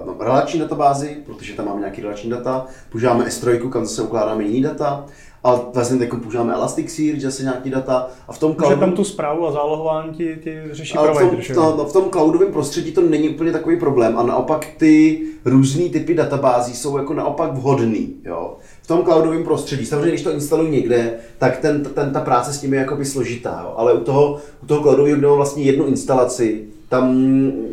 uh, 0.00 0.06
no, 0.06 0.24
relační 0.24 0.60
databázi, 0.60 1.16
protože 1.26 1.54
tam 1.54 1.66
máme 1.66 1.80
nějaký 1.80 2.02
relační 2.02 2.30
data, 2.30 2.66
používáme 2.88 3.24
S3, 3.24 3.70
kam 3.70 3.86
zase 3.86 4.02
ukládáme 4.02 4.44
jiný 4.44 4.62
data, 4.62 5.06
a 5.44 5.60
vlastně 5.74 5.98
teď 5.98 6.10
používáme 6.22 6.54
Elasticsearch, 6.54 7.20
zase 7.20 7.42
nějaký 7.42 7.70
data 7.70 8.08
a 8.28 8.32
v 8.32 8.38
tom 8.38 8.54
cloudu... 8.54 8.76
tam 8.76 8.92
tu 8.92 9.04
zprávu 9.04 9.46
a 9.46 9.52
zálohování 9.52 10.14
ti, 10.14 10.38
ti 10.44 10.58
řeší 10.70 10.94
ale 10.94 11.08
provider, 11.08 11.42
v 11.42 11.54
tom, 11.54 11.64
no, 11.64 11.76
no, 11.76 11.84
v 11.84 11.92
tom 11.92 12.10
cloudovém 12.10 12.52
prostředí 12.52 12.92
to 12.92 13.00
není 13.00 13.28
úplně 13.28 13.52
takový 13.52 13.78
problém 13.78 14.18
a 14.18 14.22
naopak 14.22 14.66
ty 14.76 15.22
různé 15.44 15.88
typy 15.88 16.14
databází 16.14 16.74
jsou 16.74 16.98
jako 16.98 17.14
naopak 17.14 17.52
vhodný, 17.52 18.14
jo. 18.24 18.56
V 18.82 18.86
tom 18.86 19.02
cloudovém 19.02 19.44
prostředí, 19.44 19.86
samozřejmě 19.86 20.08
když 20.08 20.22
to 20.22 20.32
instaluji 20.32 20.70
někde, 20.70 21.14
tak 21.38 21.58
ten, 21.58 21.84
ten, 21.84 22.12
ta 22.12 22.20
práce 22.20 22.52
s 22.52 22.60
tím 22.60 22.74
je 22.74 22.80
jakoby 22.80 23.04
složitá, 23.04 23.60
jo. 23.64 23.74
ale 23.76 23.92
u 23.92 24.04
toho, 24.04 24.38
u 24.62 24.66
toho 24.66 24.82
cloudového, 24.82 25.16
kde 25.16 25.26
mám 25.26 25.36
vlastně 25.36 25.62
jednu 25.62 25.86
instalaci, 25.86 26.64
tam 26.88 27.14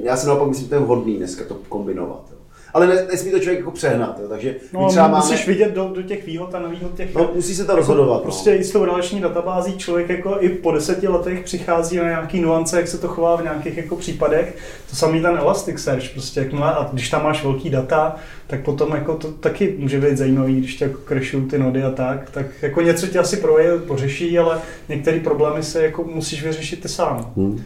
já 0.04 0.18
si 0.18 0.28
naopak 0.28 0.48
myslím, 0.48 0.66
že 0.66 0.70
to 0.70 0.76
je 0.76 0.82
vhodný 0.82 1.18
dneska 1.18 1.46
to 1.46 1.58
kombinovat. 1.70 2.24
Jo 2.32 2.37
ale 2.78 2.88
ne, 2.88 3.08
nesmí 3.12 3.32
to 3.32 3.40
člověk 3.40 3.60
jako 3.60 3.72
přehnat, 3.72 4.20
jo. 4.22 4.28
takže 4.30 4.56
no, 4.74 4.90
třeba 4.90 5.08
musíš 5.08 5.46
máme... 5.46 5.54
vidět 5.54 5.74
do, 5.74 5.92
do, 5.96 6.02
těch 6.02 6.26
výhod 6.26 6.56
a 6.56 6.60
nevýhod 6.60 6.94
těch... 6.96 7.16
No, 7.16 7.32
musí 7.36 7.56
se 7.56 7.66
to 7.66 7.72
jako 7.72 7.80
rozhodovat. 7.80 8.22
Prostě 8.22 8.50
no. 8.50 8.58
i 8.58 8.64
s 8.64 8.72
tou 8.72 8.86
relační 8.86 9.22
databází 9.22 9.78
člověk 9.78 10.10
jako 10.10 10.38
i 10.40 10.50
po 10.50 10.72
deseti 10.72 11.08
letech 11.08 11.44
přichází 11.44 11.98
na 11.98 12.04
nějaký 12.04 12.42
nuance, 12.42 12.78
jak 12.78 12.88
se 12.88 12.98
to 12.98 13.08
chová 13.08 13.36
v 13.36 13.44
nějakých 13.44 13.78
jako 13.78 13.96
případech. 13.96 14.58
To 14.90 14.96
samý 14.96 15.22
ten 15.22 15.38
Elasticsearch, 15.38 16.10
prostě 16.10 16.40
jak 16.40 16.54
má, 16.54 16.70
a 16.70 16.94
když 16.94 17.10
tam 17.10 17.24
máš 17.24 17.44
velký 17.44 17.70
data, 17.70 18.16
tak 18.48 18.64
potom 18.64 18.92
jako 18.92 19.16
to 19.16 19.32
taky 19.32 19.76
může 19.78 20.02
být 20.02 20.18
zajímavý, 20.18 20.56
když 20.56 20.76
tě 20.76 20.86
jako 20.86 21.00
crashují 21.08 21.46
ty 21.46 21.58
nody 21.58 21.84
a 21.84 21.92
tak, 21.92 22.30
tak 22.32 22.46
jako 22.62 22.82
něco 22.82 23.08
tě 23.08 23.20
asi 23.20 23.38
proje, 23.38 23.78
pořeší, 23.78 24.40
ale 24.40 24.62
některé 24.90 25.20
problémy 25.20 25.64
se 25.64 25.84
jako 25.84 26.04
musíš 26.04 26.44
vyřešit 26.44 26.82
ty 26.82 26.90
sám. 26.90 27.32
Hmm. 27.38 27.64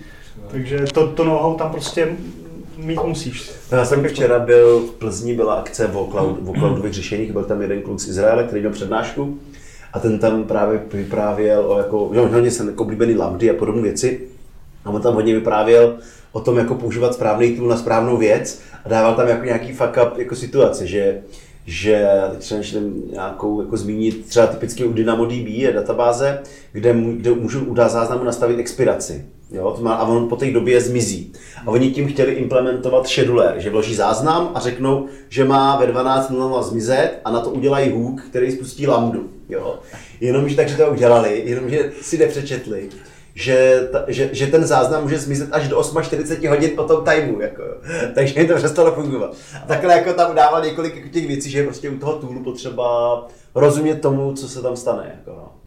Takže 0.52 0.86
to, 0.94 1.08
to 1.08 1.24
know-how 1.24 1.56
tam 1.56 1.72
prostě 1.72 2.08
mít 2.86 3.04
musíš. 3.04 3.52
No, 3.72 3.78
já 3.78 3.86
jsem 3.86 4.04
včera 4.04 4.40
byl 4.40 4.80
v 4.80 4.92
Plzni, 4.92 5.36
byla 5.36 5.54
akce 5.54 5.88
o, 5.88 6.08
cloud, 6.12 6.40
o 6.46 6.54
cloudových 6.54 6.94
řešeních, 6.94 7.32
byl 7.32 7.44
tam 7.44 7.62
jeden 7.62 7.82
kluk 7.82 8.00
z 8.00 8.08
Izraele, 8.08 8.44
který 8.44 8.62
měl 8.62 8.72
přednášku 8.72 9.40
a 9.94 10.00
ten 10.00 10.20
tam 10.20 10.44
právě 10.44 10.82
vyprávěl 10.94 11.72
o 11.72 11.78
jako, 11.78 12.12
že 12.14 12.20
hodně 12.20 12.52
jsem 12.52 12.68
jako 12.68 12.84
oblíbený 12.84 13.16
lambdy 13.16 13.50
a 13.50 13.54
podobné 13.54 13.82
věci 13.82 14.28
a 14.86 14.90
on 14.90 15.02
tam 15.02 15.14
hodně 15.14 15.36
vyprávěl 15.36 15.98
o 16.32 16.40
tom, 16.40 16.58
jako 16.58 16.76
používat 16.76 17.14
správný 17.14 17.56
tool 17.56 17.68
na 17.68 17.78
správnou 17.78 18.18
věc 18.18 18.62
a 18.86 18.90
dával 18.90 19.16
tam 19.16 19.28
jako 19.28 19.46
nějaký 19.46 19.74
fuck 19.74 19.98
up 20.06 20.18
jako 20.18 20.36
situace, 20.36 20.88
že 20.88 21.22
že 21.66 22.08
třeba 22.38 22.62
nějakou 23.12 23.62
jako 23.62 23.78
zmínit, 23.78 24.26
třeba 24.26 24.48
typicky 24.48 24.86
u 24.86 24.94
DynamoDB 24.94 25.48
je 25.48 25.74
databáze, 25.74 26.40
kde, 26.72 26.94
kde 26.94 27.32
můžu 27.32 27.66
u 27.66 27.76
záznamu 27.76 28.24
nastavit 28.24 28.60
expiraci. 28.60 29.26
Jo, 29.52 29.74
to 29.78 29.84
má, 29.84 29.94
a 29.94 30.08
on 30.08 30.30
po 30.30 30.36
té 30.36 30.52
době 30.52 30.82
zmizí. 30.82 31.34
A 31.66 31.68
oni 31.68 31.92
tím 31.92 32.08
chtěli 32.08 32.32
implementovat 32.32 33.08
scheduler, 33.08 33.56
že 33.58 33.70
vloží 33.70 33.96
záznam 33.96 34.52
a 34.54 34.60
řeknou, 34.60 35.08
že 35.30 35.46
má 35.46 35.80
ve 35.80 35.88
12.00 35.88 36.64
zmizet 36.64 37.20
a 37.26 37.32
na 37.32 37.40
to 37.40 37.50
udělají 37.50 37.92
hook, 37.92 38.22
který 38.22 38.52
spustí 38.52 38.88
lambdu. 38.88 39.30
Jo. 39.50 39.80
Jenomže 40.22 40.56
takže 40.56 40.78
to 40.78 40.92
udělali, 40.92 41.44
jenomže 41.46 41.92
si 42.02 42.18
nepřečetli, 42.18 42.90
že, 43.36 43.88
ta, 43.92 44.06
že, 44.08 44.30
že 44.32 44.48
ten 44.48 44.66
záznam 44.66 45.04
může 45.04 45.20
zmizet 45.20 45.50
až 45.52 45.68
do 45.68 45.80
8.40 45.80 46.50
hodin 46.50 46.72
po 46.76 46.84
tom 46.84 47.04
timeu, 47.04 47.40
jako, 47.40 47.64
takže 48.16 48.40
mi 48.40 48.48
to 48.48 48.56
přestalo 48.56 48.92
fungovat. 48.92 49.36
A 49.64 49.68
takhle 49.68 49.94
jako 49.94 50.14
tam 50.14 50.36
dával 50.36 50.66
několik 50.66 50.96
jako 50.96 51.10
těch 51.10 51.28
věcí, 51.28 51.50
že 51.50 51.60
je 51.60 51.64
prostě 51.64 51.90
u 51.90 51.98
toho 51.98 52.14
toolu 52.14 52.44
potřeba 52.44 53.28
rozumět 53.56 53.96
tomu, 53.96 54.34
co 54.34 54.50
se 54.50 54.62
tam 54.62 54.76
stane. 54.76 55.16
Jako, 55.18 55.32
no. 55.38 55.61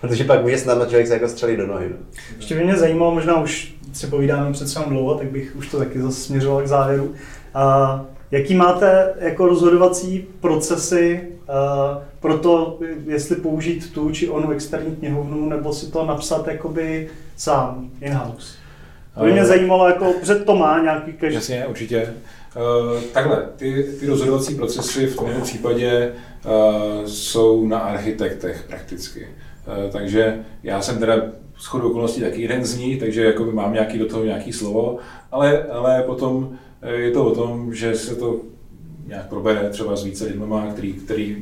Protože 0.00 0.24
pak 0.24 0.42
může 0.42 0.58
snadno 0.58 0.84
člověk 0.84 1.06
se 1.06 1.12
jako 1.12 1.28
střelit 1.28 1.58
do 1.58 1.66
nohy. 1.66 1.88
No. 1.88 1.96
Ještě 2.36 2.54
by 2.54 2.64
mě 2.64 2.76
zajímalo, 2.76 3.14
možná 3.14 3.42
už 3.42 3.74
si 3.92 4.06
povídáme 4.06 4.52
přece 4.52 4.78
jenom 4.78 4.92
dlouho, 4.92 5.14
tak 5.14 5.30
bych 5.30 5.56
už 5.56 5.68
to 5.68 5.78
taky 5.78 6.00
zase 6.00 6.20
směřoval 6.20 6.62
k 6.62 6.66
závěru. 6.66 7.14
A 7.54 8.04
jaký 8.30 8.54
máte 8.54 9.14
jako 9.18 9.46
rozhodovací 9.46 10.26
procesy 10.40 11.20
uh, 11.22 12.02
pro 12.20 12.38
to, 12.38 12.78
jestli 13.06 13.36
použít 13.36 13.92
tu 13.92 14.10
či 14.10 14.28
onu 14.28 14.50
externí 14.50 14.96
knihovnu, 14.96 15.48
nebo 15.48 15.72
si 15.72 15.86
to 15.86 16.06
napsat 16.06 16.48
jakoby 16.48 17.08
sám, 17.36 17.90
in-house? 18.00 18.56
To 19.18 19.24
by 19.24 19.32
mě 19.32 19.40
eh, 19.40 19.46
zajímalo, 19.46 19.88
jako, 19.88 20.14
že 20.22 20.34
to 20.34 20.56
má 20.56 20.82
nějaký 20.82 21.12
každý. 21.12 21.34
Jasně, 21.34 21.66
určitě. 21.66 22.14
Uh, 22.56 23.00
takhle, 23.02 23.48
ty, 23.56 23.86
ty 24.00 24.06
rozhodovací 24.06 24.54
procesy 24.54 25.06
v 25.06 25.16
tomto 25.16 25.40
případě 25.40 26.12
uh, 26.44 27.04
jsou 27.06 27.66
na 27.66 27.78
architektech 27.78 28.64
prakticky. 28.68 29.28
Uh, 29.66 29.92
takže 29.92 30.44
já 30.62 30.82
jsem 30.82 30.98
teda 30.98 31.22
shodou 31.60 31.90
okolností 31.90 32.20
taky 32.20 32.42
jeden 32.42 32.64
z 32.64 32.78
nich, 32.78 33.00
takže 33.00 33.24
jako 33.24 33.44
mám 33.44 33.72
nějaký 33.72 33.98
do 33.98 34.06
toho 34.06 34.24
nějaký 34.24 34.52
slovo, 34.52 34.98
ale, 35.32 35.64
ale 35.64 36.02
potom 36.02 36.56
je 36.96 37.10
to 37.10 37.24
o 37.24 37.34
tom, 37.34 37.74
že 37.74 37.94
se 37.94 38.16
to 38.16 38.40
nějak 39.06 39.28
probere 39.28 39.70
třeba 39.70 39.96
s 39.96 40.04
více 40.04 40.24
lidmi, 40.24 40.54
který, 40.72 40.92
který 40.92 41.36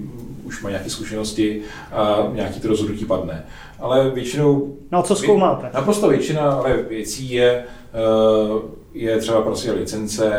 už 0.45 0.62
má 0.62 0.70
nějaké 0.70 0.91
zkušenosti 0.91 1.62
a 1.93 2.29
nějaký 2.33 2.61
to 2.61 2.68
rozhodnutí 2.68 3.05
padne. 3.05 3.45
Ale 3.79 4.11
většinou... 4.11 4.77
No 4.93 5.03
co 5.03 5.16
zkoumáte? 5.16 5.70
Naprosto 5.75 6.09
většina 6.09 6.51
ale 6.51 6.77
věcí 6.89 7.33
je, 7.33 7.64
eh, 7.95 8.62
je 8.95 9.18
třeba 9.18 9.43
prostě 9.43 9.72
licence, 9.72 10.33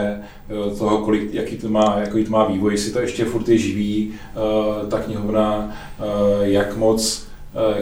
eh, 0.49 0.75
toho, 0.75 0.97
kolik, 0.97 1.33
jaký, 1.33 1.57
to 1.57 1.69
má, 1.69 1.97
jaký 1.99 2.25
to 2.25 2.31
má 2.31 2.45
vývoj, 2.45 2.73
jestli 2.73 2.91
to 2.91 2.99
ještě 2.99 3.25
furt 3.25 3.49
je 3.49 3.57
živý, 3.57 4.13
eh, 4.13 4.87
ta 4.87 4.99
knihovna, 4.99 5.75
jak 6.41 6.77
moc, 6.77 7.24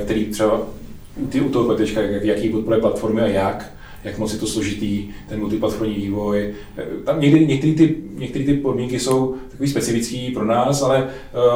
který 0.03 0.25
třeba 0.25 0.61
ty 1.29 1.41
u 1.41 1.49
toho 1.49 1.75
PTčka, 1.75 2.01
jak, 2.01 2.23
jaký 2.23 2.49
podporuje 2.49 2.81
platformy 2.81 3.21
a 3.21 3.27
jak, 3.27 3.73
jak 4.03 4.17
moc 4.17 4.33
je 4.33 4.39
to 4.39 4.47
složitý, 4.47 5.09
ten 5.29 5.39
multiplatformní 5.39 5.95
vývoj. 5.95 6.53
Tam 7.05 7.21
někdy, 7.21 7.47
některé 7.47 7.73
ty, 7.73 7.97
některé 8.13 8.45
ty 8.45 8.53
podmínky 8.53 8.99
jsou 8.99 9.35
takový 9.49 9.69
specifický 9.69 10.31
pro 10.31 10.45
nás, 10.45 10.81
ale 10.81 11.09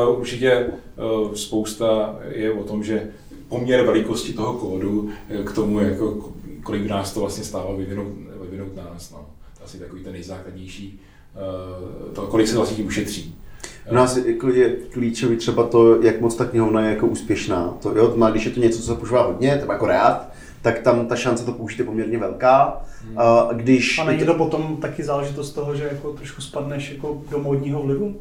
uh, 0.07 0.19
určitě 0.19 0.65
uh, 0.65 1.33
spousta 1.33 2.19
je 2.31 2.51
o 2.51 2.63
tom, 2.63 2.83
že 2.83 3.09
poměr 3.47 3.85
velikosti 3.85 4.33
toho 4.33 4.53
kódu 4.53 5.09
k 5.43 5.51
tomu, 5.51 5.79
jako, 5.79 6.31
kolik 6.63 6.87
nás 6.87 7.13
to 7.13 7.19
vlastně 7.19 7.43
stává 7.43 7.75
vyvinout, 7.75 8.07
vyvinout 8.41 8.75
nás. 8.75 9.11
No. 9.11 9.25
To 9.57 9.63
asi 9.65 9.79
takový 9.79 10.03
ten 10.03 10.13
nejzákladnější, 10.13 10.99
uh, 11.35 12.13
to, 12.13 12.21
kolik 12.21 12.47
se 12.47 12.55
vlastně 12.55 12.83
ušetří. 12.83 13.35
U 13.91 13.95
nás 13.95 14.17
jako 14.17 14.49
je 14.49 14.69
klíčový 14.69 15.37
třeba 15.37 15.63
to, 15.63 16.01
jak 16.01 16.21
moc 16.21 16.35
ta 16.35 16.45
knihovna 16.45 16.81
je 16.81 16.89
jako 16.89 17.07
úspěšná. 17.07 17.73
To, 17.81 17.97
jo, 17.97 18.13
má, 18.15 18.29
když 18.29 18.45
je 18.45 18.51
to 18.51 18.59
něco, 18.59 18.79
co 18.79 18.85
se 18.85 18.95
používá 18.95 19.23
hodně, 19.23 19.57
třeba 19.57 19.73
jako 19.73 19.85
React, 19.85 20.29
tak 20.61 20.79
tam 20.79 21.05
ta 21.05 21.15
šance 21.15 21.45
to 21.45 21.51
použít 21.51 21.79
je 21.79 21.85
poměrně 21.85 22.17
velká. 22.17 22.81
Hmm. 23.07 23.19
A, 23.19 23.49
když 23.53 23.99
a 23.99 24.03
není 24.03 24.25
to 24.25 24.33
potom 24.33 24.77
taky 24.77 25.03
záležitost 25.03 25.51
toho, 25.51 25.75
že 25.75 25.83
jako 25.83 26.11
trošku 26.11 26.41
spadneš 26.41 26.91
jako 26.91 27.21
do 27.31 27.39
módního 27.39 27.81
vlivu? 27.81 28.15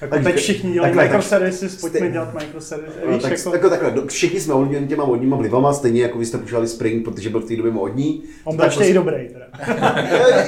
Jako 0.00 0.14
tak, 0.14 0.24
teď 0.24 0.36
všichni 0.36 0.72
dělají 0.72 0.94
takhle, 0.94 1.04
microservices, 1.04 1.76
pojďme 1.76 1.98
stej... 1.98 2.12
dělat 2.12 2.34
microservices. 2.34 3.02
No, 3.10 3.18
tak, 3.18 3.32
jako... 3.32 3.52
jako 3.52 3.70
takhle, 3.70 4.06
všichni 4.06 4.40
jsme 4.40 4.54
ovlivněni 4.54 4.86
těma 4.86 5.04
modníma 5.04 5.36
vlivama, 5.36 5.72
stejně 5.72 6.02
jako 6.02 6.18
vy 6.18 6.26
jste 6.26 6.38
používali 6.38 6.68
Spring, 6.68 7.04
protože 7.04 7.30
byl 7.30 7.40
v 7.40 7.44
té 7.44 7.56
době 7.56 7.72
modní. 7.72 8.22
On 8.44 8.56
byl 8.56 8.64
ještě 8.64 8.78
prostě... 8.78 8.90
i 8.90 8.94
dobrý 8.94 9.28
teda. 9.28 9.46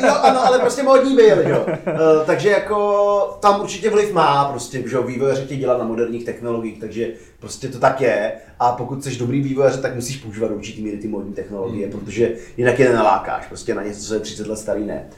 jo, 0.07 0.15
ano, 0.23 0.47
ale 0.47 0.59
prostě 0.59 0.83
modní 0.83 1.17
byl, 1.17 1.49
jo. 1.49 1.67
Uh, 1.67 2.27
takže 2.27 2.51
jako 2.51 3.39
tam 3.41 3.61
určitě 3.61 3.91
vliv 3.91 4.13
má, 4.13 4.45
prostě, 4.45 4.83
že 4.89 4.99
vývojáři 5.01 5.43
chtějí 5.43 5.61
dělat 5.61 5.79
na 5.79 5.85
moderních 5.85 6.25
technologiích, 6.25 6.81
takže 6.81 7.09
prostě 7.41 7.69
to 7.69 7.79
tak 7.79 8.01
je. 8.01 8.33
A 8.59 8.73
pokud 8.73 9.05
jsi 9.05 9.17
dobrý 9.17 9.41
vývojář, 9.41 9.81
tak 9.81 9.95
musíš 9.95 10.17
používat 10.17 10.51
určitý 10.51 10.83
míry 10.83 10.97
ty 10.97 11.09
modní 11.09 11.33
technologie, 11.33 11.87
mm. 11.87 11.93
protože 11.93 12.33
jinak 12.57 12.79
je 12.79 12.89
nenalákáš, 12.89 13.47
prostě 13.47 13.75
na 13.75 13.83
něco, 13.83 14.07
co 14.07 14.15
je 14.15 14.21
30 14.21 14.47
let 14.47 14.59
starý, 14.59 14.85
ne. 14.85 15.09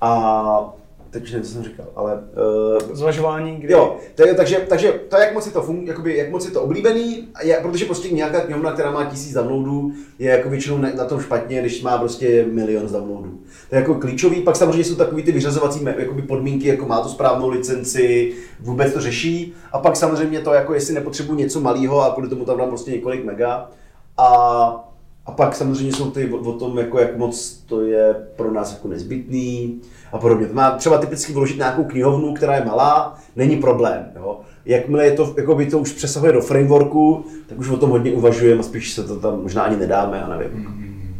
A 0.00 0.74
teď 1.10 1.22
už 1.22 1.32
nevím, 1.32 1.46
co 1.46 1.52
jsem 1.52 1.64
říkal, 1.64 1.86
ale... 1.96 2.12
Uh, 2.14 2.96
Zvažování, 2.96 3.56
kdy... 3.56 3.72
Jo, 3.72 3.96
to 4.14 4.26
je, 4.26 4.34
takže, 4.34 4.56
takže 4.68 4.92
to, 5.08 5.16
jak 5.16 5.34
moc 5.34 5.46
je 5.46 5.52
to, 5.52 5.62
fun, 5.62 5.82
jakoby, 5.86 6.16
jak 6.16 6.30
moc 6.30 6.44
je 6.44 6.50
to 6.50 6.62
oblíbený, 6.62 7.28
je, 7.42 7.58
protože 7.62 7.84
prostě 7.84 8.08
nějaká 8.08 8.40
knihovna, 8.40 8.72
která 8.72 8.90
má 8.90 9.04
tisíc 9.04 9.34
downloadů, 9.34 9.92
je 10.18 10.30
jako 10.30 10.48
většinou 10.48 10.78
na, 10.78 10.88
na 10.94 11.04
tom 11.04 11.20
špatně, 11.20 11.60
když 11.60 11.82
má 11.82 11.98
prostě 11.98 12.46
milion 12.52 12.86
downloadů. 12.92 13.38
To 13.70 13.76
je 13.76 13.80
jako 13.80 13.94
klíčový, 13.94 14.42
pak 14.42 14.56
samozřejmě 14.56 14.84
jsou 14.84 14.94
takový 14.94 15.22
ty 15.22 15.32
vyřazovací 15.32 15.84
jakoby 15.98 16.22
podmínky, 16.22 16.68
jako 16.68 16.86
má 16.86 17.00
to 17.00 17.08
správnou 17.08 17.48
licenci, 17.48 18.34
vůbec 18.60 18.92
to 18.92 19.00
řeší, 19.00 19.54
a 19.72 19.78
pak 19.78 19.96
samozřejmě 19.96 20.40
to, 20.40 20.52
jako 20.52 20.74
jestli 20.74 20.94
nepotřebuji 20.94 21.34
něco 21.34 21.60
malého 21.60 22.02
a 22.02 22.10
kvůli 22.10 22.28
tomu 22.28 22.44
tam 22.44 22.58
dám 22.58 22.68
prostě 22.68 22.90
několik 22.90 23.24
mega. 23.24 23.70
A 24.16 24.87
a 25.28 25.30
pak 25.30 25.54
samozřejmě 25.54 25.92
jsou 25.92 26.10
ty 26.10 26.30
o, 26.30 26.36
o 26.36 26.52
tom, 26.52 26.78
jako 26.78 26.98
jak 26.98 27.16
moc 27.16 27.62
to 27.66 27.82
je 27.82 28.14
pro 28.36 28.52
nás 28.52 28.72
jako 28.72 28.88
nezbytný 28.88 29.80
a 30.12 30.18
podobně. 30.18 30.46
To 30.46 30.54
má 30.54 30.70
třeba 30.70 30.98
typicky 30.98 31.32
vložit 31.32 31.56
nějakou 31.56 31.84
knihovnu, 31.84 32.34
která 32.34 32.54
je 32.56 32.64
malá, 32.64 33.18
není 33.36 33.56
problém. 33.56 34.06
Jo. 34.16 34.40
Jakmile 34.64 35.04
je 35.04 35.12
to, 35.12 35.34
jako 35.36 35.54
by 35.54 35.66
to 35.66 35.78
už 35.78 35.92
přesahuje 35.92 36.32
do 36.32 36.40
frameworku, 36.40 37.24
tak 37.46 37.58
už 37.58 37.68
o 37.68 37.76
tom 37.76 37.90
hodně 37.90 38.12
uvažujeme 38.12 38.60
a 38.60 38.62
spíš 38.62 38.92
se 38.92 39.04
to 39.04 39.20
tam 39.20 39.42
možná 39.42 39.62
ani 39.62 39.76
nedáme, 39.76 40.16
já 40.16 40.28
nevím. 40.28 40.66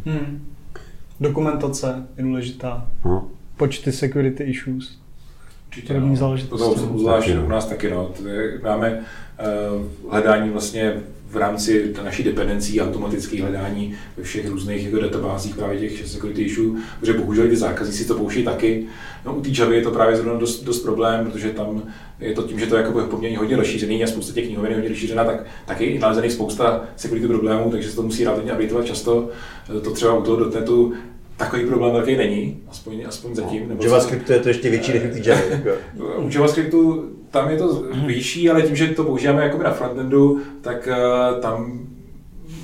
Hmm. 0.05 0.45
Dokumentace 1.21 2.07
je 2.17 2.25
důležitá. 2.25 2.87
Hmm. 3.03 3.21
Počty 3.57 3.93
security 3.93 4.45
issues. 4.45 4.99
Určitě, 5.67 5.95
První 5.95 6.11
no. 6.11 6.17
záležitost. 6.17 6.61
To 6.61 6.99
zvlášť 6.99 7.31
u 7.45 7.49
nás 7.49 7.67
taky, 7.67 7.91
no. 7.91 8.11
Máme 8.63 9.01
uh, 10.05 10.11
hledání 10.13 10.51
vlastně 10.51 11.03
v 11.31 11.37
rámci 11.37 11.95
naší 12.05 12.23
dependencí 12.23 12.81
automatické 12.81 13.43
hledání 13.43 13.95
ve 14.17 14.23
všech 14.23 14.49
různých 14.49 14.85
jako 14.85 14.99
databázích 14.99 15.55
právě 15.55 15.81
těch 15.81 16.09
security 16.09 16.43
issue, 16.43 16.81
protože 17.01 17.13
bohužel 17.13 17.49
ty 17.49 17.57
zákazníci 17.57 18.05
to 18.05 18.15
použijí 18.15 18.45
taky. 18.45 18.87
No, 19.27 19.35
u 19.35 19.41
té 19.41 19.49
Java 19.59 19.73
je 19.73 19.83
to 19.83 19.91
právě 19.91 20.17
zrovna 20.17 20.41
dost, 20.41 20.65
dost 20.65 20.83
problém, 20.83 21.31
protože 21.31 21.51
tam 21.51 21.83
je 22.21 22.33
to 22.33 22.43
tím, 22.43 22.61
že 22.61 22.67
to 22.67 22.77
je 22.77 22.83
jako 22.83 23.01
poměrně 23.01 23.39
hodně 23.39 23.57
rozšířený 23.57 24.05
a 24.05 24.07
spousta 24.07 24.33
těch 24.33 24.47
knihoven 24.47 24.71
je 24.71 24.77
hodně 24.77 24.89
rozšířená, 24.89 25.25
tak 25.25 25.47
taky 25.67 25.93
je 25.95 26.01
nalezených 26.01 26.33
spousta 26.33 26.85
security 26.97 27.27
problémů, 27.27 27.71
takže 27.71 27.91
se 27.91 27.97
to 27.97 28.03
musí 28.03 28.25
relativně 28.25 28.53
updateovat 28.53 28.87
často. 28.87 29.29
To 29.83 29.91
třeba 29.91 30.15
u 30.15 30.23
toho 30.23 30.37
dotnetu 30.37 30.93
takový 31.37 31.67
problém 31.67 31.93
velký 31.93 32.17
není, 32.17 32.57
aspoň, 32.69 33.05
aspoň 33.09 33.35
zatím. 33.35 33.69
Nebo 33.69 33.85
JavaScriptu 33.85 34.33
je 34.33 34.39
to 34.39 34.49
ještě 34.49 34.71
větší 34.71 34.93
než 34.93 35.27
Java. 35.27 35.41
Jako. 35.51 35.71
U 36.19 36.29
JavaScriptu 36.33 37.11
tam 37.31 37.51
je 37.51 37.57
to 37.57 37.83
vyšší, 38.07 38.51
ale 38.51 38.63
tím, 38.63 38.77
že 38.77 38.87
to 38.87 39.05
používáme 39.05 39.43
jako 39.43 39.63
na 39.63 39.73
frontendu, 39.73 40.41
tak 40.61 40.89
uh, 40.89 41.41
tam 41.41 41.89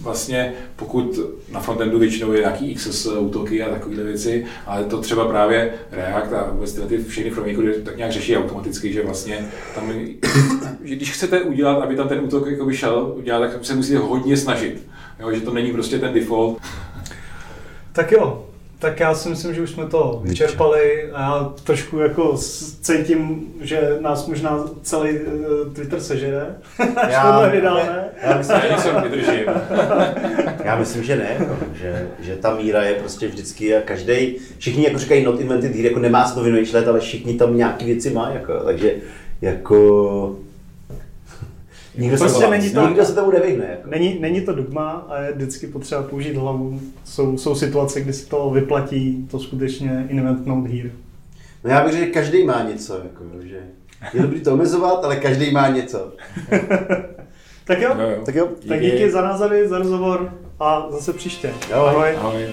vlastně, 0.03 0.53
pokud 0.77 1.21
na 1.53 1.61
frontendu 1.61 1.99
většinou 1.99 2.33
je 2.33 2.41
nějaký 2.41 2.75
XS 2.75 3.07
útoky 3.07 3.63
a 3.63 3.71
takovéhle 3.71 4.05
věci, 4.05 4.45
ale 4.67 4.85
to 4.85 5.01
třeba 5.01 5.29
právě 5.29 5.73
React 5.91 6.33
a 6.33 6.51
vůbec 6.51 6.73
ty 6.73 7.05
všechny 7.05 7.31
frameworky 7.31 7.81
tak 7.81 7.97
nějak 7.97 8.13
řeší 8.13 8.37
automaticky, 8.37 8.93
že 8.93 9.03
vlastně 9.03 9.47
tam, 9.75 9.93
že 10.85 10.97
když 10.97 11.13
chcete 11.13 11.43
udělat, 11.43 11.83
aby 11.83 11.97
tam 11.97 12.09
ten 12.09 12.21
útok 12.21 12.47
jako 12.47 12.73
šel 12.73 13.13
udělat, 13.17 13.53
tak 13.53 13.65
se 13.65 13.75
musíte 13.75 13.99
hodně 13.99 14.37
snažit. 14.37 14.87
Jo, 15.21 15.33
že 15.33 15.41
to 15.41 15.55
není 15.55 15.73
prostě 15.73 15.99
ten 15.99 16.15
default. 16.15 16.59
Tak 17.93 18.13
jo, 18.13 18.44
tak 18.85 19.01
já 19.01 19.15
si 19.15 19.29
myslím, 19.29 19.55
že 19.55 19.63
už 19.63 19.71
jsme 19.71 19.87
to 19.87 20.21
vyčerpali 20.25 21.11
a 21.13 21.21
já 21.23 21.53
trošku 21.65 21.99
jako 21.99 22.37
cítím, 22.81 23.53
že 23.61 23.99
nás 24.01 24.27
možná 24.27 24.65
celý 24.83 25.19
uh, 25.19 25.75
Twitter 25.75 26.01
sežere, 26.01 26.47
já, 27.11 27.33
tohle 27.33 27.51
vydáme. 27.51 28.05
Já 28.23 28.39
myslím, 28.39 28.61
že 28.61 28.83
jsem 28.83 29.03
vydržím. 29.03 29.45
Já 30.65 30.77
myslím, 30.79 31.05
že 31.05 31.17
ne, 31.17 31.37
jako, 31.39 31.57
že, 31.75 32.09
že 32.21 32.37
ta 32.37 32.55
míra 32.55 32.83
je 32.83 32.95
prostě 32.95 33.29
vždycky 33.29 33.77
a 33.77 33.81
každý, 33.81 34.37
všichni 34.59 34.85
jako 34.85 34.99
říkají 34.99 35.25
not 35.25 35.41
invented 35.41 35.75
here, 35.75 35.89
jako 35.89 36.01
nemá 36.01 36.29
se 36.29 36.35
to 36.35 36.43
vymýšlet, 36.43 36.89
ale 36.89 37.01
všichni 37.01 37.35
tam 37.35 37.57
nějaký 37.57 37.85
věci 37.85 38.11
má, 38.11 38.31
jako, 38.31 38.53
takže 38.65 38.95
jako 39.43 40.37
Nikdo, 41.99 42.17
prostě 42.17 42.39
se, 42.39 42.51
není 42.51 42.71
to, 42.71 42.89
nikdo 42.89 43.05
se 43.05 43.15
tomu 43.15 43.31
nevyhne. 43.31 43.67
Jako. 43.71 43.91
Není, 43.91 44.19
není 44.21 44.41
to 44.41 44.55
dogma 44.55 45.07
a 45.09 45.21
je 45.21 45.33
vždycky 45.33 45.67
potřeba 45.67 46.03
použít 46.03 46.37
hlavu. 46.37 46.81
Jsou, 47.05 47.39
jsou 47.39 47.55
situace, 47.55 48.01
kdy 48.01 48.13
si 48.13 48.27
to 48.27 48.51
vyplatí 48.51 49.29
to 49.31 49.39
skutečně 49.39 50.07
inventnout 50.09 50.67
here. 50.67 50.91
No 51.65 51.71
já 51.71 51.85
bych 51.85 51.93
řekl, 51.93 52.05
že 52.05 52.11
každý 52.11 52.45
má 52.45 52.63
něco. 52.63 52.95
Jako, 52.95 53.25
že 53.43 53.61
je 54.15 54.23
dobrý 54.23 54.41
to 54.41 54.53
omezovat, 54.53 55.05
ale 55.05 55.17
každý 55.17 55.53
má 55.53 55.69
něco. 55.69 56.13
tak 57.65 57.81
jo, 57.81 57.95
no, 57.99 58.11
jo. 58.11 58.23
tak 58.27 58.35
jo. 58.35 58.49
Tak 58.69 58.81
díky 58.81 59.11
za 59.11 59.23
názory, 59.23 59.69
za 59.69 59.79
rozhovor 59.79 60.33
a 60.61 60.87
zase 60.91 61.13
příště. 61.13 61.53
Jo, 61.71 61.77
ahoj. 61.77 62.17
ahoj. 62.17 62.47